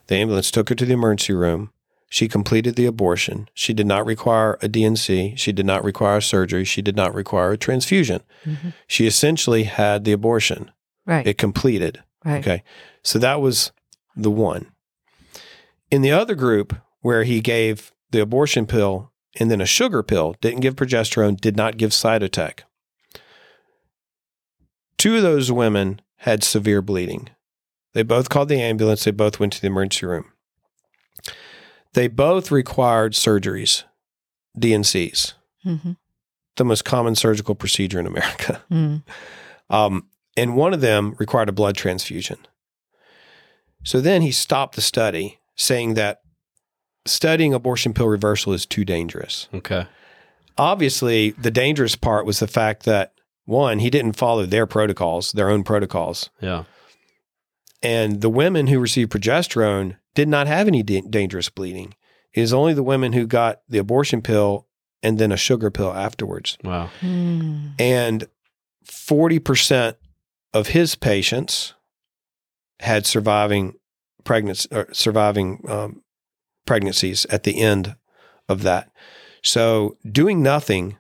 The 0.08 0.16
ambulance 0.16 0.52
took 0.52 0.70
her 0.70 0.76
to 0.76 0.86
the 0.86 0.94
emergency 0.94 1.34
room. 1.34 1.72
She 2.10 2.28
completed 2.28 2.76
the 2.76 2.86
abortion. 2.86 3.50
She 3.54 3.74
did 3.74 3.88
not 3.88 4.06
require 4.06 4.54
a 4.62 4.70
DNC. 4.70 5.38
She 5.38 5.52
did 5.52 5.66
not 5.66 5.84
require 5.84 6.22
surgery. 6.22 6.64
She 6.64 6.82
did 6.82 6.96
not 6.96 7.14
require 7.14 7.54
a 7.54 7.58
transfusion. 7.58 8.22
She 8.86 9.08
essentially 9.08 9.64
had 9.64 10.04
the 10.04 10.12
abortion. 10.12 10.70
Right. 11.06 11.26
It 11.26 11.38
completed. 11.38 12.04
right. 12.24 12.40
Okay. 12.40 12.64
So 13.02 13.18
that 13.20 13.42
was 13.42 13.72
the 14.16 14.30
one. 14.30 14.68
In 15.90 16.02
the 16.04 16.12
other 16.12 16.36
group, 16.36 16.76
where 17.02 17.24
he 17.24 17.42
gave 17.42 17.93
the 18.14 18.22
abortion 18.22 18.66
pill 18.66 19.12
and 19.40 19.52
then 19.52 19.60
a 19.60 19.66
sugar 19.66 20.02
pill, 20.04 20.36
didn't 20.40 20.62
give 20.62 20.76
progesterone, 20.76 21.36
did 21.40 21.58
not 21.58 21.76
give 21.78 21.92
Cytotec. 21.92 22.60
Two 24.98 25.18
of 25.18 25.24
those 25.24 25.52
women 25.52 26.02
had 26.18 26.44
severe 26.44 26.82
bleeding. 26.82 27.30
They 27.94 28.04
both 28.04 28.30
called 28.30 28.48
the 28.50 28.62
ambulance. 28.62 29.04
They 29.04 29.12
both 29.12 29.40
went 29.40 29.54
to 29.54 29.62
the 29.62 29.68
emergency 29.68 30.06
room. 30.06 30.32
They 31.94 32.08
both 32.08 32.52
required 32.52 33.14
surgeries, 33.14 33.84
DNCs, 34.58 35.34
Mm-hmm. 35.66 35.92
the 36.58 36.66
most 36.66 36.84
common 36.84 37.16
surgical 37.16 37.56
procedure 37.56 38.00
in 38.00 38.08
America. 38.08 38.62
Mm. 38.72 39.04
Um, 39.70 40.08
and 40.36 40.56
one 40.56 40.74
of 40.74 40.82
them 40.82 41.16
required 41.20 41.48
a 41.50 41.54
blood 41.54 41.76
transfusion. 41.78 42.38
So 43.84 44.02
then 44.02 44.22
he 44.22 44.32
stopped 44.32 44.76
the 44.76 44.82
study, 44.82 45.40
saying 45.56 45.94
that 45.94 46.23
studying 47.06 47.54
abortion 47.54 47.94
pill 47.94 48.08
reversal 48.08 48.54
is 48.54 48.66
too 48.66 48.86
dangerous. 48.86 49.48
Okay. 49.54 49.88
Obviously, 50.58 51.32
the 51.32 51.52
dangerous 51.52 51.96
part 51.96 52.26
was 52.26 52.40
the 52.40 52.48
fact 52.48 52.84
that 52.84 53.14
one, 53.46 53.80
he 53.80 53.90
didn't 53.90 54.14
follow 54.14 54.46
their 54.46 54.66
protocols, 54.66 55.32
their 55.32 55.50
own 55.50 55.64
protocols. 55.64 56.30
Yeah. 56.40 56.64
And 57.82 58.22
the 58.22 58.30
women 58.30 58.68
who 58.68 58.80
received 58.80 59.12
progesterone 59.12 59.98
did 60.16 60.30
not 60.30 60.48
have 60.48 60.68
any 60.68 60.84
da- 60.84 61.02
dangerous 61.02 61.50
bleeding. 61.50 61.96
It 62.34 62.42
is 62.42 62.54
only 62.54 62.74
the 62.74 62.84
women 62.84 63.14
who 63.14 63.28
got 63.28 63.62
the 63.68 63.80
abortion 63.80 64.22
pill 64.22 64.68
and 65.02 65.20
then 65.20 65.32
a 65.32 65.38
sugar 65.38 65.70
pill 65.70 65.94
afterwards. 65.94 66.58
Wow. 66.64 66.90
Mm. 67.02 67.74
And 67.80 68.28
40% 68.86 69.96
of 70.54 70.68
his 70.68 70.96
patients 70.96 71.74
had 72.80 73.06
surviving 73.06 73.74
pregnancy 74.24 74.70
or 74.72 74.88
surviving 74.94 75.64
um, 75.68 76.03
pregnancies 76.66 77.26
at 77.28 77.44
the 77.44 77.60
end 77.62 77.96
of 78.50 78.64
that. 78.64 78.90
So 79.42 79.98
doing 80.10 80.42
nothing 80.42 80.98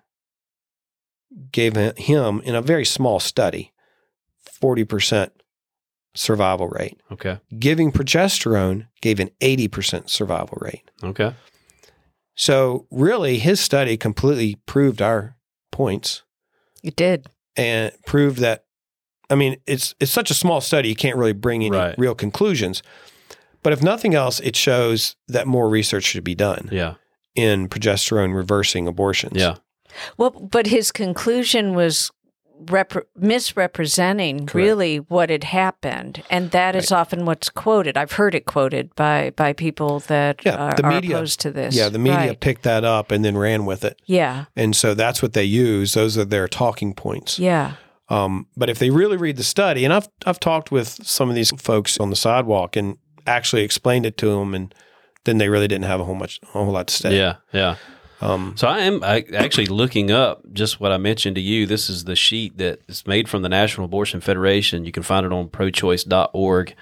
gave 1.52 1.76
him 1.76 2.42
in 2.44 2.56
a 2.56 2.62
very 2.62 2.86
small 2.86 3.20
study 3.20 3.72
40% 4.62 5.32
survival 6.16 6.68
rate. 6.68 7.00
Okay. 7.12 7.40
Giving 7.58 7.92
progesterone 7.92 8.88
gave 9.02 9.20
an 9.20 9.30
80% 9.42 10.10
survival 10.10 10.58
rate. 10.62 10.84
Okay. 11.04 11.34
So 12.36 12.88
really 12.92 13.40
his 13.40 13.60
study 13.60 13.98
completely 13.98 14.56
proved 14.66 15.02
our 15.02 15.36
points 15.72 16.24
You 16.82 16.92
did. 16.92 17.28
and 17.56 17.92
proved 18.06 18.40
that 18.40 18.66
I 19.30 19.36
mean 19.36 19.58
it's 19.66 19.96
it's 20.00 20.12
such 20.12 20.30
a 20.30 20.36
small 20.36 20.62
study 20.62 20.90
you 20.90 20.96
can't 20.96 21.16
really 21.18 21.34
bring 21.34 21.64
any 21.64 21.76
Right. 21.78 21.96
real 21.98 22.14
conclusions. 22.16 22.84
But 23.64 23.74
if 23.74 23.82
nothing 23.82 24.14
else 24.14 24.40
it 24.42 24.56
shows 24.56 25.16
that 25.28 25.48
more 25.48 25.70
research 25.70 26.04
should 26.04 26.24
be 26.24 26.36
done 26.36 26.70
Yeah. 26.72 26.96
in 27.36 27.68
progesterone 27.70 28.36
reversing 28.36 28.88
abortions. 28.88 29.38
Yeah. 29.40 29.56
Well, 30.18 30.32
but 30.32 30.68
his 30.68 30.92
conclusion 30.92 31.74
was 31.74 32.12
rep- 32.70 33.08
misrepresenting 33.16 34.40
Correct. 34.40 34.54
really 34.56 34.98
what 34.98 35.30
had 35.30 35.44
happened, 35.44 36.24
and 36.30 36.52
that 36.52 36.76
is 36.76 36.92
often 36.92 37.26
what's 37.26 37.50
quoted. 37.50 37.98
I've 37.98 38.14
heard 38.14 38.36
it 38.36 38.46
quoted 38.46 38.94
by 38.96 39.32
by 39.36 39.54
people 39.54 40.00
that 40.02 40.42
Yeah, 40.46 40.56
are, 40.56 40.74
the 40.74 40.84
are 40.84 40.92
media- 40.92 41.16
opposed 41.18 41.40
to 41.42 41.52
this. 41.52 41.76
Yeah, 41.76 41.90
the 41.90 42.00
media 42.00 42.18
Right. 42.30 42.40
picked 42.40 42.64
that 42.64 42.84
up 42.84 43.12
and 43.12 43.24
then 43.24 43.38
ran 43.38 43.66
with 43.66 43.84
it. 43.86 44.02
Yeah, 44.06 44.46
And 44.56 44.76
so 44.76 44.94
that's 44.94 45.22
what 45.22 45.34
they 45.34 45.44
use. 45.44 45.94
Those 45.94 46.18
are 46.18 46.26
their 46.26 46.48
talking 46.48 46.94
points. 46.94 47.40
yeah, 47.40 47.74
Um, 48.10 48.48
but 48.58 48.70
if 48.70 48.80
they 48.80 48.90
really 48.90 49.18
read 49.18 49.38
the 49.38 49.44
study, 49.44 49.86
and 49.86 49.94
I've 49.94 50.08
I've 50.26 50.40
talked 50.40 50.72
with 50.72 51.00
some 51.04 51.30
of 51.30 51.36
these 51.36 51.52
folks 51.58 52.00
on 52.00 52.10
the 52.10 52.16
sidewalk 52.16 52.76
and 52.76 52.98
actually 53.26 53.64
explained 53.64 54.06
it 54.06 54.18
to 54.18 54.28
them, 54.28 54.54
and 54.54 54.74
then 55.24 55.38
they 55.38 55.50
really 55.50 55.68
didn't 55.68 55.86
have 55.86 56.00
a 56.00 56.04
whole 56.04 56.16
much 56.16 56.40
a 56.44 56.48
whole 56.48 56.72
lot 56.72 56.88
to 56.88 56.94
say. 56.94 57.18
Yeah. 57.18 57.36
Yeah. 57.52 57.76
Um, 58.22 58.54
So 58.56 58.68
I 58.68 58.80
am 58.80 59.04
I, 59.04 59.26
actually 59.36 59.66
looking 59.66 60.12
up 60.12 60.44
just 60.54 60.80
what 60.80 60.92
I 60.92 60.98
mentioned 60.98 61.36
to 61.36 61.42
you. 61.42 61.66
This 61.66 61.90
is 61.90 62.06
the 62.06 62.16
sheet 62.16 62.58
that 62.58 62.80
is 62.88 63.06
made 63.06 63.28
from 63.28 63.42
the 63.42 63.50
National 63.50 63.86
Abortion 63.86 64.22
Federation. 64.22 64.86
You 64.86 64.92
can 64.92 65.04
find 65.04 65.26
it 65.26 65.34
on 65.34 65.50
prochoice.org. 65.50 66.76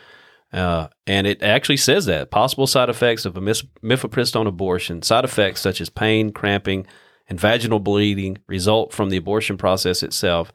Uh, 0.54 0.88
and 1.08 1.25
it 1.25 1.41
actually 1.41 1.77
says 1.77 2.06
that 2.06 2.30
possible 2.30 2.67
side 2.67 2.89
effects 2.89 3.25
of 3.25 3.38
a 3.38 3.41
mis- 3.41 3.63
mifepristone 3.82 4.47
abortion, 4.47 5.01
side 5.01 5.23
effects 5.23 5.62
such 5.62 5.80
as 5.80 5.89
pain, 5.89 6.32
cramping, 6.32 6.86
and 7.30 7.39
vaginal 7.39 7.80
bleeding 7.80 8.38
result 8.47 8.91
from 8.93 9.10
the 9.10 9.17
abortion 9.17 9.58
process 9.58 10.04
itself 10.04 10.51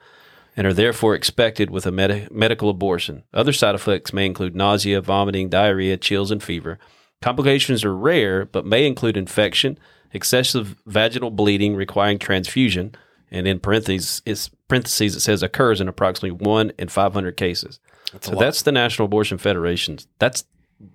and 0.56 0.66
are 0.66 0.72
therefore 0.72 1.14
expected 1.14 1.70
with 1.70 1.86
a 1.86 1.90
medi- 1.92 2.26
medical 2.30 2.70
abortion. 2.70 3.22
Other 3.34 3.52
side 3.52 3.74
effects 3.74 4.12
may 4.12 4.24
include 4.26 4.54
nausea, 4.56 5.00
vomiting, 5.00 5.48
diarrhea, 5.48 5.96
chills, 5.96 6.30
and 6.30 6.42
fever. 6.42 6.78
Complications 7.20 7.84
are 7.84 7.96
rare, 7.96 8.44
but 8.46 8.64
may 8.66 8.86
include 8.86 9.16
infection, 9.16 9.78
excessive 10.12 10.76
vaginal 10.86 11.30
bleeding 11.30 11.74
requiring 11.74 12.18
transfusion, 12.18 12.94
and 13.30 13.46
in 13.46 13.58
parentheses, 13.60 14.22
it's, 14.24 14.48
parentheses 14.68 15.16
it 15.16 15.20
says 15.20 15.42
occurs 15.42 15.80
in 15.80 15.88
approximately 15.88 16.30
one 16.30 16.72
in 16.78 16.88
500 16.88 17.36
cases. 17.36 17.80
so 18.20 18.34
that's 18.36 18.62
the 18.62 18.72
National 18.72 19.06
Abortion 19.06 19.36
Federation. 19.36 19.98
That's 20.18 20.44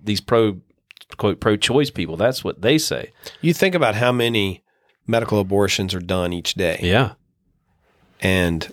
these 0.02 0.20
pro 0.20 0.60
quote 1.18 1.40
pro 1.40 1.56
choice 1.56 1.90
people. 1.90 2.16
That's 2.16 2.42
what 2.42 2.62
they 2.62 2.78
say. 2.78 3.12
you 3.42 3.52
think 3.52 3.74
about 3.74 3.94
how 3.96 4.12
many 4.12 4.62
medical 5.06 5.38
abortions 5.40 5.94
are 5.94 6.00
done 6.00 6.32
each 6.32 6.54
day, 6.54 6.78
Yeah. 6.82 7.12
and 8.20 8.66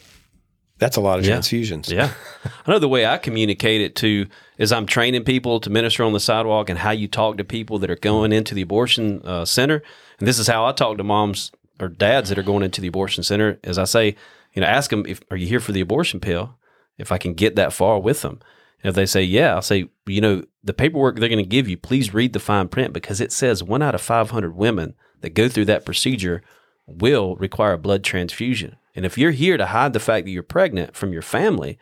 that's 0.79 0.97
a 0.97 1.01
lot 1.01 1.19
of 1.19 1.25
Yeah. 1.25 1.37
transfusions. 1.37 1.89
Yeah. 1.91 2.11
I 2.65 2.71
know 2.71 2.79
the 2.79 2.87
way 2.87 3.05
I 3.05 3.17
communicate 3.17 3.81
it 3.81 3.95
to 3.97 4.25
is 4.57 4.71
I'm 4.71 4.85
training 4.85 5.23
people 5.23 5.59
to 5.59 5.69
minister 5.69 6.03
on 6.03 6.13
the 6.13 6.19
sidewalk 6.19 6.69
and 6.69 6.79
how 6.79 6.91
you 6.91 7.07
talk 7.07 7.37
to 7.37 7.43
people 7.43 7.79
that 7.79 7.91
are 7.91 7.95
going 7.97 8.31
into 8.31 8.55
the 8.55 8.61
abortion 8.61 9.21
uh, 9.23 9.45
center. 9.45 9.83
And 10.19 10.27
this 10.27 10.39
is 10.39 10.47
how 10.47 10.65
I 10.65 10.71
talk 10.71 10.97
to 10.97 11.03
moms 11.03 11.51
or 11.79 11.87
dads 11.87 12.29
that 12.29 12.37
are 12.37 12.43
going 12.43 12.63
into 12.63 12.81
the 12.81 12.87
abortion 12.87 13.23
center. 13.23 13.59
As 13.63 13.77
I 13.77 13.83
say, 13.83 14.15
you 14.53 14.61
know, 14.61 14.67
ask 14.67 14.89
them 14.89 15.05
if 15.05 15.21
are 15.29 15.37
you 15.37 15.47
here 15.47 15.59
for 15.59 15.71
the 15.71 15.81
abortion 15.81 16.19
pill? 16.19 16.55
If 16.97 17.11
I 17.11 17.17
can 17.17 17.33
get 17.33 17.55
that 17.55 17.71
far 17.71 17.99
with 17.99 18.21
them. 18.21 18.39
And 18.81 18.89
if 18.89 18.95
they 18.95 19.05
say 19.05 19.23
yeah, 19.23 19.55
I'll 19.55 19.61
say, 19.61 19.89
you 20.05 20.21
know, 20.21 20.43
the 20.63 20.73
paperwork 20.73 21.17
they're 21.17 21.29
going 21.29 21.43
to 21.43 21.49
give 21.49 21.67
you, 21.69 21.77
please 21.77 22.13
read 22.13 22.33
the 22.33 22.39
fine 22.39 22.67
print 22.69 22.93
because 22.93 23.21
it 23.21 23.31
says 23.31 23.63
one 23.63 23.81
out 23.81 23.95
of 23.95 24.01
500 24.01 24.55
women 24.55 24.95
that 25.21 25.33
go 25.33 25.47
through 25.49 25.65
that 25.65 25.85
procedure 25.85 26.41
will 26.87 27.35
require 27.35 27.73
a 27.73 27.77
blood 27.77 28.03
transfusion. 28.03 28.75
And 28.95 29.05
if 29.05 29.17
you're 29.17 29.31
here 29.31 29.57
to 29.57 29.67
hide 29.67 29.93
the 29.93 29.99
fact 29.99 30.25
that 30.25 30.31
you're 30.31 30.43
pregnant 30.43 30.95
from 30.95 31.13
your 31.13 31.21
family, 31.21 31.77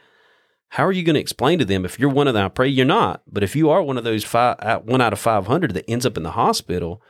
how 0.69 0.85
are 0.85 0.91
you 0.91 1.03
going 1.03 1.15
to 1.15 1.19
explain 1.19 1.59
to 1.59 1.65
them 1.65 1.85
if 1.85 1.99
you're 1.99 2.09
one 2.09 2.27
of 2.27 2.33
them? 2.33 2.45
I 2.45 2.49
pray 2.49 2.67
you're 2.67 2.85
not, 2.85 3.21
but 3.27 3.43
if 3.43 3.55
you 3.55 3.69
are 3.69 3.81
one 3.81 3.97
of 3.97 4.03
those 4.03 4.23
five, 4.23 4.57
uh, 4.59 4.79
one 4.79 5.01
out 5.01 5.13
of 5.13 5.19
500 5.19 5.73
that 5.73 5.89
ends 5.89 6.05
up 6.05 6.17
in 6.17 6.23
the 6.23 6.31
hospital, 6.31 7.01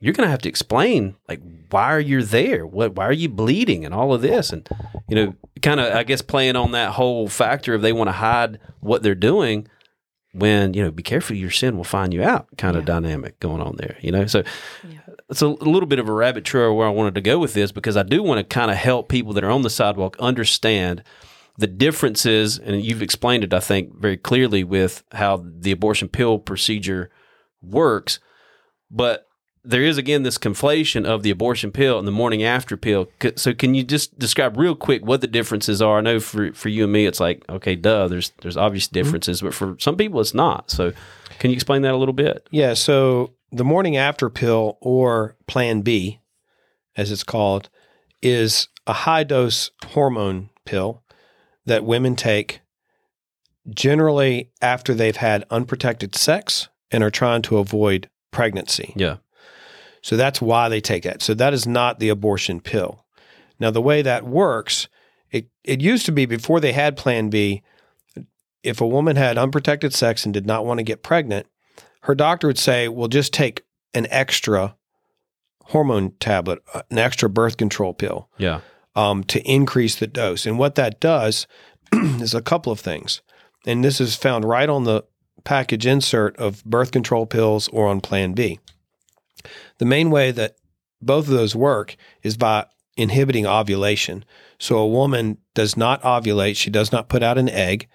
you're 0.00 0.14
going 0.14 0.26
to 0.26 0.30
have 0.30 0.42
to 0.42 0.48
explain 0.48 1.16
like 1.28 1.40
why 1.70 1.84
are 1.84 2.00
you 2.00 2.22
there? 2.22 2.66
What 2.66 2.94
why 2.94 3.04
are 3.06 3.12
you 3.12 3.28
bleeding 3.28 3.84
and 3.84 3.94
all 3.94 4.12
of 4.14 4.22
this 4.22 4.52
and 4.52 4.68
you 5.08 5.16
know 5.16 5.34
kind 5.62 5.80
of 5.80 5.94
I 5.94 6.04
guess 6.04 6.22
playing 6.22 6.56
on 6.56 6.72
that 6.72 6.92
whole 6.92 7.28
factor 7.28 7.74
of 7.74 7.82
they 7.82 7.92
want 7.92 8.08
to 8.08 8.12
hide 8.12 8.60
what 8.80 9.02
they're 9.02 9.14
doing 9.14 9.68
when 10.32 10.74
you 10.74 10.82
know 10.82 10.90
be 10.90 11.02
careful 11.02 11.34
your 11.36 11.50
sin 11.50 11.76
will 11.76 11.84
find 11.84 12.12
you 12.12 12.22
out 12.22 12.46
kind 12.56 12.76
of 12.76 12.84
dynamic 12.84 13.40
going 13.40 13.60
on 13.60 13.76
there 13.76 13.96
you 14.00 14.12
know 14.12 14.26
so 14.26 14.42
it's 15.30 15.42
a, 15.42 15.48
little 15.48 15.86
bit 15.86 15.98
of 15.98 16.08
a 16.08 16.12
rabbit 16.12 16.44
trail 16.44 16.74
where 16.74 16.86
I 16.86 16.90
wanted 16.90 17.14
to 17.16 17.20
go 17.20 17.38
with 17.38 17.54
this 17.54 17.72
because 17.72 17.96
I 17.96 18.02
do 18.02 18.22
want 18.22 18.38
to 18.38 18.44
kind 18.44 18.70
of 18.70 18.76
help 18.76 19.08
people 19.08 19.32
that 19.34 19.44
are 19.44 19.50
on 19.50 19.62
the 19.62 19.70
sidewalk 19.70 20.16
understand 20.18 21.02
the 21.58 21.66
differences, 21.66 22.56
and 22.56 22.82
you've 22.82 23.02
explained 23.02 23.42
it, 23.42 23.52
I 23.52 23.58
think, 23.58 23.98
very 23.98 24.16
clearly 24.16 24.62
with 24.62 25.02
how 25.12 25.44
the 25.44 25.72
abortion 25.72 26.08
pill 26.08 26.38
procedure 26.38 27.10
works. 27.60 28.20
But 28.90 29.26
there 29.64 29.82
is 29.82 29.98
again 29.98 30.22
this 30.22 30.38
conflation 30.38 31.04
of 31.04 31.24
the 31.24 31.30
abortion 31.30 31.72
pill 31.72 31.98
and 31.98 32.06
the 32.06 32.12
morning 32.12 32.44
after 32.44 32.76
pill. 32.76 33.08
So, 33.34 33.52
can 33.52 33.74
you 33.74 33.82
just 33.82 34.18
describe 34.18 34.56
real 34.56 34.76
quick 34.76 35.04
what 35.04 35.20
the 35.20 35.26
differences 35.26 35.82
are? 35.82 35.98
I 35.98 36.00
know 36.00 36.20
for 36.20 36.52
for 36.52 36.68
you 36.68 36.84
and 36.84 36.92
me, 36.92 37.06
it's 37.06 37.20
like 37.20 37.44
okay, 37.48 37.74
duh. 37.74 38.06
There's 38.06 38.30
there's 38.40 38.56
obvious 38.56 38.86
mm-hmm. 38.86 38.94
differences, 38.94 39.42
but 39.42 39.52
for 39.52 39.76
some 39.80 39.96
people, 39.96 40.20
it's 40.20 40.34
not. 40.34 40.70
So, 40.70 40.92
can 41.40 41.50
you 41.50 41.54
explain 41.56 41.82
that 41.82 41.92
a 41.92 41.98
little 41.98 42.14
bit? 42.14 42.46
Yeah, 42.52 42.74
so 42.74 43.32
the 43.50 43.64
morning 43.64 43.96
after 43.96 44.28
pill 44.28 44.78
or 44.80 45.36
Plan 45.46 45.82
B, 45.82 46.20
as 46.96 47.10
it's 47.10 47.24
called, 47.24 47.68
is 48.22 48.68
a 48.86 48.92
high 48.92 49.24
dose 49.24 49.70
hormone 49.86 50.50
pill 50.64 51.02
that 51.66 51.84
women 51.84 52.16
take 52.16 52.60
generally 53.68 54.50
after 54.62 54.94
they've 54.94 55.16
had 55.16 55.44
unprotected 55.50 56.14
sex 56.14 56.68
and 56.90 57.02
are 57.04 57.10
trying 57.10 57.42
to 57.42 57.58
avoid 57.58 58.08
pregnancy. 58.30 58.92
Yeah, 58.96 59.16
So 60.02 60.16
that's 60.16 60.40
why 60.40 60.68
they 60.68 60.80
take 60.80 61.02
that. 61.02 61.22
So 61.22 61.34
that 61.34 61.52
is 61.52 61.66
not 61.66 61.98
the 61.98 62.08
abortion 62.08 62.60
pill. 62.60 63.04
Now, 63.60 63.70
the 63.70 63.82
way 63.82 64.02
that 64.02 64.24
works, 64.24 64.88
it, 65.30 65.48
it 65.64 65.80
used 65.80 66.06
to 66.06 66.12
be 66.12 66.26
before 66.26 66.60
they 66.60 66.72
had 66.72 66.96
Plan 66.96 67.28
B, 67.28 67.62
if 68.62 68.80
a 68.80 68.86
woman 68.86 69.16
had 69.16 69.38
unprotected 69.38 69.92
sex 69.92 70.24
and 70.24 70.32
did 70.32 70.46
not 70.46 70.64
want 70.64 70.78
to 70.78 70.84
get 70.84 71.02
pregnant, 71.02 71.46
her 72.02 72.14
doctor 72.14 72.46
would 72.46 72.58
say, 72.58 72.88
well, 72.88 73.08
just 73.08 73.32
take 73.32 73.62
an 73.94 74.06
extra 74.10 74.76
hormone 75.64 76.12
tablet, 76.20 76.62
uh, 76.74 76.82
an 76.90 76.98
extra 76.98 77.28
birth 77.28 77.56
control 77.56 77.92
pill 77.92 78.28
yeah, 78.38 78.60
um, 78.96 79.22
to 79.24 79.40
increase 79.42 79.96
the 79.96 80.06
dose. 80.06 80.46
And 80.46 80.58
what 80.58 80.74
that 80.76 81.00
does 81.00 81.46
is 81.92 82.34
a 82.34 82.42
couple 82.42 82.72
of 82.72 82.80
things. 82.80 83.20
And 83.66 83.84
this 83.84 84.00
is 84.00 84.16
found 84.16 84.44
right 84.44 84.68
on 84.68 84.84
the 84.84 85.04
package 85.44 85.86
insert 85.86 86.36
of 86.36 86.64
birth 86.64 86.90
control 86.90 87.26
pills 87.26 87.68
or 87.68 87.86
on 87.86 88.00
Plan 88.00 88.32
B. 88.32 88.60
The 89.78 89.84
main 89.84 90.10
way 90.10 90.30
that 90.30 90.56
both 91.00 91.26
of 91.26 91.34
those 91.34 91.54
work 91.54 91.96
is 92.22 92.36
by 92.36 92.66
inhibiting 92.96 93.46
ovulation. 93.46 94.24
So 94.58 94.78
a 94.78 94.86
woman 94.86 95.38
does 95.54 95.76
not 95.76 96.02
ovulate, 96.02 96.56
she 96.56 96.70
does 96.70 96.90
not 96.90 97.08
put 97.08 97.22
out 97.22 97.38
an 97.38 97.48
egg. 97.48 97.88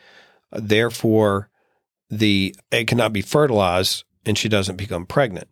Therefore, 0.52 1.50
the 2.18 2.56
egg 2.72 2.88
cannot 2.88 3.14
be 3.14 3.22
fertilized 3.22 4.04
and 4.26 4.38
she 4.38 4.50
doesn't 4.50 4.76
become 4.76 5.06
pregnant. 5.06 5.50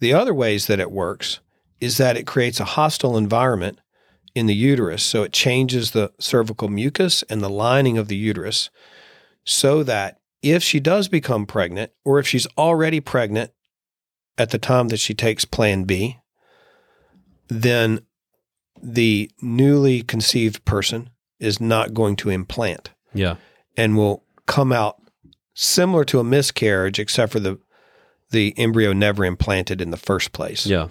The 0.00 0.12
other 0.12 0.32
ways 0.32 0.66
that 0.66 0.80
it 0.80 0.90
works 0.90 1.40
is 1.80 1.96
that 1.96 2.16
it 2.16 2.26
creates 2.26 2.60
a 2.60 2.64
hostile 2.64 3.16
environment 3.16 3.80
in 4.34 4.46
the 4.46 4.54
uterus. 4.54 5.02
So 5.02 5.22
it 5.22 5.32
changes 5.32 5.90
the 5.90 6.12
cervical 6.18 6.68
mucus 6.68 7.22
and 7.24 7.40
the 7.40 7.50
lining 7.50 7.98
of 7.98 8.08
the 8.08 8.16
uterus 8.16 8.70
so 9.44 9.82
that 9.82 10.18
if 10.42 10.62
she 10.62 10.78
does 10.78 11.08
become 11.08 11.46
pregnant 11.46 11.90
or 12.04 12.18
if 12.18 12.28
she's 12.28 12.46
already 12.56 13.00
pregnant 13.00 13.50
at 14.36 14.50
the 14.50 14.58
time 14.58 14.88
that 14.88 15.00
she 15.00 15.14
takes 15.14 15.44
Plan 15.44 15.84
B, 15.84 16.18
then 17.48 18.00
the 18.80 19.30
newly 19.42 20.02
conceived 20.02 20.64
person 20.64 21.10
is 21.40 21.60
not 21.60 21.94
going 21.94 22.14
to 22.14 22.30
implant 22.30 22.90
yeah, 23.12 23.36
and 23.76 23.96
will 23.96 24.22
come 24.46 24.72
out 24.72 25.00
similar 25.60 26.04
to 26.04 26.20
a 26.20 26.24
miscarriage, 26.24 26.98
except 27.00 27.32
for 27.32 27.40
the 27.40 27.58
the 28.30 28.54
embryo 28.58 28.92
never 28.92 29.24
implanted 29.24 29.80
in 29.80 29.90
the 29.90 29.96
first 29.96 30.32
place. 30.32 30.66
yeah, 30.66 30.88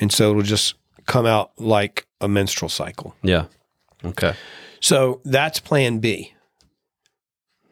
And 0.00 0.12
so 0.12 0.30
it'll 0.30 0.42
just 0.42 0.74
come 1.06 1.24
out 1.24 1.52
like 1.58 2.06
a 2.20 2.28
menstrual 2.28 2.68
cycle. 2.68 3.14
yeah. 3.22 3.46
Okay. 4.04 4.34
So 4.80 5.20
that's 5.24 5.60
plan 5.60 5.98
B. 6.00 6.32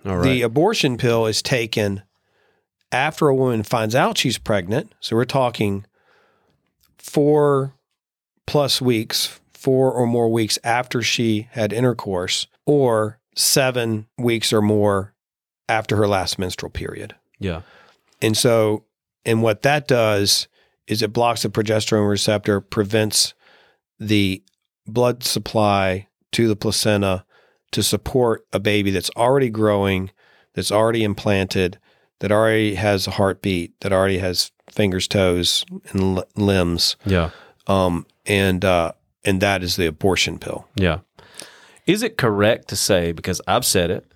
All 0.06 0.18
right. 0.18 0.22
The 0.24 0.42
abortion 0.42 0.96
pill 0.96 1.26
is 1.26 1.42
taken 1.42 2.02
after 2.92 3.26
a 3.28 3.34
woman 3.34 3.62
finds 3.64 3.94
out 3.94 4.16
she's 4.18 4.38
pregnant. 4.38 4.92
So 5.00 5.16
we're 5.16 5.24
talking 5.24 5.84
four 6.98 7.74
plus 8.46 8.80
weeks, 8.80 9.40
four 9.52 9.92
or 9.92 10.06
more 10.06 10.30
weeks 10.30 10.58
after 10.62 11.02
she 11.02 11.48
had 11.52 11.72
intercourse, 11.72 12.46
or 12.66 13.18
seven 13.34 14.06
weeks 14.16 14.52
or 14.52 14.60
more 14.62 15.14
after 15.68 15.96
her 15.96 16.08
last 16.08 16.38
menstrual 16.38 16.70
period. 16.70 17.14
yeah. 17.38 17.62
And 18.20 18.36
so, 18.36 18.84
and 19.24 19.42
what 19.42 19.62
that 19.62 19.86
does 19.86 20.48
is 20.88 21.02
it 21.02 21.12
blocks 21.12 21.42
the 21.42 21.48
progesterone 21.50 22.08
receptor, 22.08 22.60
prevents 22.60 23.32
the 24.00 24.42
blood 24.86 25.22
supply 25.22 26.08
to 26.32 26.48
the 26.48 26.56
placenta 26.56 27.24
to 27.70 27.82
support 27.82 28.44
a 28.52 28.58
baby 28.58 28.90
that's 28.90 29.10
already 29.16 29.50
growing, 29.50 30.10
that's 30.54 30.72
already 30.72 31.04
implanted, 31.04 31.78
that 32.18 32.32
already 32.32 32.74
has 32.74 33.06
a 33.06 33.12
heartbeat, 33.12 33.78
that 33.82 33.92
already 33.92 34.18
has 34.18 34.50
fingers, 34.72 35.06
toes, 35.06 35.64
and 35.90 36.18
l- 36.18 36.24
limbs. 36.34 36.96
Yeah. 37.04 37.30
Um, 37.68 38.04
and 38.26 38.64
uh, 38.64 38.92
and 39.24 39.40
that 39.40 39.62
is 39.62 39.76
the 39.76 39.86
abortion 39.86 40.38
pill. 40.38 40.66
Yeah. 40.74 41.00
Is 41.86 42.02
it 42.02 42.16
correct 42.16 42.68
to 42.68 42.76
say, 42.76 43.12
because 43.12 43.40
I've 43.46 43.64
said 43.64 43.90
it 43.90 44.10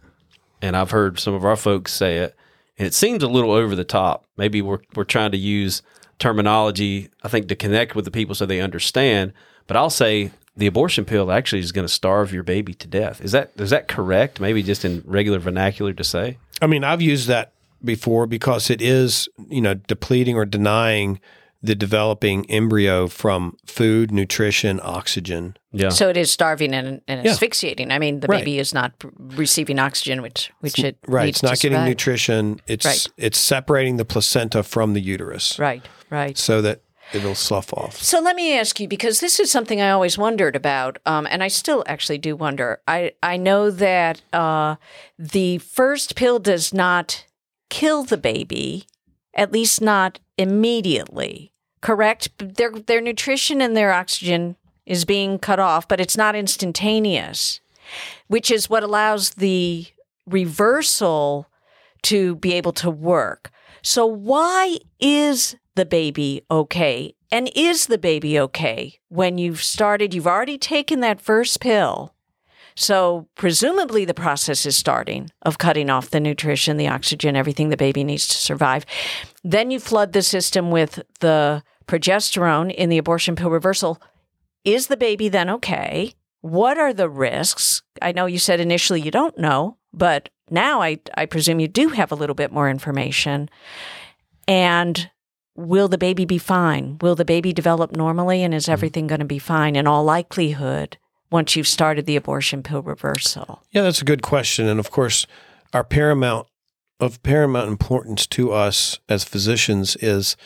and 0.62 0.76
I've 0.76 0.92
heard 0.92 1.18
some 1.18 1.34
of 1.34 1.44
our 1.44 1.56
folks 1.56 1.92
say 1.92 2.18
it, 2.18 2.34
and 2.78 2.86
it 2.86 2.94
seems 2.94 3.22
a 3.22 3.28
little 3.28 3.50
over 3.50 3.74
the 3.74 3.84
top. 3.84 4.24
Maybe 4.36 4.62
we're, 4.62 4.78
we're 4.94 5.04
trying 5.04 5.32
to 5.32 5.38
use 5.38 5.82
terminology, 6.18 7.10
I 7.22 7.28
think, 7.28 7.48
to 7.48 7.56
connect 7.56 7.94
with 7.94 8.04
the 8.04 8.10
people 8.10 8.34
so 8.34 8.46
they 8.46 8.60
understand. 8.60 9.32
But 9.66 9.76
I'll 9.76 9.90
say 9.90 10.30
the 10.56 10.66
abortion 10.66 11.04
pill 11.04 11.30
actually 11.30 11.60
is 11.60 11.72
going 11.72 11.86
to 11.86 11.92
starve 11.92 12.32
your 12.32 12.44
baby 12.44 12.74
to 12.74 12.86
death. 12.86 13.20
Is 13.20 13.32
that 13.32 13.52
is 13.56 13.70
that 13.70 13.88
correct? 13.88 14.40
Maybe 14.40 14.62
just 14.62 14.84
in 14.84 15.02
regular 15.04 15.38
vernacular 15.38 15.92
to 15.92 16.04
say? 16.04 16.38
I 16.62 16.66
mean, 16.66 16.84
I've 16.84 17.02
used 17.02 17.26
that 17.28 17.52
before 17.84 18.26
because 18.26 18.70
it 18.70 18.80
is, 18.80 19.28
you 19.48 19.60
know, 19.60 19.74
depleting 19.74 20.36
or 20.36 20.44
denying 20.44 21.20
the 21.62 21.74
developing 21.74 22.44
embryo 22.50 23.06
from 23.06 23.56
food, 23.66 24.10
nutrition, 24.10 24.80
oxygen. 24.82 25.56
Yeah. 25.72 25.90
So 25.90 26.08
it 26.08 26.16
is 26.16 26.30
starving 26.30 26.74
and, 26.74 27.00
and 27.06 27.24
Yeah. 27.24 27.30
asphyxiating. 27.30 27.92
I 27.92 27.98
mean, 27.98 28.20
the 28.20 28.26
Right. 28.26 28.40
baby 28.40 28.58
is 28.58 28.74
not 28.74 28.92
receiving 29.16 29.78
oxygen, 29.78 30.22
which 30.22 30.50
which 30.60 30.78
it 30.80 30.96
Right. 31.06 31.26
needs 31.26 31.36
It's 31.36 31.42
not 31.44 31.56
to 31.56 31.62
getting 31.62 31.76
survive. 31.76 31.88
nutrition. 31.88 32.60
It's 32.66 32.84
Right. 32.86 33.06
it's 33.16 33.38
separating 33.38 33.96
the 33.96 34.04
placenta 34.04 34.62
from 34.64 34.94
the 34.94 35.00
uterus 35.00 35.58
Right, 35.58 35.84
right. 36.10 36.36
so 36.36 36.60
that 36.62 36.80
it'll 37.12 37.34
slough 37.36 37.72
off. 37.74 38.02
So 38.02 38.20
let 38.20 38.34
me 38.36 38.58
ask 38.58 38.80
you, 38.80 38.88
because 38.88 39.20
this 39.20 39.38
is 39.38 39.50
something 39.50 39.80
I 39.80 39.90
always 39.90 40.16
wondered 40.18 40.56
about, 40.56 40.98
um, 41.06 41.26
and 41.30 41.42
I 41.44 41.48
still 41.48 41.84
actually 41.86 42.18
do 42.18 42.34
wonder. 42.34 42.80
I 42.88 43.12
I 43.22 43.36
know 43.36 43.70
that 43.70 44.20
uh, 44.32 44.76
the 45.18 45.58
first 45.58 46.16
pill 46.16 46.38
does 46.38 46.72
not 46.74 47.24
kill 47.70 48.02
the 48.02 48.16
baby, 48.18 48.86
at 49.34 49.52
least 49.52 49.80
not 49.80 50.18
immediately. 50.38 51.51
Correct? 51.82 52.30
Their 52.38 52.70
their 52.70 53.00
nutrition 53.02 53.60
and 53.60 53.76
their 53.76 53.92
oxygen 53.92 54.56
is 54.86 55.04
being 55.04 55.38
cut 55.38 55.60
off, 55.60 55.86
but 55.86 56.00
it's 56.00 56.16
not 56.16 56.34
instantaneous, 56.34 57.60
which 58.28 58.50
is 58.50 58.70
what 58.70 58.82
allows 58.82 59.30
the 59.30 59.86
reversal 60.26 61.48
to 62.02 62.36
be 62.36 62.54
able 62.54 62.72
to 62.72 62.90
work. 62.90 63.50
So 63.82 64.06
why 64.06 64.78
is 65.00 65.56
the 65.74 65.84
baby 65.84 66.42
okay? 66.50 67.14
And 67.30 67.50
is 67.54 67.86
the 67.86 67.98
baby 67.98 68.38
okay 68.38 69.00
when 69.08 69.38
you've 69.38 69.62
started, 69.62 70.14
you've 70.14 70.26
already 70.26 70.58
taken 70.58 71.00
that 71.00 71.20
first 71.20 71.60
pill? 71.60 72.14
So 72.74 73.28
presumably 73.34 74.04
the 74.04 74.14
process 74.14 74.66
is 74.66 74.76
starting 74.76 75.30
of 75.42 75.58
cutting 75.58 75.90
off 75.90 76.10
the 76.10 76.20
nutrition, 76.20 76.76
the 76.76 76.88
oxygen, 76.88 77.36
everything 77.36 77.68
the 77.68 77.76
baby 77.76 78.04
needs 78.04 78.28
to 78.28 78.36
survive. 78.36 78.86
Then 79.44 79.70
you 79.70 79.78
flood 79.80 80.12
the 80.12 80.22
system 80.22 80.70
with 80.70 81.00
the 81.20 81.62
progesterone 81.92 82.74
in 82.74 82.88
the 82.88 82.96
abortion 82.96 83.36
pill 83.36 83.50
reversal. 83.50 84.00
Is 84.64 84.86
the 84.86 84.96
baby 84.96 85.28
then 85.28 85.50
okay? 85.50 86.14
What 86.40 86.78
are 86.78 86.94
the 86.94 87.10
risks? 87.10 87.82
I 88.00 88.12
know 88.12 88.24
you 88.24 88.38
said 88.38 88.60
initially 88.60 89.02
you 89.02 89.10
don't 89.10 89.36
know, 89.38 89.76
but 89.92 90.30
now 90.50 90.80
I, 90.80 91.00
I 91.14 91.26
presume 91.26 91.60
you 91.60 91.68
do 91.68 91.90
have 91.90 92.10
a 92.10 92.14
little 92.14 92.34
bit 92.34 92.50
more 92.50 92.70
information. 92.70 93.50
And 94.48 95.10
will 95.54 95.88
the 95.88 95.98
baby 95.98 96.24
be 96.24 96.38
fine? 96.38 96.96
Will 97.02 97.14
the 97.14 97.26
baby 97.26 97.52
develop 97.52 97.94
normally? 97.94 98.42
And 98.42 98.54
is 98.54 98.66
hmm. 98.66 98.72
everything 98.72 99.06
going 99.06 99.20
to 99.20 99.26
be 99.26 99.38
fine 99.38 99.76
in 99.76 99.86
all 99.86 100.02
likelihood 100.02 100.96
once 101.30 101.56
you've 101.56 101.68
started 101.68 102.06
the 102.06 102.16
abortion 102.16 102.62
pill 102.62 102.82
reversal? 102.82 103.62
Yeah, 103.70 103.82
that's 103.82 104.00
a 104.00 104.06
good 104.06 104.22
question. 104.22 104.66
And 104.66 104.80
of 104.80 104.90
course, 104.90 105.26
our 105.74 105.84
paramount 105.84 106.46
of 107.00 107.22
paramount 107.22 107.68
importance 107.68 108.26
to 108.28 108.52
us 108.52 109.00
as 109.08 109.24
physicians 109.24 109.96
is 109.96 110.36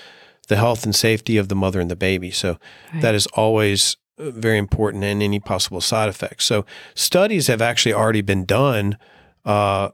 the 0.48 0.56
health 0.56 0.84
and 0.84 0.94
safety 0.94 1.36
of 1.36 1.48
the 1.48 1.54
mother 1.54 1.80
and 1.80 1.90
the 1.90 1.96
baby. 1.96 2.30
So 2.30 2.58
that 3.00 3.14
is 3.14 3.26
always 3.28 3.96
uh, 4.18 4.30
very 4.30 4.58
important 4.58 5.04
and 5.04 5.22
any 5.22 5.40
possible 5.40 5.80
side 5.80 6.08
effects. 6.08 6.44
So 6.44 6.64
studies 6.94 7.48
have 7.48 7.60
actually 7.60 7.94
already 7.94 8.22
been 8.22 8.44
done 8.44 8.98
uh, 9.44 9.90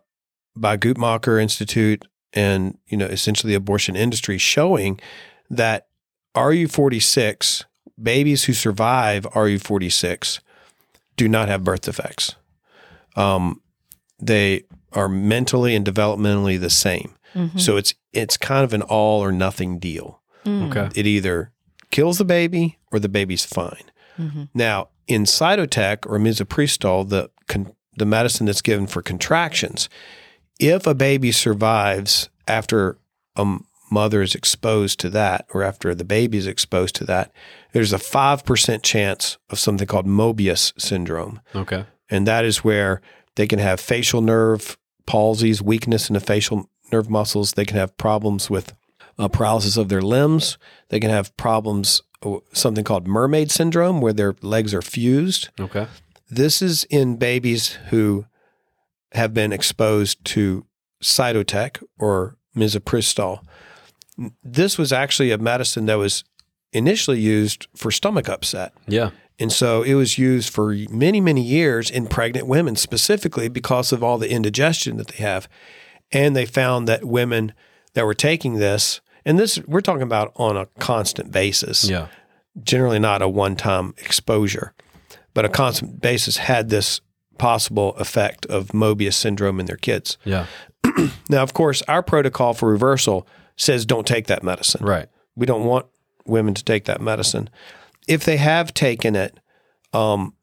by 0.54 0.76
Guttmacher 0.76 1.40
Institute 1.40 2.04
and 2.34 2.78
you 2.86 2.96
know 2.96 3.06
essentially 3.06 3.52
the 3.52 3.56
abortion 3.56 3.94
industry 3.96 4.38
showing 4.38 4.98
that 5.50 5.88
RU-486 6.34 7.64
babies 8.02 8.44
who 8.44 8.54
survive 8.54 9.26
RU-486 9.34 10.40
do 11.16 11.28
not 11.28 11.48
have 11.48 11.62
birth 11.62 11.82
defects. 11.82 12.36
Um, 13.16 13.60
they 14.18 14.64
are 14.92 15.08
mentally 15.08 15.74
and 15.74 15.84
developmentally 15.84 16.58
the 16.58 16.70
same. 16.70 17.14
So 17.58 17.76
it's 17.76 17.94
it's 18.12 18.36
kind 18.36 18.64
of 18.64 18.72
an 18.74 18.82
all 18.82 19.22
or 19.22 19.32
nothing 19.32 19.78
deal. 19.78 20.21
Mm. 20.44 20.70
okay. 20.70 20.90
It 20.98 21.06
either 21.06 21.52
kills 21.90 22.18
the 22.18 22.24
baby 22.24 22.78
or 22.90 22.98
the 22.98 23.08
baby's 23.08 23.44
fine. 23.44 23.84
Mm-hmm. 24.18 24.44
Now, 24.54 24.88
in 25.06 25.24
Cytotec 25.24 26.06
or 26.06 26.18
misoprostol, 26.18 27.08
the 27.08 27.30
con- 27.48 27.72
the 27.96 28.06
medicine 28.06 28.46
that's 28.46 28.62
given 28.62 28.86
for 28.86 29.02
contractions, 29.02 29.88
if 30.58 30.86
a 30.86 30.94
baby 30.94 31.32
survives 31.32 32.30
after 32.48 32.98
a 33.36 33.58
mother 33.90 34.22
is 34.22 34.34
exposed 34.34 34.98
to 35.00 35.10
that 35.10 35.46
or 35.52 35.62
after 35.62 35.94
the 35.94 36.04
baby 36.04 36.38
is 36.38 36.46
exposed 36.46 36.94
to 36.96 37.04
that, 37.04 37.30
there's 37.72 37.92
a 37.92 37.98
5% 37.98 38.82
chance 38.82 39.36
of 39.50 39.58
something 39.58 39.86
called 39.86 40.06
Mobius 40.06 40.72
syndrome. 40.80 41.40
Okay. 41.54 41.84
And 42.08 42.26
that 42.26 42.44
is 42.44 42.64
where 42.64 43.02
they 43.34 43.46
can 43.46 43.58
have 43.58 43.80
facial 43.80 44.22
nerve 44.22 44.78
palsies, 45.06 45.60
weakness 45.60 46.08
in 46.08 46.14
the 46.14 46.20
facial 46.20 46.70
nerve 46.90 47.10
muscles. 47.10 47.52
They 47.52 47.64
can 47.64 47.76
have 47.76 47.96
problems 47.96 48.48
with 48.48 48.74
uh, 49.18 49.28
paralysis 49.28 49.76
of 49.76 49.88
their 49.88 50.02
limbs. 50.02 50.58
They 50.88 51.00
can 51.00 51.10
have 51.10 51.36
problems, 51.36 52.02
uh, 52.22 52.38
something 52.52 52.84
called 52.84 53.06
mermaid 53.06 53.50
syndrome, 53.50 54.00
where 54.00 54.12
their 54.12 54.34
legs 54.42 54.74
are 54.74 54.82
fused. 54.82 55.48
Okay. 55.60 55.86
This 56.30 56.62
is 56.62 56.84
in 56.84 57.16
babies 57.16 57.78
who 57.90 58.26
have 59.12 59.34
been 59.34 59.52
exposed 59.52 60.24
to 60.24 60.64
Cytotec 61.02 61.82
or 61.98 62.36
misoprostol. 62.56 63.40
This 64.42 64.78
was 64.78 64.92
actually 64.92 65.30
a 65.30 65.38
medicine 65.38 65.86
that 65.86 65.98
was 65.98 66.24
initially 66.72 67.20
used 67.20 67.66
for 67.76 67.90
stomach 67.90 68.28
upset. 68.28 68.72
Yeah. 68.86 69.10
And 69.38 69.52
so 69.52 69.82
it 69.82 69.94
was 69.94 70.18
used 70.18 70.52
for 70.52 70.74
many, 70.90 71.20
many 71.20 71.42
years 71.42 71.90
in 71.90 72.06
pregnant 72.06 72.46
women, 72.46 72.76
specifically 72.76 73.48
because 73.48 73.92
of 73.92 74.02
all 74.02 74.18
the 74.18 74.30
indigestion 74.30 74.96
that 74.98 75.08
they 75.08 75.22
have. 75.22 75.48
And 76.12 76.36
they 76.36 76.46
found 76.46 76.86
that 76.88 77.04
women 77.04 77.52
that 77.94 78.04
were 78.06 78.14
taking 78.14 78.54
this, 78.54 79.00
and 79.24 79.38
this 79.38 79.58
we're 79.66 79.80
talking 79.80 80.02
about 80.02 80.32
on 80.36 80.56
a 80.56 80.66
constant 80.78 81.30
basis, 81.30 81.84
Yeah. 81.88 82.08
generally 82.62 82.98
not 82.98 83.22
a 83.22 83.28
one 83.28 83.56
time 83.56 83.94
exposure, 83.98 84.72
but 85.34 85.44
a 85.44 85.48
constant 85.48 86.00
basis 86.00 86.36
had 86.38 86.68
this 86.70 87.00
possible 87.38 87.94
effect 87.96 88.46
of 88.46 88.68
Mobius 88.68 89.14
syndrome 89.14 89.58
in 89.60 89.66
their 89.66 89.76
kids. 89.76 90.18
Yeah. 90.24 90.46
Now, 91.28 91.42
of 91.42 91.54
course, 91.54 91.82
our 91.88 92.02
protocol 92.02 92.52
for 92.54 92.70
reversal 92.70 93.26
says 93.56 93.86
don't 93.86 94.06
take 94.06 94.26
that 94.26 94.42
medicine. 94.42 94.84
Right. 94.84 95.08
We 95.36 95.46
don't 95.46 95.64
want 95.64 95.86
women 96.26 96.54
to 96.54 96.62
take 96.64 96.84
that 96.84 97.00
medicine. 97.00 97.48
If 98.08 98.24
they 98.24 98.36
have 98.36 98.74
taken 98.74 99.16
it, 99.16 99.38
um, 99.92 100.34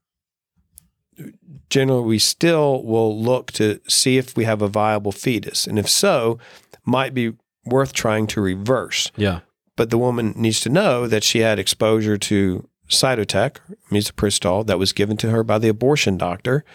generally 1.69 2.05
we 2.05 2.19
still 2.19 2.83
will 2.83 3.21
look 3.21 3.51
to 3.53 3.79
see 3.87 4.17
if 4.17 4.35
we 4.35 4.45
have 4.45 4.61
a 4.61 4.67
viable 4.67 5.11
fetus, 5.11 5.67
and 5.67 5.77
if 5.77 5.87
so, 5.89 6.39
might 6.85 7.13
be 7.13 7.33
worth 7.65 7.93
trying 7.93 8.27
to 8.27 8.41
reverse. 8.41 9.11
Yeah. 9.15 9.41
But 9.75 9.89
the 9.89 9.97
woman 9.97 10.33
needs 10.35 10.59
to 10.61 10.69
know 10.69 11.07
that 11.07 11.23
she 11.23 11.39
had 11.39 11.59
exposure 11.59 12.17
to 12.17 12.67
Cytotec, 12.89 13.57
misoprostol, 13.91 14.65
that 14.65 14.79
was 14.79 14.93
given 14.93 15.15
to 15.17 15.29
her 15.29 15.43
by 15.43 15.59
the 15.59 15.69
abortion 15.69 16.17
doctor, 16.17 16.65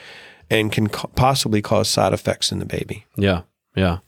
and 0.48 0.70
can 0.70 0.88
co- 0.88 1.10
possibly 1.16 1.60
cause 1.60 1.88
side 1.88 2.12
effects 2.12 2.52
in 2.52 2.60
the 2.60 2.66
baby. 2.66 3.04
Yeah. 3.16 3.42
Yeah. 3.74 3.98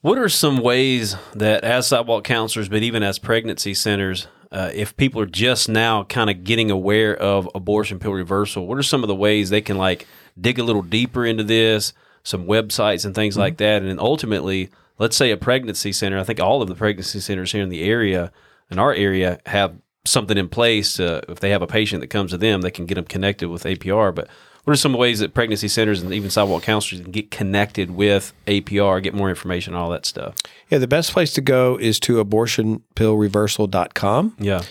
What 0.00 0.16
are 0.16 0.30
some 0.30 0.62
ways 0.62 1.14
that, 1.34 1.62
as 1.62 1.88
sidewalk 1.88 2.24
counselors, 2.24 2.70
but 2.70 2.82
even 2.82 3.02
as 3.02 3.18
pregnancy 3.18 3.74
centers, 3.74 4.28
uh, 4.50 4.70
if 4.74 4.96
people 4.96 5.20
are 5.20 5.26
just 5.26 5.68
now 5.68 6.04
kind 6.04 6.30
of 6.30 6.42
getting 6.42 6.70
aware 6.70 7.14
of 7.14 7.48
abortion 7.54 7.98
pill 7.98 8.14
reversal, 8.14 8.66
what 8.66 8.78
are 8.78 8.82
some 8.82 9.04
of 9.04 9.08
the 9.08 9.14
ways 9.14 9.50
they 9.50 9.60
can 9.60 9.76
like 9.76 10.06
dig 10.40 10.58
a 10.58 10.64
little 10.64 10.82
deeper 10.82 11.26
into 11.26 11.44
this, 11.44 11.92
some 12.22 12.46
websites 12.46 13.04
and 13.04 13.14
things 13.14 13.36
like 13.36 13.58
that, 13.58 13.82
and 13.82 13.90
then 13.90 13.98
ultimately, 14.00 14.70
let's 15.00 15.16
say 15.16 15.32
a 15.32 15.36
pregnancy 15.36 15.92
center. 15.92 16.18
I 16.18 16.22
think 16.22 16.38
all 16.38 16.62
of 16.62 16.68
the 16.68 16.76
pregnancy 16.76 17.18
centers 17.18 17.50
here 17.50 17.62
in 17.62 17.70
the 17.70 17.82
area, 17.82 18.30
in 18.70 18.78
our 18.78 18.94
area, 18.94 19.40
have 19.46 19.74
something 20.04 20.38
in 20.38 20.48
place. 20.48 21.00
Uh, 21.00 21.22
if 21.28 21.40
they 21.40 21.50
have 21.50 21.62
a 21.62 21.66
patient 21.66 22.02
that 22.02 22.08
comes 22.08 22.30
to 22.30 22.38
them, 22.38 22.60
they 22.60 22.70
can 22.70 22.86
get 22.86 22.94
them 22.94 23.06
connected 23.06 23.48
with 23.48 23.64
APR. 23.64 24.14
But 24.14 24.28
what 24.64 24.74
are 24.74 24.76
some 24.76 24.92
ways 24.92 25.20
that 25.20 25.32
pregnancy 25.34 25.68
centers 25.68 26.02
and 26.02 26.12
even 26.12 26.28
sidewalk 26.30 26.62
counselors 26.62 27.00
can 27.02 27.10
get 27.10 27.30
connected 27.30 27.90
with 27.90 28.34
APR, 28.46 29.02
get 29.02 29.14
more 29.14 29.30
information, 29.30 29.74
all 29.74 29.88
that 29.90 30.04
stuff? 30.04 30.34
Yeah, 30.68 30.76
the 30.78 30.86
best 30.86 31.12
place 31.12 31.32
to 31.32 31.40
go 31.40 31.78
is 31.78 31.98
to 32.00 32.22
abortionpillreversal.com. 32.22 34.36
Yeah. 34.38 34.62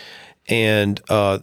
And 0.48 1.02
uh, 1.10 1.40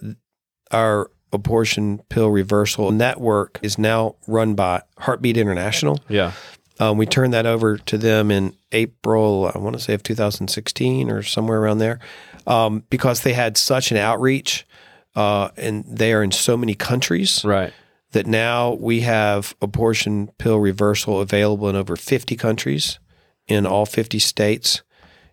our 0.70 1.10
abortion 1.32 2.02
pill 2.08 2.30
reversal 2.30 2.92
network 2.92 3.58
is 3.62 3.78
now 3.78 4.14
run 4.28 4.54
by 4.54 4.82
Heartbeat 4.98 5.36
International. 5.36 5.98
Yeah. 6.08 6.30
Um, 6.78 6.98
we 6.98 7.06
turned 7.06 7.32
that 7.32 7.46
over 7.46 7.78
to 7.78 7.96
them 7.98 8.30
in 8.30 8.54
April, 8.72 9.50
I 9.54 9.58
want 9.58 9.76
to 9.76 9.82
say 9.82 9.94
of 9.94 10.02
2016 10.02 11.10
or 11.10 11.22
somewhere 11.22 11.60
around 11.60 11.78
there, 11.78 11.98
um, 12.46 12.84
because 12.90 13.22
they 13.22 13.32
had 13.32 13.56
such 13.56 13.90
an 13.90 13.96
outreach 13.96 14.66
uh, 15.14 15.48
and 15.56 15.84
they 15.86 16.12
are 16.12 16.22
in 16.22 16.30
so 16.30 16.56
many 16.56 16.74
countries 16.74 17.42
Right. 17.44 17.72
that 18.12 18.26
now 18.26 18.74
we 18.74 19.00
have 19.00 19.54
abortion 19.62 20.28
pill 20.38 20.58
reversal 20.58 21.20
available 21.20 21.68
in 21.70 21.76
over 21.76 21.96
50 21.96 22.36
countries 22.36 22.98
in 23.46 23.64
all 23.64 23.86
50 23.86 24.18
states. 24.18 24.82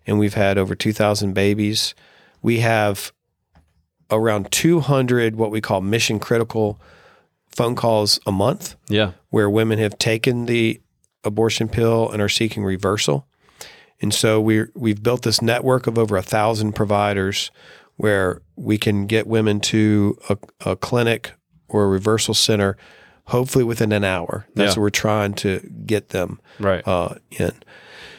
And 0.06 0.18
we've 0.18 0.34
had 0.34 0.56
over 0.56 0.74
2,000 0.74 1.34
babies. 1.34 1.94
We 2.40 2.60
have 2.60 3.12
around 4.10 4.50
200 4.50 5.36
what 5.36 5.50
we 5.50 5.60
call 5.60 5.80
mission 5.82 6.18
critical 6.18 6.80
phone 7.50 7.74
calls 7.74 8.18
a 8.26 8.32
month 8.32 8.76
Yeah. 8.88 9.12
where 9.30 9.48
women 9.50 9.78
have 9.78 9.98
taken 9.98 10.46
the 10.46 10.80
abortion 11.24 11.68
pill 11.68 12.10
and 12.10 12.20
are 12.22 12.28
seeking 12.28 12.64
reversal. 12.64 13.26
And 14.00 14.12
so 14.12 14.40
we 14.40 14.64
we've 14.74 15.02
built 15.02 15.22
this 15.22 15.40
network 15.40 15.86
of 15.86 15.98
over 15.98 16.16
a 16.16 16.22
thousand 16.22 16.72
providers 16.74 17.50
where 17.96 18.42
we 18.56 18.76
can 18.76 19.06
get 19.06 19.26
women 19.26 19.60
to 19.60 20.18
a, 20.28 20.36
a 20.66 20.76
clinic 20.76 21.32
or 21.68 21.84
a 21.84 21.88
reversal 21.88 22.34
center, 22.34 22.76
hopefully 23.26 23.64
within 23.64 23.92
an 23.92 24.04
hour. 24.04 24.46
That's 24.54 24.74
Yeah. 24.74 24.80
what 24.80 24.82
we're 24.82 24.90
trying 24.90 25.34
to 25.34 25.60
get 25.86 26.10
them 26.10 26.40
Right. 26.58 26.86
uh, 26.86 27.14
in. 27.30 27.52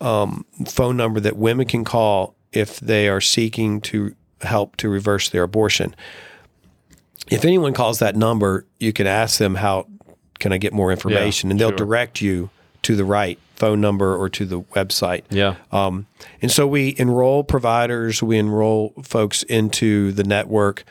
um, 0.00 0.44
phone 0.66 0.96
number 0.96 1.18
that 1.20 1.36
women 1.36 1.66
can 1.66 1.84
call 1.84 2.34
if 2.52 2.78
they 2.78 3.08
are 3.08 3.20
seeking 3.20 3.80
to 3.80 4.14
help 4.42 4.76
to 4.76 4.88
reverse 4.88 5.28
their 5.28 5.42
abortion. 5.42 5.94
If 7.30 7.44
anyone 7.44 7.72
calls 7.72 7.98
that 8.00 8.14
number, 8.14 8.66
you 8.78 8.92
can 8.92 9.06
ask 9.06 9.38
them 9.38 9.56
how 9.56 9.86
can 10.38 10.52
I 10.52 10.58
get 10.58 10.72
more 10.72 10.90
information, 10.90 11.50
and 11.50 11.58
they'll 11.58 11.70
sure. 11.70 11.76
direct 11.76 12.20
you 12.20 12.50
to 12.82 12.96
the 12.96 13.04
right 13.04 13.38
phone 13.54 13.80
number 13.80 14.16
or 14.16 14.28
to 14.28 14.44
the 14.44 14.60
website. 14.60 15.22
Yeah. 15.30 15.54
Um, 15.70 16.06
and 16.42 16.50
so 16.50 16.66
we 16.66 16.96
enroll 16.98 17.44
providers, 17.44 18.20
we 18.22 18.38
enroll 18.38 18.92
folks 19.04 19.44
into 19.44 20.10
the 20.10 20.24
network. 20.24 20.84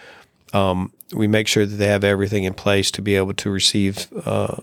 Um, 0.54 0.94
we 1.14 1.28
make 1.28 1.50
sure 1.50 1.66
that 1.66 1.76
they 1.76 1.88
have 1.88 2.06
everything 2.06 2.46
in 2.46 2.54
place 2.54 2.90
to 2.92 3.02
be 3.02 3.16
able 3.16 3.34
to 3.34 3.50
receive 3.50 4.08
uh, 4.26 4.62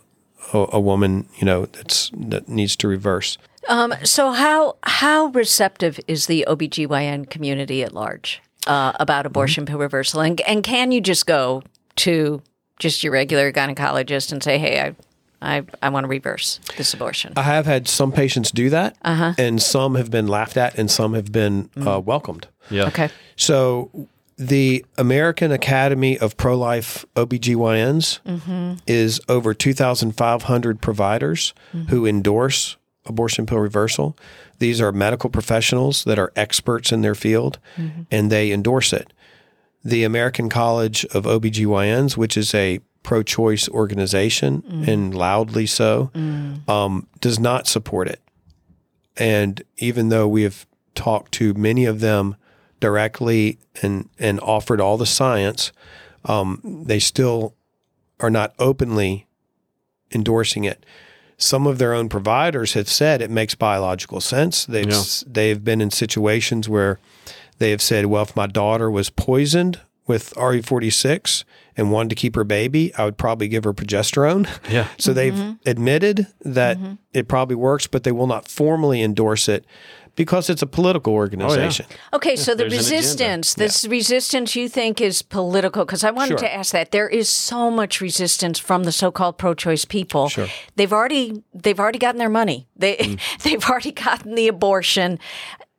a, 0.52 0.66
a 0.72 0.80
woman, 0.80 1.28
you 1.36 1.44
know, 1.44 1.66
that's 1.66 2.10
that 2.14 2.48
needs 2.48 2.76
to 2.76 2.88
reverse. 2.88 3.38
Um, 3.68 3.94
so 4.04 4.32
how 4.32 4.76
how 4.84 5.26
receptive 5.26 6.00
is 6.08 6.26
the 6.26 6.44
OBGYN 6.48 7.28
community 7.28 7.82
at 7.82 7.92
large 7.92 8.40
uh, 8.66 8.92
about 8.98 9.26
abortion 9.26 9.66
pill 9.66 9.78
reversal? 9.78 10.20
And 10.20 10.40
and 10.42 10.62
can 10.62 10.92
you 10.92 11.00
just 11.00 11.26
go 11.26 11.62
to 11.96 12.42
just 12.78 13.02
your 13.02 13.12
regular 13.12 13.52
gynecologist 13.52 14.32
and 14.32 14.42
say, 14.42 14.58
"Hey, 14.58 14.80
I 14.80 14.94
I, 15.40 15.64
I 15.82 15.88
want 15.90 16.04
to 16.04 16.08
reverse 16.08 16.60
this 16.76 16.94
abortion." 16.94 17.34
I 17.36 17.42
have 17.42 17.66
had 17.66 17.88
some 17.88 18.12
patients 18.12 18.50
do 18.50 18.70
that, 18.70 18.96
and 19.38 19.60
some 19.60 19.96
have 19.96 20.10
been 20.10 20.28
laughed 20.28 20.56
at, 20.56 20.78
and 20.78 20.90
some 20.90 21.14
have 21.14 21.30
been 21.30 21.70
uh, 21.84 22.00
welcomed. 22.00 22.48
Yeah. 22.70 22.86
Okay. 22.86 23.10
So 23.36 24.08
the 24.38 24.86
American 24.96 25.50
Academy 25.50 26.16
of 26.16 26.36
Pro-Life 26.36 27.04
OBGYNs 27.16 28.20
mm-hmm. 28.22 28.74
is 28.86 29.20
over 29.28 29.52
2,500 29.52 30.80
providers 30.80 31.52
mm-hmm. 31.74 31.88
who 31.88 32.06
endorse 32.06 32.76
abortion 33.04 33.46
pill 33.46 33.58
reversal. 33.58 34.16
These 34.60 34.80
are 34.80 34.92
medical 34.92 35.28
professionals 35.28 36.04
that 36.04 36.18
are 36.18 36.32
experts 36.36 36.92
in 36.92 37.00
their 37.00 37.16
field 37.16 37.58
mm-hmm. 37.76 38.02
and 38.12 38.30
they 38.30 38.52
endorse 38.52 38.92
it. 38.92 39.12
The 39.84 40.04
American 40.04 40.48
College 40.48 41.04
of 41.06 41.24
OBGYNs, 41.24 42.16
which 42.16 42.36
is 42.36 42.54
a 42.54 42.80
pro-choice 43.02 43.68
organization 43.70 44.62
mm. 44.62 44.86
and 44.86 45.14
loudly 45.14 45.66
so, 45.66 46.10
mm. 46.14 46.68
um, 46.68 47.06
does 47.20 47.38
not 47.38 47.66
support 47.66 48.06
it. 48.08 48.20
And 49.16 49.62
even 49.78 50.10
though 50.10 50.28
we 50.28 50.42
have 50.42 50.66
talked 50.94 51.32
to 51.32 51.54
many 51.54 51.86
of 51.86 52.00
them 52.00 52.36
directly 52.80 53.58
and 53.82 54.08
and 54.18 54.40
offered 54.40 54.80
all 54.80 54.96
the 54.96 55.06
science, 55.06 55.72
um, 56.24 56.60
they 56.86 56.98
still 56.98 57.54
are 58.20 58.30
not 58.30 58.52
openly 58.58 59.26
endorsing 60.12 60.64
it. 60.64 60.84
Some 61.36 61.66
of 61.66 61.78
their 61.78 61.94
own 61.94 62.08
providers 62.08 62.72
have 62.74 62.88
said 62.88 63.20
it 63.22 63.30
makes 63.30 63.54
biological 63.54 64.20
sense. 64.20 64.64
They've 64.66 64.88
Yeah. 64.90 65.02
they've 65.26 65.62
been 65.62 65.80
in 65.80 65.90
situations 65.90 66.68
where 66.68 66.98
they 67.58 67.70
have 67.70 67.82
said, 67.82 68.06
"Well, 68.06 68.22
if 68.24 68.34
my 68.36 68.46
daughter 68.46 68.90
was 68.90 69.10
poisoned 69.10 69.80
with 70.06 70.32
RU-486 70.36 71.44
and 71.76 71.92
wanted 71.92 72.08
to 72.10 72.14
keep 72.16 72.34
her 72.34 72.44
baby, 72.44 72.92
I 72.96 73.04
would 73.04 73.18
probably 73.18 73.46
give 73.48 73.64
her 73.64 73.72
progesterone." 73.74 74.48
Yeah. 74.70 74.88
So 74.98 75.12
they've 75.12 75.54
admitted 75.66 76.26
that 76.44 76.78
it 77.12 77.28
probably 77.28 77.56
works, 77.56 77.86
but 77.86 78.02
they 78.04 78.12
will 78.12 78.26
not 78.26 78.48
formally 78.48 79.00
endorse 79.02 79.48
it 79.48 79.64
because 80.18 80.50
it's 80.50 80.62
a 80.62 80.66
political 80.66 81.14
organization. 81.14 81.86
Okay, 82.12 82.34
so 82.34 82.50
the 82.52 82.64
there's 82.64 82.76
resistance, 82.90 83.54
this 83.54 83.86
resistance 83.86 84.56
you 84.56 84.68
think 84.68 85.00
is 85.00 85.22
political? 85.22 85.84
Because 85.84 86.02
I 86.02 86.10
wanted 86.10 86.40
Sure. 86.40 86.48
to 86.48 86.54
ask 86.54 86.72
that. 86.72 86.90
There 86.90 87.08
is 87.08 87.28
so 87.28 87.70
much 87.70 88.00
resistance 88.00 88.58
from 88.58 88.82
the 88.82 88.90
so-called 88.92 89.38
pro-choice 89.38 89.84
people. 89.84 90.28
Sure. 90.28 90.48
They've 90.74 90.92
already 90.92 91.42
they've 91.54 91.78
already 91.78 92.00
gotten 92.00 92.18
their 92.18 92.28
money. 92.28 92.66
They 92.76 92.96
Mm. 92.96 93.18
they've 93.44 93.64
already 93.64 93.92
gotten 93.92 94.34
the 94.34 94.48
abortion, 94.48 95.20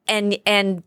and 0.08 0.38
and 0.46 0.84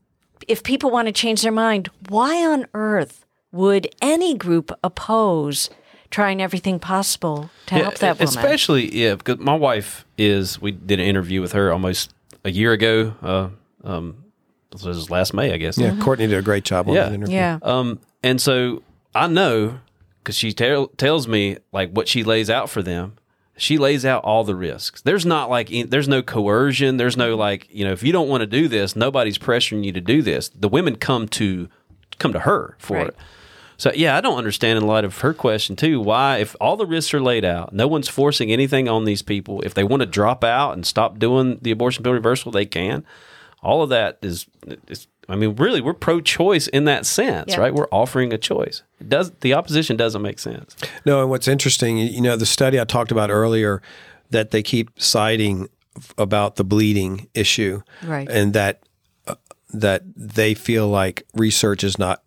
if 0.48 0.62
people 0.62 0.90
want 0.90 1.06
to 1.08 1.12
change 1.12 1.42
their 1.42 1.52
mind, 1.52 1.90
why 2.08 2.44
on 2.44 2.66
earth 2.72 3.26
would 3.52 3.86
any 4.00 4.34
group 4.34 4.72
oppose 4.82 5.68
trying 6.10 6.40
everything 6.40 6.78
possible 6.78 7.50
to 7.66 7.74
help 7.74 7.98
that 7.98 8.18
woman? 8.18 8.28
Especially 8.28 9.04
if 9.04 9.18
because 9.18 9.38
my 9.40 9.54
wife 9.54 10.06
is. 10.16 10.58
We 10.60 10.70
did 10.72 11.00
an 11.00 11.06
interview 11.06 11.42
with 11.42 11.52
her 11.52 11.70
almost 11.70 12.14
a 12.44 12.50
year 12.50 12.72
ago. 12.72 13.14
Uh, 13.22 13.48
um, 13.84 14.24
this 14.70 14.84
was 14.84 15.10
last 15.10 15.34
May, 15.34 15.52
I 15.52 15.56
guess. 15.58 15.76
Yeah, 15.78 15.96
Courtney 16.00 16.26
did 16.26 16.38
a 16.38 16.42
great 16.42 16.64
job 16.64 16.88
on 16.88 16.94
Yeah. 16.94 17.04
that 17.04 17.12
interview. 17.14 17.34
yeah. 17.36 17.58
Um, 17.62 18.00
and 18.22 18.40
so 18.40 18.82
I 19.14 19.26
know 19.26 19.80
because 20.22 20.36
she 20.36 20.52
tell, 20.52 20.86
tells 20.88 21.26
me 21.28 21.58
like 21.72 21.90
what 21.90 22.08
she 22.08 22.22
lays 22.24 22.48
out 22.48 22.70
for 22.70 22.82
them. 22.82 23.14
She 23.56 23.76
lays 23.76 24.06
out 24.06 24.24
all 24.24 24.44
the 24.44 24.54
risks. 24.56 25.02
There's 25.02 25.26
not 25.26 25.50
like 25.50 25.70
in- 25.70 25.90
there's 25.90 26.08
no 26.08 26.22
coercion. 26.22 26.96
There's 26.96 27.16
no 27.18 27.36
like 27.36 27.68
you 27.70 27.84
know 27.84 27.92
if 27.92 28.02
you 28.02 28.10
don't 28.12 28.28
want 28.28 28.40
to 28.40 28.46
do 28.46 28.66
this, 28.66 28.96
nobody's 28.96 29.36
pressuring 29.38 29.84
you 29.84 29.92
to 29.92 30.00
do 30.00 30.22
this. 30.22 30.48
The 30.48 30.68
women 30.68 30.96
come 30.96 31.28
to 31.28 31.68
come 32.18 32.32
to 32.32 32.40
her 32.40 32.76
for 32.78 32.96
Right. 32.96 33.08
it. 33.08 33.16
So 33.76 33.90
yeah, 33.94 34.16
I 34.16 34.20
don't 34.20 34.38
understand 34.38 34.78
in 34.78 34.86
light 34.86 35.04
of 35.04 35.18
her 35.20 35.34
question 35.34 35.76
too 35.76 36.00
why 36.00 36.38
if 36.38 36.54
all 36.60 36.76
the 36.76 36.86
risks 36.86 37.12
are 37.14 37.20
laid 37.20 37.44
out, 37.44 37.72
no 37.72 37.88
one's 37.88 38.08
forcing 38.08 38.52
anything 38.52 38.88
on 38.88 39.04
these 39.04 39.22
people. 39.22 39.60
If 39.62 39.74
they 39.74 39.84
want 39.84 40.00
to 40.00 40.06
drop 40.06 40.44
out 40.44 40.72
and 40.74 40.86
stop 40.86 41.18
doing 41.18 41.58
the 41.62 41.70
abortion 41.70 42.04
pill 42.04 42.12
reversal, 42.12 42.52
they 42.52 42.66
can. 42.66 43.04
All 43.62 43.82
of 43.82 43.88
that 43.90 44.18
is, 44.22 44.46
is 44.88 45.06
I 45.28 45.36
mean, 45.36 45.54
really, 45.54 45.80
we're 45.80 45.94
pro-choice 45.94 46.66
in 46.66 46.84
that 46.86 47.06
sense, 47.06 47.52
Yeah. 47.52 47.60
right? 47.60 47.72
We're 47.74 47.86
offering 47.92 48.32
a 48.32 48.38
choice. 48.38 48.82
It 49.00 49.08
does 49.08 49.30
the 49.40 49.54
opposition 49.54 49.96
doesn't 49.96 50.20
make 50.22 50.38
sense? 50.40 50.76
No, 51.06 51.20
and 51.20 51.30
what's 51.30 51.46
interesting, 51.48 51.96
you 51.98 52.20
know, 52.20 52.36
the 52.36 52.46
study 52.46 52.80
I 52.80 52.84
talked 52.84 53.12
about 53.12 53.30
earlier 53.30 53.80
that 54.30 54.50
they 54.50 54.62
keep 54.62 54.90
citing 55.00 55.68
about 56.18 56.56
the 56.56 56.64
bleeding 56.64 57.28
issue, 57.34 57.82
Right. 58.02 58.28
and 58.28 58.52
that 58.54 58.82
uh, 59.28 59.36
that 59.72 60.02
they 60.16 60.54
feel 60.54 60.88
like 60.88 61.22
research 61.34 61.84
is 61.84 61.98
not 61.98 62.22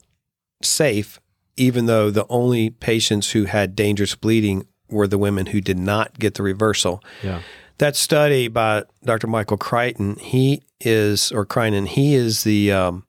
safe, 0.61 1.19
even 1.57 1.85
though 1.85 2.09
the 2.09 2.25
only 2.29 2.69
patients 2.69 3.31
who 3.31 3.45
had 3.45 3.75
dangerous 3.75 4.15
bleeding 4.15 4.67
were 4.89 5.07
the 5.07 5.17
women 5.17 5.47
who 5.47 5.61
did 5.61 5.77
not 5.79 6.19
get 6.19 6.35
the 6.35 6.43
reversal. 6.43 7.01
Yeah, 7.23 7.41
That 7.79 7.95
study 7.95 8.47
by 8.47 8.83
Dr. 9.03 9.27
Mitchell 9.27 9.57
Creinin, 9.57 10.19
he 10.19 10.61
is 10.81 11.31
or 11.31 11.45
Crichton, 11.45 11.85
he 11.87 12.13
is 12.15 12.43
the 12.43 12.71
um, 12.71 13.05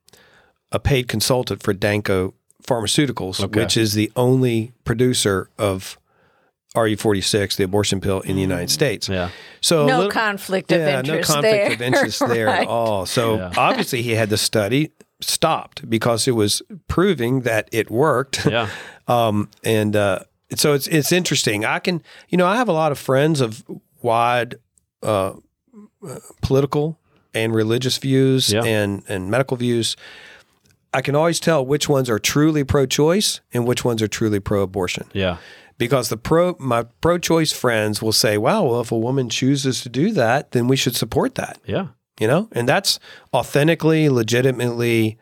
a 0.72 0.78
paid 0.78 1.07
consultant 1.09 1.62
for 1.62 1.74
Danco 1.74 2.32
Pharmaceuticals, 2.66 3.40
Okay. 3.44 3.61
which 3.61 3.76
is 3.76 3.94
the 3.94 4.11
only 4.16 4.72
producer 4.84 5.51
of 5.59 5.99
RU-486, 6.74 7.57
the 7.57 7.64
abortion 7.64 8.01
pill 8.01 8.20
in 8.20 8.36
the 8.36 8.42
United 8.42 8.70
States. 8.70 9.09
Yeah. 9.09 9.30
So 9.61 9.86
No 9.86 9.97
little- 9.97 10.11
conflict 10.11 10.70
of 10.72 10.80
yeah, 10.80 10.99
interest 10.99 11.28
no 11.30 11.34
conflict 11.34 11.53
there. 11.64 11.72
of 11.72 11.82
interest 11.94 12.28
there 12.28 12.47
Right. 12.47 12.62
at 12.62 12.66
all. 12.68 13.07
So 13.07 13.36
Yeah. 13.36 13.53
obviously 13.57 14.03
he 14.03 14.12
had 14.12 14.30
the 14.30 14.36
study 14.36 14.90
stopped 15.20 15.88
because 15.88 16.28
it 16.28 16.32
was 16.32 16.62
proving 16.88 17.40
that 17.42 17.68
it 17.72 17.90
worked. 17.90 18.44
Yeah. 18.46 18.68
Um, 19.08 19.50
and 19.62 19.94
uh, 19.94 20.18
so 20.56 20.72
it's 20.74 20.88
it's 20.88 21.12
interesting. 21.12 21.64
I 21.64 21.78
can, 21.78 22.02
you 22.28 22.36
know, 22.36 22.44
I 22.44 22.56
have 22.56 22.68
a 22.68 22.72
lot 22.72 22.90
of 22.90 22.98
friends 22.98 23.40
of 23.40 23.62
wide 24.02 24.56
uh, 25.00 25.34
uh, 26.04 26.18
political 26.42 26.98
and 27.32 27.54
religious 27.54 27.98
views 27.98 28.52
Yeah. 28.52 28.64
and 28.64 29.04
and 29.08 29.30
medical 29.30 29.56
views. 29.56 29.96
I 30.92 31.02
can 31.02 31.14
always 31.14 31.38
tell 31.38 31.64
which 31.64 31.88
ones 31.88 32.10
are 32.10 32.18
truly 32.18 32.64
pro-choice 32.64 33.40
and 33.52 33.64
which 33.64 33.84
ones 33.84 34.02
are 34.02 34.08
truly 34.08 34.40
pro-abortion 34.40 35.06
Yeah. 35.12 35.36
because 35.78 36.08
the 36.08 36.16
pro 36.16 36.56
my 36.58 36.84
pro-choice 37.00 37.52
friends 37.52 38.02
will 38.02 38.10
say, 38.12 38.36
"Wow, 38.38 38.64
well, 38.64 38.80
if 38.80 38.90
a 38.90 38.98
woman 38.98 39.28
chooses 39.28 39.82
to 39.82 39.88
do 39.88 40.10
that, 40.14 40.50
then 40.50 40.66
we 40.66 40.74
should 40.74 40.96
support 40.96 41.36
that." 41.36 41.60
Yeah. 41.64 41.86
You 42.18 42.26
know, 42.28 42.48
and 42.52 42.66
that's 42.68 42.98
authentically, 43.34 44.08
legitimately 44.08 45.18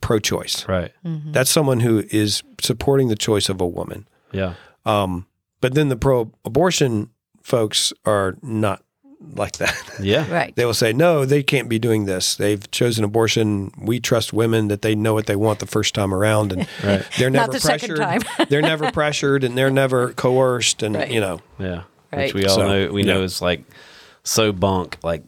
pro-choice. 0.00 0.66
Right. 0.68 0.92
That's 1.04 1.50
someone 1.50 1.80
who 1.80 2.04
is 2.10 2.42
supporting 2.60 3.08
the 3.08 3.16
choice 3.16 3.48
of 3.48 3.60
a 3.60 3.66
woman. 3.66 4.06
Yeah. 4.32 4.54
Um, 4.84 5.26
but 5.60 5.74
then 5.74 5.88
the 5.88 5.96
pro-abortion 5.96 7.10
folks 7.42 7.92
are 8.04 8.36
not 8.42 8.82
like 9.34 9.56
that. 9.58 9.74
Yeah. 10.00 10.30
Right. 10.30 10.54
they 10.56 10.66
will 10.66 10.74
say, 10.74 10.92
"No, 10.92 11.24
they 11.24 11.42
can't 11.42 11.68
be 11.70 11.78
doing 11.78 12.04
this. 12.04 12.36
They've 12.36 12.70
chosen 12.70 13.02
abortion. 13.02 13.72
We 13.80 13.98
trust 13.98 14.32
women 14.34 14.68
that 14.68 14.82
they 14.82 14.94
know 14.94 15.14
what 15.14 15.26
they 15.26 15.36
want 15.36 15.58
the 15.60 15.66
first 15.66 15.94
time 15.94 16.12
around, 16.12 16.52
and 16.52 16.68
Right. 16.84 17.02
they're 17.18 17.30
never 17.30 17.52
the 17.52 17.60
pressured. 17.60 17.96
time. 17.96 18.20
they're 18.50 18.60
never 18.60 18.92
pressured, 18.92 19.42
and 19.42 19.56
they're 19.56 19.70
never 19.70 20.12
coerced, 20.12 20.82
and 20.82 20.94
Right. 20.96 21.10
you 21.10 21.20
know, 21.20 21.40
Yeah. 21.58 21.84
Right. 22.12 22.26
Which 22.26 22.34
we 22.34 22.44
all 22.46 22.56
So, 22.56 22.68
know 22.68 22.92
we 22.92 23.02
know 23.04 23.22
is 23.22 23.40
like 23.40 23.64
so 24.22 24.52
bunk. 24.52 24.98
Like 25.02 25.22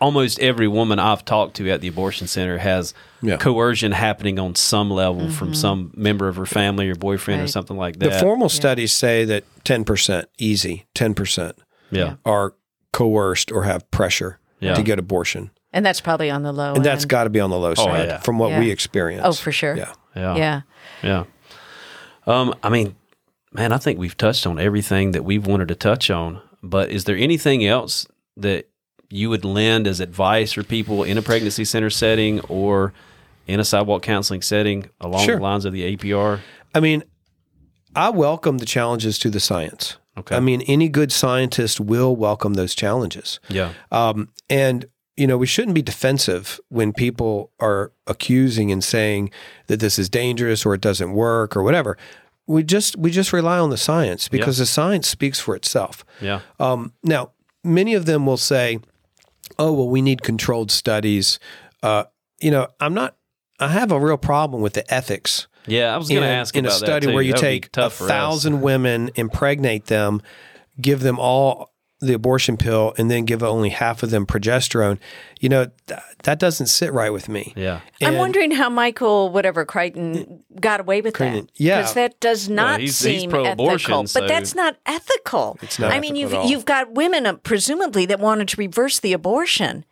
almost 0.00 0.38
every 0.40 0.68
woman 0.68 0.98
I've 0.98 1.24
talked 1.24 1.56
to 1.56 1.70
at 1.70 1.80
the 1.80 1.88
abortion 1.88 2.26
center 2.26 2.58
has 2.58 2.92
Yeah. 3.22 3.36
coercion 3.36 3.92
happening 3.92 4.38
on 4.38 4.54
some 4.54 4.90
level 4.90 5.30
from 5.30 5.54
some 5.54 5.90
member 5.96 6.28
of 6.28 6.36
her 6.36 6.46
family 6.46 6.88
or 6.90 6.94
boyfriend 6.94 7.42
or 7.42 7.46
something 7.48 7.76
like 7.76 7.94
that. 7.94 8.04
the 8.04 8.10
that. 8.10 8.20
formal 8.20 8.48
studies 8.48 8.92
say 8.92 9.24
that 9.24 9.44
ten 9.64 9.84
percent, 9.84 10.28
easy, 10.38 10.86
ten 10.94 11.14
percent 11.14 11.56
yeah. 11.90 12.14
are 12.24 12.54
coerced 12.92 13.50
or 13.52 13.64
have 13.64 13.90
pressure 13.90 14.38
Yeah. 14.60 14.74
to 14.74 14.82
get 14.82 14.98
abortion, 14.98 15.50
And 15.72 15.84
that's 15.84 16.00
probably 16.00 16.30
on 16.30 16.42
the 16.42 16.52
low 16.52 16.74
and 16.74 16.84
that's 16.84 17.04
got 17.04 17.24
to 17.24 17.30
be 17.30 17.40
on 17.40 17.50
the 17.50 17.58
low 17.58 17.74
side 17.74 18.08
yeah. 18.08 18.18
from 18.18 18.38
what 18.38 18.50
Yeah. 18.50 18.60
we 18.60 18.70
experience. 18.70 19.22
Oh, 19.24 19.32
for 19.32 19.52
sure. 19.52 19.76
Yeah. 19.76 19.92
Yeah. 20.14 20.36
Yeah. 20.36 20.60
Yeah. 21.02 21.24
Um, 22.26 22.54
I 22.62 22.68
mean, 22.70 22.96
man, 23.52 23.72
I 23.72 23.78
think 23.78 23.98
we've 23.98 24.16
touched 24.16 24.46
on 24.46 24.58
everything 24.58 25.12
that 25.12 25.24
we've 25.24 25.46
wanted 25.46 25.68
to 25.68 25.74
touch 25.74 26.10
on. 26.10 26.40
But 26.62 26.90
is 26.90 27.04
there 27.04 27.16
anything 27.16 27.64
else 27.64 28.06
that 28.36 28.68
you 29.10 29.30
would 29.30 29.44
lend 29.44 29.86
as 29.86 30.00
advice 30.00 30.52
for 30.52 30.62
people 30.62 31.02
in 31.04 31.16
a 31.18 31.22
pregnancy 31.22 31.64
center 31.64 31.90
setting 31.90 32.40
or 32.42 32.92
in 33.46 33.60
a 33.60 33.64
sidewalk 33.64 34.02
counseling 34.02 34.42
setting 34.42 34.88
along 35.00 35.24
Sure. 35.24 35.36
the 35.36 35.42
lines 35.42 35.64
of 35.64 35.72
the 35.72 35.96
APR? 35.96 36.40
I 36.74 36.80
mean, 36.80 37.04
I 37.94 38.10
welcome 38.10 38.58
the 38.58 38.66
challenges 38.66 39.18
to 39.20 39.30
the 39.30 39.40
science. 39.40 39.96
Okay. 40.18 40.34
I 40.36 40.40
mean, 40.40 40.62
any 40.62 40.88
good 40.88 41.12
scientist 41.12 41.78
will 41.80 42.16
welcome 42.16 42.54
those 42.54 42.74
challenges. 42.74 43.38
Yeah. 43.48 43.72
Um, 43.92 44.28
and 44.50 44.86
you 45.16 45.26
know, 45.26 45.38
we 45.38 45.46
shouldn't 45.46 45.74
be 45.74 45.80
defensive 45.80 46.60
when 46.68 46.92
people 46.92 47.50
are 47.58 47.90
accusing 48.06 48.70
and 48.70 48.84
saying 48.84 49.30
that 49.66 49.80
this 49.80 49.98
is 49.98 50.10
dangerous 50.10 50.66
or 50.66 50.74
it 50.74 50.82
doesn't 50.82 51.12
work 51.12 51.56
or 51.56 51.62
whatever. 51.62 51.96
We 52.46 52.62
just 52.62 52.96
we 52.96 53.10
just 53.10 53.32
rely 53.32 53.58
on 53.58 53.70
the 53.70 53.78
science 53.78 54.28
because 54.28 54.58
the 54.58 54.66
science 54.66 55.08
speaks 55.08 55.40
for 55.40 55.56
itself. 55.56 56.04
Yeah. 56.20 56.40
Um, 56.60 56.92
now, 57.02 57.30
many 57.64 57.94
of 57.94 58.04
them 58.04 58.26
will 58.26 58.36
say, 58.36 58.78
"Oh, 59.58 59.72
well, 59.72 59.88
we 59.88 60.02
need 60.02 60.22
controlled 60.22 60.70
studies." 60.70 61.38
Uh, 61.82 62.04
you 62.40 62.50
know, 62.50 62.68
I'm 62.80 62.94
not. 62.94 63.16
I 63.58 63.68
have 63.68 63.90
a 63.90 63.98
real 63.98 64.18
problem 64.18 64.60
with 64.60 64.74
the 64.74 64.92
ethics 64.92 65.46
Yeah. 65.66 65.94
I 65.94 65.96
was 65.96 66.08
going 66.08 66.20
to 66.22 66.28
ask 66.28 66.54
in 66.56 66.66
a 66.66 66.70
study 66.70 67.06
where 67.06 67.22
you 67.22 67.32
That 67.32 67.40
take 67.40 67.66
a 67.66 67.68
tough 67.70 67.94
for 67.94 68.04
us. 68.04 68.10
thousand 68.10 68.60
women, 68.60 69.10
impregnate 69.14 69.86
them, 69.86 70.20
give 70.80 71.00
them 71.00 71.18
all 71.18 71.72
the 72.00 72.12
abortion 72.12 72.56
pill, 72.58 72.92
and 72.98 73.10
then 73.10 73.24
give 73.24 73.42
only 73.42 73.70
half 73.70 74.02
of 74.02 74.10
them 74.10 74.26
progesterone. 74.26 74.98
You 75.40 75.48
know, 75.48 75.70
th- 75.86 76.00
that 76.24 76.38
doesn't 76.38 76.66
sit 76.66 76.92
right 76.92 77.10
with 77.10 77.28
me. 77.28 77.54
Yeah. 77.56 77.80
I'm 78.02 78.16
wondering 78.16 78.50
how 78.50 78.68
Michael, 78.68 79.30
whatever 79.30 79.64
Crichton, 79.64 80.42
got 80.60 80.80
away 80.80 81.00
with 81.00 81.14
Crichton, 81.14 81.46
that. 81.46 81.52
yeah. 81.60 81.78
because 81.80 81.94
that 81.94 82.20
does 82.20 82.48
not 82.50 82.80
he's- 82.80 83.00
he's 83.02 83.20
seem 83.22 83.30
pro-abortion, 83.30 83.90
ethical. 83.92 84.06
so- 84.08 84.20
But 84.20 84.28
that's 84.28 84.54
not 84.54 84.76
ethical. 84.84 85.58
It's 85.62 85.78
not 85.78 85.90
I 85.92 86.00
mean, 86.00 86.16
you've 86.16 86.34
at 86.34 86.40
all. 86.40 86.46
you've 86.48 86.66
got 86.66 86.92
women 86.92 87.24
uh, 87.26 87.34
presumably 87.34 88.04
that 88.06 88.20
wanted 88.20 88.48
to 88.48 88.56
reverse 88.58 89.00
the 89.00 89.14
abortion, 89.14 89.84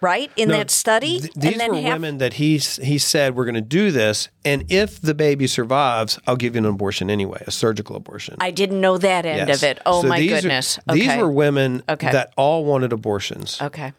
right? 0.00 0.30
In 0.36 0.48
No, 0.48 0.58
that 0.58 0.70
study, 0.70 1.20
th- 1.20 1.32
these 1.34 1.52
and 1.52 1.60
then 1.60 1.70
were 1.72 1.80
have, 1.80 1.92
women 1.94 2.18
that 2.18 2.34
he 2.34 2.58
he 2.58 2.98
said 2.98 3.34
we're 3.34 3.44
going 3.44 3.54
to 3.54 3.60
do 3.60 3.90
this, 3.90 4.28
and 4.44 4.64
if 4.70 5.00
the 5.00 5.14
baby 5.14 5.46
survives, 5.46 6.18
I'll 6.26 6.36
give 6.36 6.54
you 6.54 6.58
an 6.60 6.66
abortion 6.66 7.10
anyway, 7.10 7.42
a 7.46 7.50
surgical 7.50 7.96
abortion. 7.96 8.36
I 8.40 8.50
didn't 8.50 8.80
know 8.80 8.98
that 8.98 9.26
end 9.26 9.48
Yes. 9.48 9.58
of 9.62 9.68
it. 9.68 9.78
Oh 9.86 10.02
So 10.02 10.08
my 10.08 10.18
these 10.20 10.32
are- 10.32 10.34
goodness! 10.42 10.78
These 10.92 11.16
were 11.16 11.30
women 11.30 11.82
Okay. 11.88 12.12
that 12.12 12.32
all 12.36 12.64
wanted 12.64 12.92
abortions, 12.92 13.60
okay. 13.60 13.92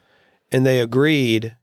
and 0.52 0.66
they 0.66 0.80
agreed 0.80 1.56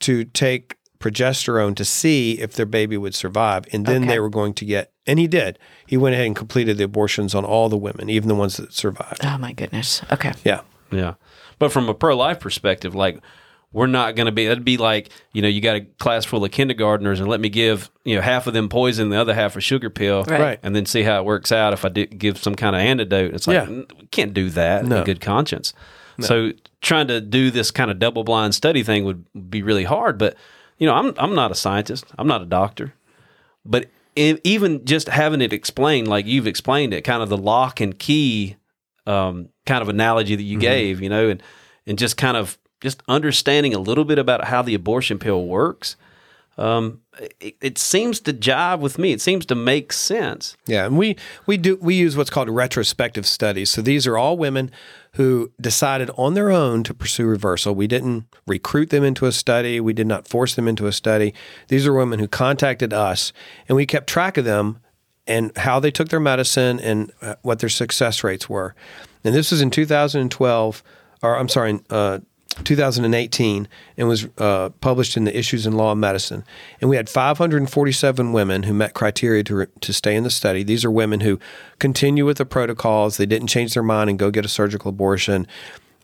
to 0.00 0.24
take 0.24 0.76
progesterone 1.00 1.76
to 1.76 1.84
see 1.84 2.32
if 2.40 2.54
their 2.54 2.66
baby 2.66 2.96
would 2.96 3.14
survive, 3.14 3.64
and 3.72 3.86
then 3.86 4.02
Okay. 4.02 4.12
they 4.12 4.20
were 4.20 4.30
going 4.30 4.52
to 4.54 4.64
get. 4.64 4.90
And 5.06 5.18
he 5.18 5.26
did. 5.28 5.58
He 5.86 5.96
went 5.96 6.14
ahead 6.14 6.26
and 6.26 6.36
completed 6.36 6.76
the 6.76 6.84
abortions 6.84 7.34
on 7.34 7.44
all 7.44 7.68
the 7.68 7.76
women, 7.76 8.10
even 8.10 8.28
the 8.28 8.34
ones 8.34 8.56
that 8.58 8.72
survived. 8.74 9.20
Oh 9.24 9.38
my 9.38 9.52
goodness. 9.52 10.02
Okay. 10.12 10.32
Yeah. 10.44 10.60
Yeah. 10.90 11.14
But 11.58 11.72
from 11.72 11.88
a 11.88 11.94
pro 11.94 12.16
life 12.16 12.40
perspective, 12.40 12.94
like 12.94 13.20
we're 13.72 13.86
not 13.86 14.16
going 14.16 14.26
to 14.26 14.32
be, 14.32 14.46
that'd 14.46 14.64
be 14.64 14.78
like, 14.78 15.10
you 15.32 15.42
know, 15.42 15.48
you 15.48 15.60
got 15.60 15.76
a 15.76 15.80
class 15.98 16.24
full 16.24 16.42
of 16.44 16.50
kindergartners 16.50 17.20
and 17.20 17.28
let 17.28 17.38
me 17.40 17.48
give, 17.50 17.90
you 18.04 18.14
know, 18.16 18.22
half 18.22 18.46
of 18.46 18.54
them 18.54 18.68
poison, 18.68 19.10
the 19.10 19.16
other 19.20 19.34
half 19.34 19.56
a 19.56 19.60
sugar 19.60 19.90
pill. 19.90 20.24
Right. 20.24 20.40
Right. 20.40 20.60
And 20.62 20.74
then 20.74 20.86
see 20.86 21.02
how 21.02 21.18
it 21.20 21.24
works 21.26 21.52
out 21.52 21.72
if 21.74 21.84
I 21.84 21.90
did 21.90 22.18
give 22.18 22.38
some 22.38 22.54
kind 22.54 22.74
of 22.74 22.80
antidote. 22.80 23.34
It's 23.34 23.46
like, 23.46 23.68
Yeah. 23.68 23.82
we 24.00 24.06
can't 24.10 24.32
do 24.32 24.48
that 24.50 24.84
No. 24.86 24.98
in 25.00 25.04
good 25.04 25.20
conscience. 25.20 25.74
So 26.20 26.50
trying 26.80 27.06
to 27.08 27.20
do 27.20 27.50
this 27.52 27.70
kind 27.70 27.92
of 27.92 28.00
double 28.00 28.24
blind 28.24 28.52
study 28.54 28.82
thing 28.82 29.04
would 29.04 29.24
be 29.50 29.62
really 29.62 29.84
hard. 29.84 30.18
But, 30.18 30.34
you 30.78 30.86
know, 30.86 30.94
I'm, 30.94 31.14
I'm 31.16 31.34
not 31.34 31.52
a 31.52 31.54
scientist, 31.54 32.04
I'm 32.18 32.26
not 32.26 32.42
a 32.42 32.46
doctor. 32.46 32.94
But 33.64 33.86
in, 34.16 34.40
even 34.42 34.84
just 34.84 35.08
having 35.08 35.40
it 35.40 35.52
explained, 35.52 36.08
like 36.08 36.26
you've 36.26 36.46
explained 36.48 36.92
it, 36.92 37.02
kind 37.02 37.22
of 37.22 37.28
the 37.28 37.36
lock 37.36 37.80
and 37.80 37.96
key 37.96 38.56
um, 39.08 39.48
kind 39.66 39.82
of 39.82 39.88
analogy 39.88 40.36
that 40.36 40.42
you 40.42 40.56
Mm-hmm. 40.58 40.60
gave, 40.60 41.00
you 41.00 41.08
know, 41.08 41.28
and 41.28 41.42
and 41.86 41.98
just 41.98 42.16
kind 42.16 42.36
of 42.36 42.58
just 42.80 43.02
understanding 43.08 43.74
a 43.74 43.78
little 43.78 44.04
bit 44.04 44.18
about 44.18 44.44
how 44.44 44.62
the 44.62 44.74
abortion 44.74 45.18
pill 45.18 45.46
works. 45.46 45.96
Um, 46.56 47.00
it, 47.40 47.56
it 47.60 47.78
seems 47.78 48.18
to 48.20 48.32
jive 48.32 48.80
with 48.80 48.98
me. 48.98 49.12
It 49.12 49.20
seems 49.20 49.46
to 49.46 49.54
make 49.54 49.92
sense. 49.92 50.56
Yeah, 50.66 50.86
and 50.86 50.98
we 50.98 51.16
we 51.46 51.56
do 51.56 51.76
we 51.80 51.94
use 51.94 52.16
what's 52.16 52.30
called 52.30 52.48
retrospective 52.50 53.26
studies. 53.26 53.70
So 53.70 53.80
these 53.80 54.06
are 54.08 54.18
all 54.18 54.36
women 54.36 54.70
who 55.12 55.52
decided 55.60 56.10
on 56.16 56.34
their 56.34 56.50
own 56.50 56.82
to 56.84 56.94
pursue 56.94 57.26
reversal. 57.26 57.74
We 57.74 57.86
didn't 57.86 58.24
recruit 58.46 58.90
them 58.90 59.04
into 59.04 59.26
a 59.26 59.32
study. 59.32 59.80
We 59.80 59.92
did 59.92 60.06
not 60.06 60.26
force 60.28 60.54
them 60.56 60.66
into 60.68 60.86
a 60.86 60.92
study. 60.92 61.32
These 61.68 61.86
are 61.86 61.94
women 61.94 62.18
who 62.18 62.28
contacted 62.28 62.92
us, 62.92 63.32
and 63.68 63.76
we 63.76 63.86
kept 63.86 64.08
track 64.08 64.36
of 64.36 64.44
them 64.44 64.80
and 65.28 65.56
how 65.56 65.78
they 65.78 65.90
took 65.90 66.08
their 66.08 66.18
medicine 66.18 66.80
and 66.80 67.12
uh, 67.22 67.36
what 67.42 67.60
their 67.60 67.68
success 67.68 68.24
rates 68.24 68.48
were. 68.48 68.74
And 69.22 69.34
this 69.34 69.50
was 69.50 69.60
in 69.60 69.70
2012, 69.70 70.82
or 71.22 71.36
I'm 71.36 71.48
sorry, 71.48 71.78
uh, 71.90 72.20
2018, 72.64 73.68
and 73.96 74.08
was 74.08 74.26
uh, 74.38 74.70
published 74.80 75.16
in 75.16 75.24
the 75.24 75.36
Issues 75.36 75.66
in 75.66 75.74
Law 75.74 75.92
of 75.92 75.98
Medicine. 75.98 76.44
And 76.80 76.88
we 76.88 76.96
had 76.96 77.08
547 77.08 78.32
women 78.32 78.64
who 78.64 78.72
met 78.72 78.94
criteria 78.94 79.44
to, 79.44 79.66
to 79.66 79.92
stay 79.92 80.16
in 80.16 80.24
the 80.24 80.30
study. 80.30 80.62
These 80.62 80.84
are 80.84 80.90
women 80.90 81.20
who 81.20 81.38
continue 81.78 82.24
with 82.24 82.38
the 82.38 82.46
protocols. 82.46 83.16
They 83.16 83.26
didn't 83.26 83.48
change 83.48 83.74
their 83.74 83.82
mind 83.82 84.10
and 84.10 84.18
go 84.18 84.30
get 84.30 84.44
a 84.44 84.48
surgical 84.48 84.88
abortion. 84.88 85.46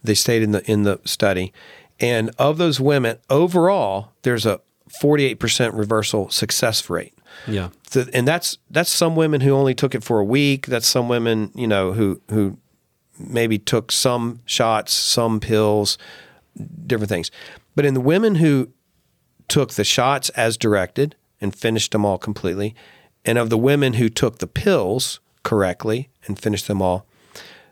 They 0.03 0.14
stayed 0.14 0.43
in 0.43 0.53
the 0.53 0.70
in 0.70 0.83
the 0.83 1.01
study. 1.05 1.53
And 1.99 2.31
of 2.39 2.59
those 2.59 2.79
women, 2.79 3.18
overall, 3.31 4.12
there's 4.22 4.45
a 4.45 4.61
48% 5.03 5.77
reversal 5.77 6.29
success 6.29 6.91
rate. 6.91 7.14
Yeah. 7.47 7.70
So, 7.89 8.07
and 8.12 8.26
that's 8.26 8.59
that's 8.70 8.91
some 8.91 9.16
women 9.16 9.41
who 9.41 9.53
only 9.53 9.74
took 9.74 9.95
it 9.95 10.05
for 10.05 10.18
a 10.18 10.24
week. 10.24 10.66
That's 10.66 10.87
some 10.87 11.09
women, 11.09 11.51
you 11.55 11.66
know, 11.66 11.93
who 11.93 12.20
who 12.30 12.59
maybe 13.18 13.59
took 13.59 13.93
some 13.93 14.41
shots, 14.45 14.93
some 14.93 15.41
pills, 15.41 15.99
different 16.87 17.09
things. 17.09 17.30
But 17.74 17.85
in 17.85 17.95
the 17.95 18.01
women 18.01 18.37
who 18.37 18.70
took 19.49 19.74
the 19.74 19.85
shots 19.85 20.28
as 20.30 20.57
directed 20.57 21.16
and 21.41 21.55
finished 21.55 21.93
them 21.93 22.05
all 22.05 22.18
completely, 22.18 22.74
and 23.24 23.39
of 23.39 23.51
the 23.51 23.59
women 23.59 23.95
who 23.95 24.09
took 24.09 24.39
the 24.39 24.47
pills 24.47 25.20
correctly 25.43 26.11
and 26.26 26.39
finished 26.39 26.66
them 26.68 26.82
all, 26.82 27.07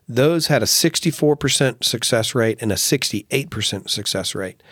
those 0.09 0.49
had 0.49 0.63
a 0.63 0.67
64% 0.67 1.85
success 1.85 2.35
rate 2.35 2.59
and 2.61 2.73
a 2.73 2.77
68% 2.77 3.89
success 3.89 4.35
rate. 4.35 4.63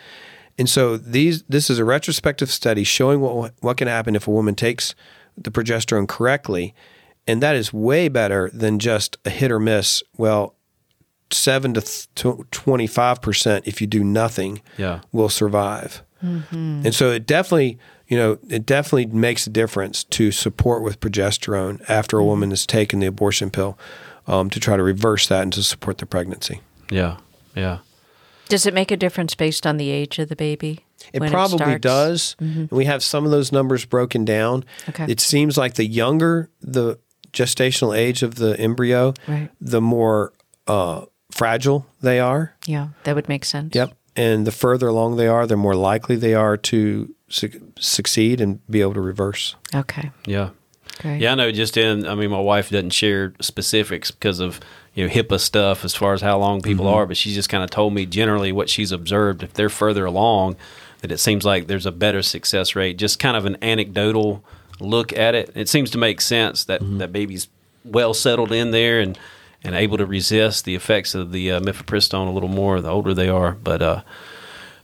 And 0.61 0.69
so 0.69 0.95
these 0.95 1.41
this 1.49 1.71
is 1.71 1.79
a 1.79 1.83
retrospective 1.83 2.51
study 2.51 2.83
showing 2.83 3.19
what 3.19 3.53
what 3.61 3.77
can 3.77 3.87
happen 3.87 4.15
if 4.15 4.27
a 4.27 4.31
woman 4.31 4.53
takes 4.53 4.93
the 5.35 5.49
progesterone 5.49 6.07
correctly, 6.07 6.75
and 7.25 7.41
that 7.41 7.55
is 7.55 7.73
way 7.73 8.09
better 8.09 8.51
than 8.53 8.77
just 8.77 9.17
a 9.25 9.31
hit 9.31 9.49
or 9.51 9.59
miss. 9.59 10.03
Well, 10.17 10.53
seven 11.31 11.73
to 11.73 12.45
twenty 12.51 12.85
five 12.85 13.23
percent 13.23 13.67
if 13.67 13.81
you 13.81 13.87
do 13.87 14.03
nothing 14.03 14.61
Yeah. 14.77 14.99
will 15.11 15.29
survive. 15.29 16.03
And 16.21 16.93
so 16.93 17.09
it 17.09 17.25
definitely, 17.25 17.79
you 18.07 18.15
know, 18.15 18.37
it 18.47 18.63
definitely 18.63 19.07
makes 19.07 19.47
a 19.47 19.49
difference 19.49 20.03
to 20.03 20.31
support 20.31 20.83
with 20.83 20.99
progesterone 20.99 21.81
after 21.89 22.19
a 22.19 22.23
woman 22.23 22.51
has 22.51 22.67
taken 22.67 22.99
the 22.99 23.07
abortion 23.07 23.49
pill 23.49 23.79
um, 24.27 24.51
to 24.51 24.59
try 24.59 24.77
to 24.77 24.83
reverse 24.83 25.27
that 25.29 25.41
and 25.41 25.53
to 25.53 25.63
support 25.63 25.97
the 25.97 26.05
pregnancy. 26.05 26.61
Yeah. 26.91 27.17
Yeah. 27.55 27.79
Does 28.51 28.65
it 28.65 28.73
make 28.73 28.91
a 28.91 28.97
difference 28.97 29.33
based 29.33 29.65
on 29.65 29.77
the 29.77 29.89
age 29.89 30.19
of 30.19 30.29
the 30.29 30.35
baby? 30.35 30.85
It 31.13 31.19
probably 31.31 31.57
starts? 31.57 31.81
does. 31.81 32.35
And 32.39 32.69
we 32.69 32.85
have 32.85 33.01
some 33.03 33.25
of 33.25 33.31
those 33.31 33.51
numbers 33.51 33.85
broken 33.85 34.25
down. 34.25 34.65
Okay. 34.89 35.05
It 35.09 35.19
seems 35.19 35.57
like 35.57 35.73
the 35.75 35.85
younger 35.85 36.49
the 36.61 36.99
gestational 37.33 37.97
age 37.97 38.23
of 38.23 38.35
the 38.35 38.59
embryo, 38.59 39.13
Right. 39.27 39.49
the 39.61 39.79
more 39.81 40.33
uh, 40.67 41.05
fragile 41.31 41.87
they 42.01 42.19
are. 42.19 42.55
Yeah, 42.67 42.89
that 43.05 43.15
would 43.15 43.29
make 43.29 43.45
sense. 43.45 43.73
Yep. 43.73 43.93
And 44.17 44.45
the 44.45 44.51
further 44.51 44.89
along 44.89 45.15
they 45.15 45.27
are, 45.27 45.47
the 45.47 45.55
more 45.55 45.75
likely 45.75 46.17
they 46.17 46.33
are 46.33 46.57
to 46.57 47.15
su- 47.29 47.71
succeed 47.79 48.41
and 48.41 48.59
be 48.69 48.81
able 48.81 48.93
to 48.95 49.01
reverse. 49.01 49.55
Okay. 49.73 50.11
Yeah. 50.25 50.49
Great. 50.99 51.21
Yeah, 51.21 51.31
I 51.31 51.35
know. 51.35 51.51
Just 51.51 51.77
in, 51.77 52.05
I 52.05 52.15
mean, 52.15 52.29
my 52.31 52.39
wife 52.41 52.69
doesn't 52.69 52.89
share 52.91 53.33
specifics 53.39 54.11
because 54.11 54.39
of 54.41 54.59
you 54.93 55.07
know 55.07 55.13
HIPAA 55.13 55.39
stuff 55.39 55.85
as 55.85 55.95
far 55.95 56.13
as 56.13 56.21
how 56.21 56.37
long 56.37 56.61
people 56.61 56.87
are, 56.87 57.05
but 57.05 57.17
she 57.17 57.33
just 57.33 57.49
kind 57.49 57.63
of 57.63 57.69
told 57.69 57.93
me 57.93 58.05
generally 58.05 58.51
what 58.51 58.69
she's 58.69 58.91
observed. 58.91 59.43
If 59.43 59.53
they're 59.53 59.69
further 59.69 60.05
along, 60.05 60.57
that 60.99 61.11
it 61.11 61.19
seems 61.19 61.45
like 61.45 61.67
there's 61.67 61.85
a 61.85 61.91
better 61.91 62.21
success 62.21 62.75
rate. 62.75 62.97
Just 62.97 63.19
kind 63.19 63.37
of 63.37 63.45
an 63.45 63.57
anecdotal 63.61 64.43
look 64.79 65.13
at 65.13 65.35
it. 65.35 65.51
It 65.55 65.69
seems 65.69 65.91
to 65.91 65.97
make 65.97 66.21
sense 66.21 66.65
that 66.65 66.81
that 66.99 67.11
baby's 67.11 67.47
well 67.83 68.13
settled 68.13 68.51
in 68.51 68.71
there 68.71 68.99
and 68.99 69.17
and 69.63 69.75
able 69.75 69.97
to 69.97 70.05
resist 70.05 70.65
the 70.65 70.75
effects 70.75 71.13
of 71.13 71.31
the 71.31 71.51
uh, 71.51 71.59
mifepristone 71.59 72.27
a 72.27 72.31
little 72.31 72.49
more 72.49 72.81
the 72.81 72.89
older 72.89 73.13
they 73.13 73.29
are. 73.29 73.51
But 73.51 73.81
uh, 73.81 74.01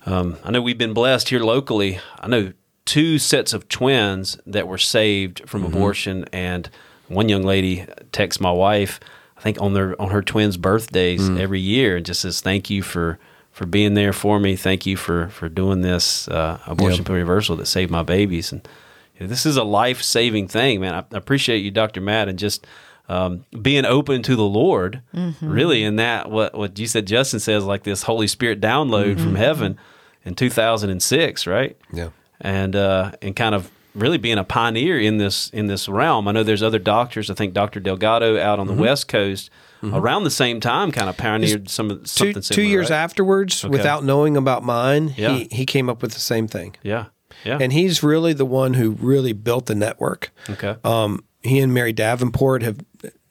um, 0.05 0.38
I 0.43 0.51
know 0.51 0.62
we've 0.62 0.78
been 0.78 0.93
blessed 0.93 1.30
here 1.30 1.39
locally. 1.39 1.99
I 2.20 2.28
know 2.28 2.53
two 2.86 3.18
sets 3.18 3.53
of 3.53 3.68
twins 3.68 4.39
that 4.45 4.68
were 4.68 4.78
saved 4.78 5.47
from 5.49 5.66
abortion, 5.66 6.26
and 6.32 6.70
one 7.08 7.28
young 7.28 7.43
lady 7.43 7.86
texts 8.12 8.39
my 8.39 8.51
wife. 8.51 8.99
I 9.38 9.42
think 9.42 9.62
on 9.62 9.74
their 9.74 10.00
on 10.02 10.10
her 10.10 10.22
twins' 10.22 10.58
birthdays 10.58 11.30
every 11.40 11.60
year, 11.60 11.98
and 11.98 12.06
just 12.06 12.22
says 12.22 12.42
thank 12.42 12.70
you 12.70 12.82
for 12.82 13.20
for 13.52 13.66
being 13.66 13.94
there 13.94 14.14
for 14.14 14.40
me. 14.40 14.56
Thank 14.56 14.86
you 14.86 14.98
for 14.98 15.28
for 15.30 15.48
doing 15.50 15.82
this 15.82 16.28
uh, 16.28 16.60
abortion 16.66 17.04
pill 17.06 17.16
reversal 17.16 17.56
that 17.58 17.68
saved 17.68 17.92
my 17.92 18.04
babies. 18.04 18.52
And 18.52 18.68
you 19.16 19.22
know, 19.26 19.28
this 19.28 19.46
is 19.46 19.56
a 19.58 19.64
life 19.64 20.02
saving 20.02 20.48
thing, 20.48 20.82
man. 20.82 20.94
I, 20.94 21.00
I 21.00 21.18
appreciate 21.18 21.60
you, 21.60 21.72
Doctor 21.72 22.02
Matt, 22.02 22.28
and 22.30 22.38
just. 22.40 22.66
Um, 23.10 23.46
being 23.62 23.86
open 23.86 24.22
to 24.24 24.36
the 24.36 24.44
Lord, 24.44 25.02
really, 25.40 25.82
in 25.82 25.96
that 25.96 26.30
what 26.30 26.54
what 26.58 26.78
you 26.78 26.88
said, 26.88 27.08
Justin 27.08 27.40
says, 27.40 27.64
like 27.64 27.84
this 27.84 28.04
Holy 28.04 28.28
Spirit 28.28 28.60
download 28.60 29.18
from 29.18 29.36
heaven 29.36 29.78
in 30.26 30.36
2006, 30.36 31.48
right? 31.48 31.78
Yeah. 31.94 32.10
and 32.42 32.76
uh, 32.76 33.14
and 33.22 33.34
kind 33.34 33.56
of 33.56 33.72
really 33.98 34.18
being 34.18 34.38
a 34.38 34.43
pioneer 34.43 35.00
in 35.00 35.18
this 35.18 35.50
in 35.50 35.68
this 35.68 35.89
realm. 35.89 36.28
I 36.28 36.32
know 36.32 36.43
there's 36.43 36.64
other 36.64 36.80
doctors. 36.80 37.30
I 37.30 37.34
think 37.34 37.54
Dr. 37.54 37.80
Delgado 37.80 38.39
out 38.39 38.60
on 38.60 38.68
the 38.68 38.74
West 38.74 39.08
Coast 39.08 39.50
around 39.84 40.24
the 40.24 40.32
same 40.32 40.60
time 40.60 40.91
kind 40.91 41.10
of 41.10 41.18
pioneered 41.18 41.70
some 41.70 41.91
of 41.91 42.00
Two, 42.02 42.34
something 42.34 42.41
two 42.41 42.64
years 42.64 42.89
right? 42.89 42.98
afterwards, 42.98 43.64
Okay. 43.64 43.72
without 43.72 44.04
knowing 44.04 44.36
about 44.38 44.64
mine, 44.64 45.14
Yeah. 45.18 45.34
he, 45.36 45.48
he 45.52 45.66
came 45.66 45.89
up 45.89 46.02
with 46.02 46.14
the 46.14 46.20
same 46.20 46.48
thing. 46.48 46.76
Yeah, 46.82 47.06
yeah, 47.45 47.60
And 47.62 47.72
he's 47.72 48.02
really 48.02 48.34
the 48.34 48.45
one 48.45 48.74
who 48.74 48.91
really 48.91 49.34
built 49.34 49.68
the 49.68 49.76
network. 49.76 50.32
okay, 50.50 50.76
Um, 50.84 51.24
he 51.43 51.60
and 51.60 51.74
Mary 51.74 51.93
Davenport 51.93 52.64
have 52.64 52.80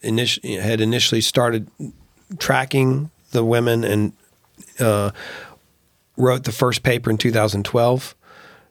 initi- 0.05 0.61
had 0.61 0.81
initially 0.81 1.21
started 1.21 1.69
tracking 2.39 3.11
the 3.33 3.45
women 3.45 3.83
and 3.85 4.13
uh, 4.79 5.11
wrote 6.17 6.45
the 6.45 6.53
first 6.53 6.83
paper 6.83 7.11
in 7.11 7.19
2012 7.19 8.15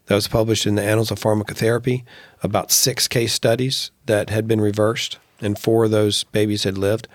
that 0.07 0.15
was 0.15 0.27
published 0.27 0.65
in 0.65 0.75
the 0.75 0.83
Annals 0.83 1.11
of 1.11 1.19
Pharmacotherapy 1.19 2.03
about 2.43 2.71
six 2.71 3.07
case 3.07 3.33
studies 3.33 3.91
that 4.05 4.29
had 4.29 4.47
been 4.47 4.61
reversed 4.61 5.17
and 5.41 5.57
four 5.57 5.85
of 5.85 5.91
those 5.91 6.23
babies 6.25 6.63
had 6.63 6.77
lived. 6.77 7.07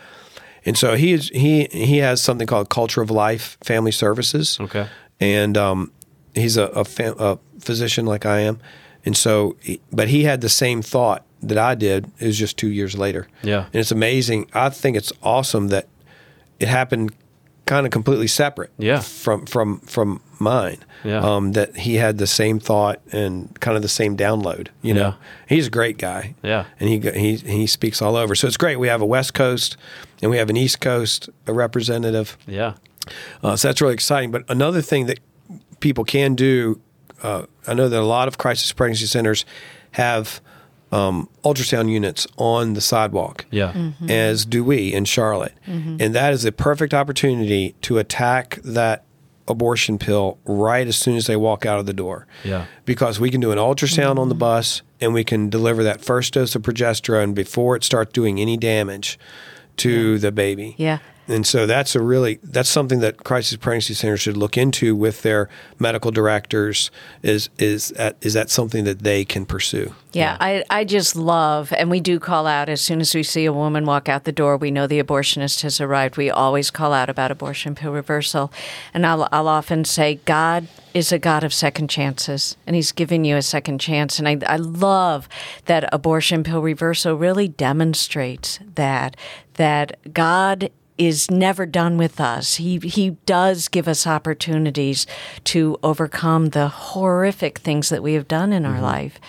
And 0.64 0.76
so 0.76 0.95
he 0.95 1.12
is 1.12 1.28
he 1.30 1.64
he 1.70 1.99
has 1.99 2.20
something 2.20 2.47
called 2.47 2.68
Culture 2.68 3.01
of 3.01 3.11
Life 3.11 3.57
Family 3.62 3.93
Services 3.93 4.59
okay, 4.61 4.88
and 5.18 5.57
um, 5.57 5.91
he's 6.34 6.57
a, 6.59 6.64
a, 6.64 6.84
fam- 6.84 7.18
a 7.18 7.38
physician 7.61 8.05
like 8.05 8.26
I 8.26 8.41
am, 8.41 8.59
and 9.05 9.16
so, 9.16 9.57
but 9.91 10.09
he 10.09 10.24
had 10.24 10.43
the 10.43 10.51
same 10.51 10.82
thought 10.82 11.24
that 11.43 11.57
I 11.57 11.74
did. 11.74 12.11
It 12.18 12.26
was 12.26 12.38
just 12.38 12.59
two 12.59 12.68
years 12.68 12.95
later. 12.99 13.26
Yeah. 13.43 13.64
and 13.66 13.76
it's 13.76 13.91
amazing. 13.91 14.51
I 14.53 14.68
think 14.68 14.99
it's 14.99 15.12
awesome 15.22 15.68
that 15.68 15.88
it 16.59 16.68
happened 16.68 17.14
kind 17.64 17.86
of 17.86 17.93
completely 17.93 18.26
separate. 18.26 18.70
Yeah. 18.76 19.01
from 19.01 19.47
from 19.47 19.78
from 19.80 20.20
mine. 20.41 20.78
Yeah. 21.05 21.20
um, 21.20 21.53
that 21.53 21.76
he 21.78 21.95
had 21.95 22.18
the 22.18 22.26
same 22.26 22.59
thought 22.61 23.01
and 23.11 23.59
kind 23.61 23.74
of 23.76 23.82
the 23.82 23.88
same 23.88 24.16
download. 24.18 24.68
You 24.82 24.93
know, 24.95 25.01
Yeah. 25.01 25.14
he's 25.49 25.66
a 25.68 25.70
great 25.70 25.97
guy. 25.97 26.34
Yeah. 26.43 26.64
and 26.78 26.88
he 26.91 26.99
he 26.99 27.36
he 27.36 27.66
speaks 27.66 28.03
all 28.03 28.16
over. 28.16 28.34
So 28.34 28.47
it's 28.47 28.57
great. 28.59 28.76
We 28.78 28.88
have 28.88 29.01
a 29.01 29.07
West 29.07 29.32
Coast 29.34 29.76
and 30.20 30.30
we 30.30 30.36
have 30.38 30.51
an 30.51 30.57
East 30.59 30.80
Coast 30.80 31.30
a 31.47 31.53
representative. 31.55 32.36
yeah, 32.47 32.74
Uh, 33.43 33.57
so 33.57 33.68
that's 33.68 33.80
really 33.80 33.95
exciting. 33.95 34.30
But 34.30 34.43
another 34.49 34.82
thing 34.82 35.07
that 35.07 35.20
people 35.80 36.05
can 36.05 36.34
do, 36.34 36.80
uh, 37.22 37.45
I 37.66 37.72
know 37.74 37.88
that 37.88 37.99
a 38.01 38.05
lot 38.05 38.28
of 38.28 38.36
crisis 38.36 38.70
pregnancy 38.72 39.07
centers 39.07 39.47
have 39.93 40.41
um, 40.93 41.28
ultrasound 41.45 41.88
units 41.91 42.26
on 42.36 42.74
the 42.74 42.80
sidewalk, 42.80 43.47
yeah, 43.51 43.93
as 44.09 44.45
do 44.45 44.62
we 44.64 44.93
in 44.93 45.05
Charlotte. 45.07 45.55
And 45.66 46.14
that 46.14 46.32
is 46.34 46.45
a 46.45 46.53
perfect 46.53 46.93
opportunity 46.93 47.74
to 47.82 47.99
attack 47.99 48.59
that 48.64 49.05
abortion 49.51 49.98
pill 49.98 50.38
right 50.44 50.86
as 50.86 50.96
soon 50.96 51.16
as 51.16 51.26
they 51.26 51.36
walk 51.36 51.66
out 51.66 51.78
of 51.78 51.86
the 51.86 51.92
door. 51.92 52.26
Yeah. 52.44 52.66
Because 52.84 53.20
we 53.20 53.30
can 53.30 53.40
do 53.40 53.53
an 53.53 53.59
ultrasound 53.59 54.18
on 54.18 54.28
the 54.28 54.34
mm-hmm. 54.34 54.40
bus 54.40 54.82
and 55.01 55.12
we 55.12 55.24
can 55.24 55.51
deliver 55.51 55.82
that 55.84 56.01
first 56.01 56.34
dose 56.34 56.55
of 56.55 56.62
progesterone 56.62 57.34
before 57.34 57.76
it 57.76 57.84
starts 57.84 58.12
doing 58.12 58.40
any 58.40 58.57
damage 58.57 59.18
to 59.78 60.18
the 60.18 60.32
baby. 60.32 60.74
Yeah. 60.78 60.98
And 61.31 61.47
so 61.47 61.64
that's 61.64 61.95
a 61.95 62.03
really 62.03 62.41
that's 62.43 62.68
something 62.68 63.01
that 63.01 63.22
crisis 63.22 63.57
pregnancy 63.57 63.95
centers 63.95 64.20
should 64.20 64.37
look 64.37 64.59
into 64.59 64.97
with 64.97 65.22
their 65.22 65.49
medical 65.78 66.11
directors. 66.11 66.91
Is 67.22 67.49
is 67.59 67.91
that 67.91 68.16
is 68.20 68.35
that 68.35 68.51
something 68.51 68.85
that 68.85 69.01
they 69.01 69.24
can 69.24 69.47
pursue? 69.47 69.95
Yeah, 70.12 70.37
I, 70.41 70.64
I 70.68 70.85
just 70.85 71.14
love, 71.14 71.72
and 71.72 71.89
we 71.89 72.01
do 72.01 72.18
call 72.18 72.49
out 72.49 72.68
as 72.68 72.81
soon 72.81 73.01
as 73.01 73.14
we 73.14 73.22
see 73.22 73.45
a 73.45 73.53
woman 73.53 73.87
walk 73.87 74.09
out 74.09 74.24
the 74.24 74.33
door, 74.33 74.57
we 74.57 74.72
know 74.72 74.89
the 74.89 75.01
abortionist 75.01 75.62
has 75.62 75.81
arrived. 75.81 76.16
We 76.16 76.31
always 76.31 76.70
call 76.72 76.93
out 76.93 77.09
about 77.09 77.31
abortion 77.31 77.76
pill 77.76 77.93
reversal. 77.93 78.53
And 78.93 79.07
I'll, 79.07 79.28
I'll 79.31 79.47
often 79.47 79.85
say, 79.85 80.16
God 80.24 80.66
is 80.95 81.12
a 81.12 81.18
God 81.20 81.45
of 81.45 81.55
second 81.55 81.91
chances, 81.91 82.57
and 82.66 82.74
He's 82.74 82.91
giving 82.91 83.24
you 83.24 83.37
a 83.37 83.43
second 83.43 83.78
chance. 83.78 84.18
And 84.18 84.26
I, 84.26 84.39
I 84.49 84.57
love 84.57 85.28
that 85.66 85.89
abortion 85.95 86.43
pill 86.43 86.61
reversal 86.61 87.14
really 87.14 87.47
demonstrates 87.47 88.59
that, 88.74 89.16
that 89.55 89.97
God 90.12 90.70
is 91.01 91.30
never 91.30 91.64
done 91.64 91.96
with 91.96 92.20
us. 92.20 92.57
He 92.57 92.78
he 92.78 93.11
does 93.24 93.68
give 93.68 93.88
us 93.88 94.07
opportunities 94.07 95.07
to 95.44 95.78
overcome 95.82 96.51
the 96.51 96.68
horrific 96.68 97.59
things 97.59 97.88
that 97.88 98.03
we 98.03 98.12
have 98.12 98.28
done 98.28 98.53
in 98.53 98.66
our 98.66 98.74
mm-hmm. 98.74 98.82
life. 98.82 99.20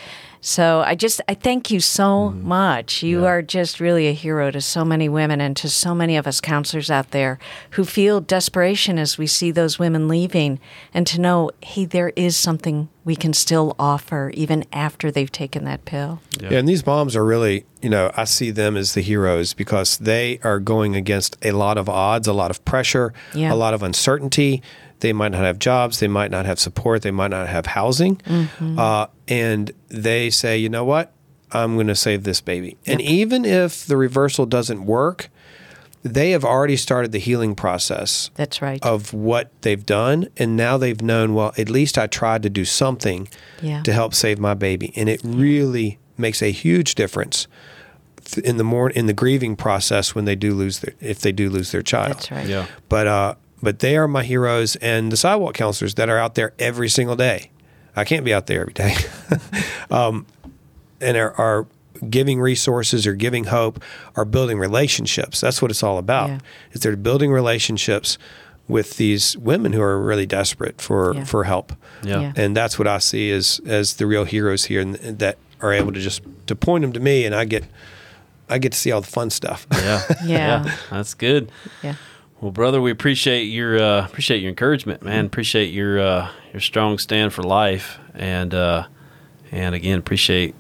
So 0.42 0.84
I 0.86 0.96
just 0.96 1.22
I 1.28 1.36
thank 1.36 1.70
you 1.70 1.80
so 1.80 2.04
mm-hmm. 2.04 2.48
much. 2.48 3.04
You 3.04 3.26
are 3.26 3.44
just 3.44 3.80
really 3.80 4.08
a 4.08 4.14
hero 4.14 4.50
to 4.50 4.60
so 4.60 4.84
many 4.84 5.08
women 5.08 5.39
and 5.39 5.56
to 5.58 5.70
so 5.70 5.94
many 5.94 6.18
of 6.18 6.26
us 6.26 6.42
counselors 6.42 6.89
out 6.89 7.12
there 7.12 7.38
who 7.72 7.86
feel 7.86 8.20
desperation 8.20 8.98
as 8.98 9.20
we 9.20 9.28
see 9.28 9.52
those 9.52 9.78
women 9.78 10.08
leaving 10.08 10.60
and 10.94 11.06
to 11.08 11.22
know 11.22 11.52
hey 11.62 11.86
there 11.86 12.12
is 12.16 12.36
something 12.36 12.89
we 13.04 13.16
can 13.16 13.34
still 13.34 13.76
offer 13.80 14.32
even 14.34 14.66
after 14.74 15.12
they've 15.12 15.32
taken 15.32 15.64
that 15.66 15.86
pill. 15.86 16.20
Yeah. 16.39 16.54
and 16.54 16.68
these 16.68 16.86
moms 16.86 17.16
are 17.16 17.26
really, 17.26 17.66
you 17.82 17.89
know, 17.89 18.12
I 18.16 18.26
see 18.26 18.52
them 18.52 18.76
as 18.78 18.94
the 18.94 19.02
heroes 19.02 19.54
because 19.54 19.98
they 19.98 20.39
are 20.44 20.60
going 20.60 20.96
against 20.96 21.38
a 21.44 21.52
lot 21.52 21.78
of 21.78 21.88
odds, 21.89 22.28
a 22.28 22.34
lot 22.34 22.52
of 22.52 22.64
pressure, 22.66 23.14
Yeah. 23.34 23.54
a 23.54 23.56
lot 23.56 23.74
of 23.74 23.84
uncertainty. 23.84 24.62
They 25.02 25.14
might 25.14 25.32
not 25.34 25.41
have 25.43 25.60
jobs, 25.60 25.99
they 25.99 26.08
might 26.08 26.32
not 26.32 26.45
have 26.45 26.60
support, 26.60 27.02
they 27.04 27.12
might 27.12 27.32
not 27.32 27.47
have 27.49 27.66
housing, 27.68 28.20
uh, 28.78 29.08
and 29.28 29.72
they 29.89 30.30
say, 30.30 30.58
you 30.58 30.70
know 30.70 30.86
what, 30.86 31.12
I'm 31.52 31.76
going 31.76 31.88
to 31.88 31.95
save 31.95 32.24
this 32.24 32.39
baby. 32.41 32.78
And 32.86 33.02
even 33.02 33.43
if 33.43 33.86
the 33.86 33.97
reversal 33.97 34.45
doesn't 34.45 34.86
work, 34.86 35.30
they 36.04 36.32
have 36.32 36.43
already 36.45 36.78
started 36.78 37.12
the 37.12 37.20
healing 37.20 37.54
process 37.56 38.32
That's 38.36 38.62
right. 38.62 38.84
of 38.84 39.14
what 39.14 39.52
they've 39.62 39.86
done 39.86 40.30
and 40.38 40.58
now 40.58 40.76
they've 40.78 40.99
known 40.99 41.36
well 41.36 41.54
at 41.60 41.70
least 41.70 41.95
i 41.95 42.08
tried 42.08 42.41
to 42.41 42.49
do 42.49 42.66
something 42.66 43.28
Yeah. 43.62 43.84
to 43.84 43.93
help 43.93 44.16
save 44.16 44.39
my 44.39 44.56
baby 44.56 44.93
and 44.95 45.08
it 45.08 45.22
really 45.24 45.99
makes 46.18 46.41
a 46.41 46.49
huge 46.52 46.95
difference 46.95 47.45
in 48.43 48.58
the 48.58 48.64
more 48.64 48.89
in 48.89 49.06
the 49.06 49.14
grieving 49.14 49.56
process 49.56 50.16
when 50.16 50.26
they 50.26 50.36
do 50.36 50.56
lose 50.56 50.80
their 50.80 50.95
if 51.02 51.20
they 51.20 51.32
do 51.32 51.52
lose 51.52 51.72
their 51.72 51.84
child 51.84 52.14
That's 52.16 52.32
right. 52.32 52.47
yeah, 52.47 52.66
but 52.89 53.06
uh 53.06 53.36
but 53.62 53.80
they 53.80 53.95
are 53.97 54.07
my 54.07 54.24
heroes 54.24 54.76
and 54.78 55.12
the 55.12 55.18
sidewalk 55.18 55.53
counselors 55.53 55.95
that 55.95 56.09
are 56.09 56.18
out 56.18 56.36
there 56.36 56.53
every 56.59 56.89
single 56.89 57.16
day. 57.16 57.51
I 57.95 58.03
can't 58.05 58.24
be 58.26 58.34
out 58.34 58.47
there 58.47 58.62
every 58.62 58.74
day. 58.74 58.95
um, 59.91 60.26
and 60.99 61.18
are, 61.18 61.34
are 61.39 61.68
giving 62.09 62.39
resources 62.39 63.05
or 63.05 63.14
giving 63.14 63.45
hope 63.45 63.82
or 64.16 64.26
building 64.26 64.57
relationships. 64.59 65.41
That's 65.41 65.62
what 65.62 65.72
it's 65.72 65.84
all 65.84 65.97
about. 65.97 66.30
Yeah. 66.30 66.39
Is 66.72 66.82
they're 66.82 66.95
building 66.95 67.32
relationships 67.32 68.18
with 68.68 68.97
these 68.97 69.38
women 69.38 69.74
who 69.74 69.82
are 69.82 70.01
really 70.01 70.26
desperate 70.26 70.80
for 70.82 71.14
Yeah. 71.14 71.24
for 71.26 71.43
help. 71.43 71.74
Yeah. 72.03 72.22
Yeah. 72.22 72.34
And 72.36 72.55
that's 72.55 72.80
what 72.80 72.88
I 72.88 72.99
see 72.99 73.32
as 73.32 73.59
as 73.66 73.95
the 73.95 74.05
real 74.07 74.24
heroes 74.26 74.66
here 74.66 74.80
and, 74.82 74.95
and 74.97 75.20
that 75.20 75.38
are 75.62 75.74
able 75.74 75.91
to 75.91 75.99
just 75.99 76.22
to 76.47 76.55
point 76.55 76.82
them 76.84 76.93
to 76.93 76.99
me 76.99 77.26
and 77.26 77.36
I 77.36 77.45
get 77.45 77.66
I 78.49 78.57
get 78.57 78.72
to 78.72 78.78
see 78.78 78.91
all 78.91 79.01
the 79.01 79.07
fun 79.07 79.30
stuff. 79.30 79.68
Yeah. 79.72 80.01
Yeah. 80.26 80.76
That's 80.89 81.14
good. 81.14 81.51
Yeah. 81.84 81.95
Well, 82.42 82.52
brother, 82.52 82.82
we 82.82 82.89
appreciate 82.89 83.44
your 83.44 83.80
uh, 83.80 84.04
appreciate 84.04 84.42
your 84.42 84.50
encouragement, 84.50 85.04
man. 85.04 85.28
Appreciate 85.28 85.68
your 85.68 86.00
uh, 86.00 86.30
your 86.52 86.60
strong 86.60 86.98
stand 86.98 87.34
for 87.34 87.44
life, 87.44 88.00
and 88.16 88.52
uh, 88.52 88.88
and 89.52 89.76
again, 89.76 90.00
appreciate 90.00 90.56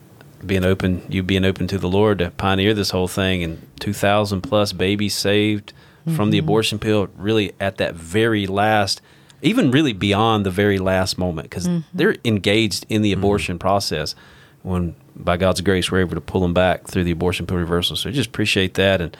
being 0.45 0.63
open, 0.63 1.01
you 1.09 1.23
being 1.23 1.43
open 1.43 1.65
to 1.67 1.79
the 1.79 1.89
Lord 1.89 2.19
to 2.19 2.29
pioneer 2.29 2.75
this 2.75 2.91
whole 2.91 3.07
thing, 3.07 3.41
and 3.41 3.67
two 3.79 3.93
thousand 3.93 4.41
plus 4.41 4.73
babies 4.73 5.15
saved 5.15 5.73
from 6.15 6.29
the 6.29 6.37
abortion 6.37 6.77
pill, 6.77 7.07
really 7.17 7.53
at 7.59 7.77
that 7.77 7.95
very 7.95 8.45
last, 8.45 9.01
even 9.41 9.71
really 9.71 9.93
beyond 9.93 10.45
the 10.45 10.51
very 10.51 10.77
last 10.77 11.17
moment, 11.17 11.49
because 11.49 11.67
they're 11.93 12.15
engaged 12.23 12.85
in 12.89 13.01
the 13.01 13.11
abortion 13.11 13.57
process. 13.57 14.13
When 14.61 14.95
by 15.15 15.37
God's 15.37 15.61
grace, 15.61 15.91
we're 15.91 16.01
able 16.01 16.13
to 16.13 16.21
pull 16.21 16.41
them 16.41 16.53
back 16.53 16.85
through 16.85 17.05
the 17.05 17.11
abortion 17.11 17.47
pill 17.47 17.57
reversal. 17.57 17.95
So, 17.95 18.11
just 18.11 18.29
appreciate 18.29 18.75
that 18.75 19.01
and. 19.01 19.17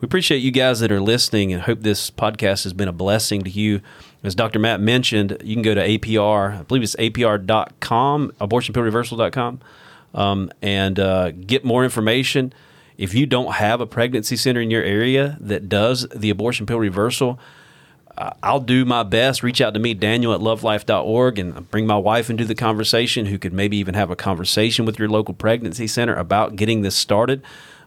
We 0.00 0.06
appreciate 0.06 0.38
you 0.38 0.50
guys 0.50 0.80
that 0.80 0.90
are 0.90 1.00
listening 1.00 1.52
and 1.52 1.62
hope 1.62 1.80
this 1.80 2.10
podcast 2.10 2.64
has 2.64 2.72
been 2.72 2.88
a 2.88 2.92
blessing 2.92 3.42
to 3.42 3.50
you. 3.50 3.80
As 4.22 4.34
Dr. 4.34 4.58
Matt 4.58 4.80
mentioned, 4.80 5.36
you 5.44 5.54
can 5.54 5.62
go 5.62 5.74
to 5.74 5.86
APR, 5.86 6.60
I 6.60 6.62
believe 6.62 6.82
it's 6.82 6.96
apr.com, 6.96 8.32
abortionpillreversal.com, 8.40 9.60
um, 10.14 10.50
and 10.62 10.98
uh, 10.98 11.30
get 11.30 11.64
more 11.64 11.84
information. 11.84 12.52
If 12.96 13.14
you 13.14 13.26
don't 13.26 13.54
have 13.54 13.80
a 13.80 13.86
pregnancy 13.86 14.36
center 14.36 14.60
in 14.60 14.70
your 14.70 14.82
area 14.82 15.36
that 15.40 15.68
does 15.68 16.08
the 16.14 16.30
abortion 16.30 16.64
pill 16.64 16.78
reversal, 16.78 17.38
uh, 18.16 18.30
I'll 18.42 18.60
do 18.60 18.84
my 18.84 19.02
best. 19.02 19.42
Reach 19.42 19.60
out 19.60 19.74
to 19.74 19.80
me, 19.80 19.92
Daniel 19.92 20.32
at 20.32 20.40
lovelife.org, 20.40 21.38
and 21.38 21.70
bring 21.70 21.86
my 21.86 21.96
wife 21.96 22.30
into 22.30 22.44
the 22.44 22.54
conversation 22.54 23.26
who 23.26 23.38
could 23.38 23.52
maybe 23.52 23.76
even 23.76 23.94
have 23.94 24.10
a 24.10 24.16
conversation 24.16 24.84
with 24.84 24.98
your 24.98 25.08
local 25.08 25.34
pregnancy 25.34 25.86
center 25.86 26.14
about 26.14 26.56
getting 26.56 26.82
this 26.82 26.94
started. 26.94 27.42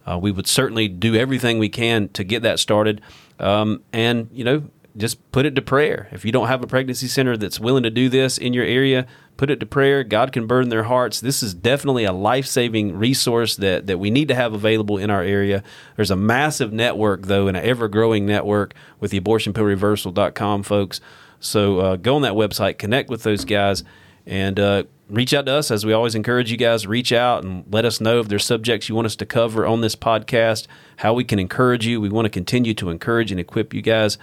Uh, 0.08 0.18
we 0.18 0.32
would 0.32 0.48
certainly 0.48 0.88
do 0.88 1.16
everything 1.16 1.60
we 1.60 1.70
can 1.70 2.10
to 2.10 2.24
get 2.24 2.42
that 2.44 2.60
started. 2.60 3.02
Um, 3.40 3.84
and, 3.92 4.30
you 4.32 4.44
know, 4.44 4.64
just 4.96 5.32
put 5.32 5.46
it 5.46 5.56
to 5.56 5.62
prayer. 5.62 6.08
If 6.12 6.26
you 6.26 6.32
don't 6.32 6.48
have 6.48 6.64
a 6.64 6.68
pregnancy 6.68 7.08
center 7.08 7.38
that's 7.38 7.60
willing 7.60 7.84
to 7.84 7.90
do 7.90 8.10
this 8.10 8.38
in 8.38 8.54
your 8.54 8.66
area, 8.66 9.06
put 9.38 9.52
it 9.52 9.60
to 9.60 9.66
prayer. 9.66 10.04
God 10.04 10.32
can 10.32 10.48
burden 10.48 10.70
their 10.70 10.84
hearts. 10.84 11.22
This 11.22 11.44
is 11.44 11.54
definitely 11.54 12.04
a 12.04 12.12
life 12.12 12.48
saving 12.48 12.98
resource 12.98 13.56
that, 13.58 13.86
that 13.86 14.00
we 14.00 14.10
need 14.10 14.28
to 14.30 14.36
have 14.36 14.54
available 14.54 14.98
in 14.98 15.12
our 15.12 15.22
area. 15.22 15.64
There's 15.96 16.10
a 16.10 16.16
massive 16.16 16.74
network, 16.74 17.28
though, 17.28 17.48
and 17.48 17.56
an 17.56 17.64
ever 17.64 17.88
growing 17.88 18.26
network 18.26 18.74
with 19.00 19.12
the 19.12 19.20
abortionpillreversal.com 19.20 20.64
folks. 20.64 21.00
So 21.40 21.80
uh, 21.80 21.96
go 21.98 22.16
on 22.16 22.24
that 22.24 22.34
website, 22.34 22.80
connect 22.80 23.10
with 23.10 23.22
those 23.22 23.46
guys, 23.46 23.84
and 24.26 24.60
uh, 24.60 24.84
reach 25.10 25.34
out 25.34 25.46
to 25.46 25.54
us. 25.54 25.72
As 25.72 25.86
we 25.86 25.94
always 25.94 26.16
encourage 26.16 26.52
you 26.52 26.58
guys, 26.58 26.86
reach 26.88 27.12
out 27.12 27.44
and 27.44 27.64
let 27.72 27.86
us 27.86 28.02
know 28.02 28.20
if 28.20 28.28
there's 28.28 28.46
subjects 28.46 28.90
you 28.90 28.96
want 28.96 29.06
us 29.06 29.16
to 29.18 29.26
cover 29.26 29.66
on 29.66 29.82
this 29.82 29.96
podcast, 29.96 30.68
how 30.98 31.14
we 31.14 31.24
can 31.24 31.40
encourage 31.40 31.86
you. 31.86 32.02
We 32.02 32.10
want 32.10 32.26
to 32.26 32.30
continue 32.30 32.74
to 32.76 32.90
encourage 32.90 33.32
and 33.32 33.40
equip 33.40 33.74
you 33.74 33.82
guys. 33.82 34.18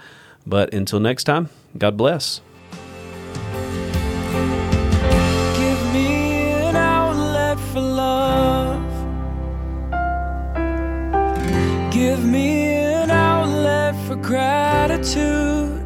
But 0.45 0.73
until 0.73 0.99
next 0.99 1.23
time, 1.23 1.49
God 1.77 1.97
bless. 1.97 2.41
Give 5.57 5.93
me 5.93 6.51
an 6.51 6.75
outlet 6.75 7.59
for 7.71 7.81
love. 7.81 8.81
Give 11.91 12.23
me 12.23 12.67
an 12.67 13.09
outlet 13.09 13.95
for 14.05 14.15
gratitude. 14.17 15.85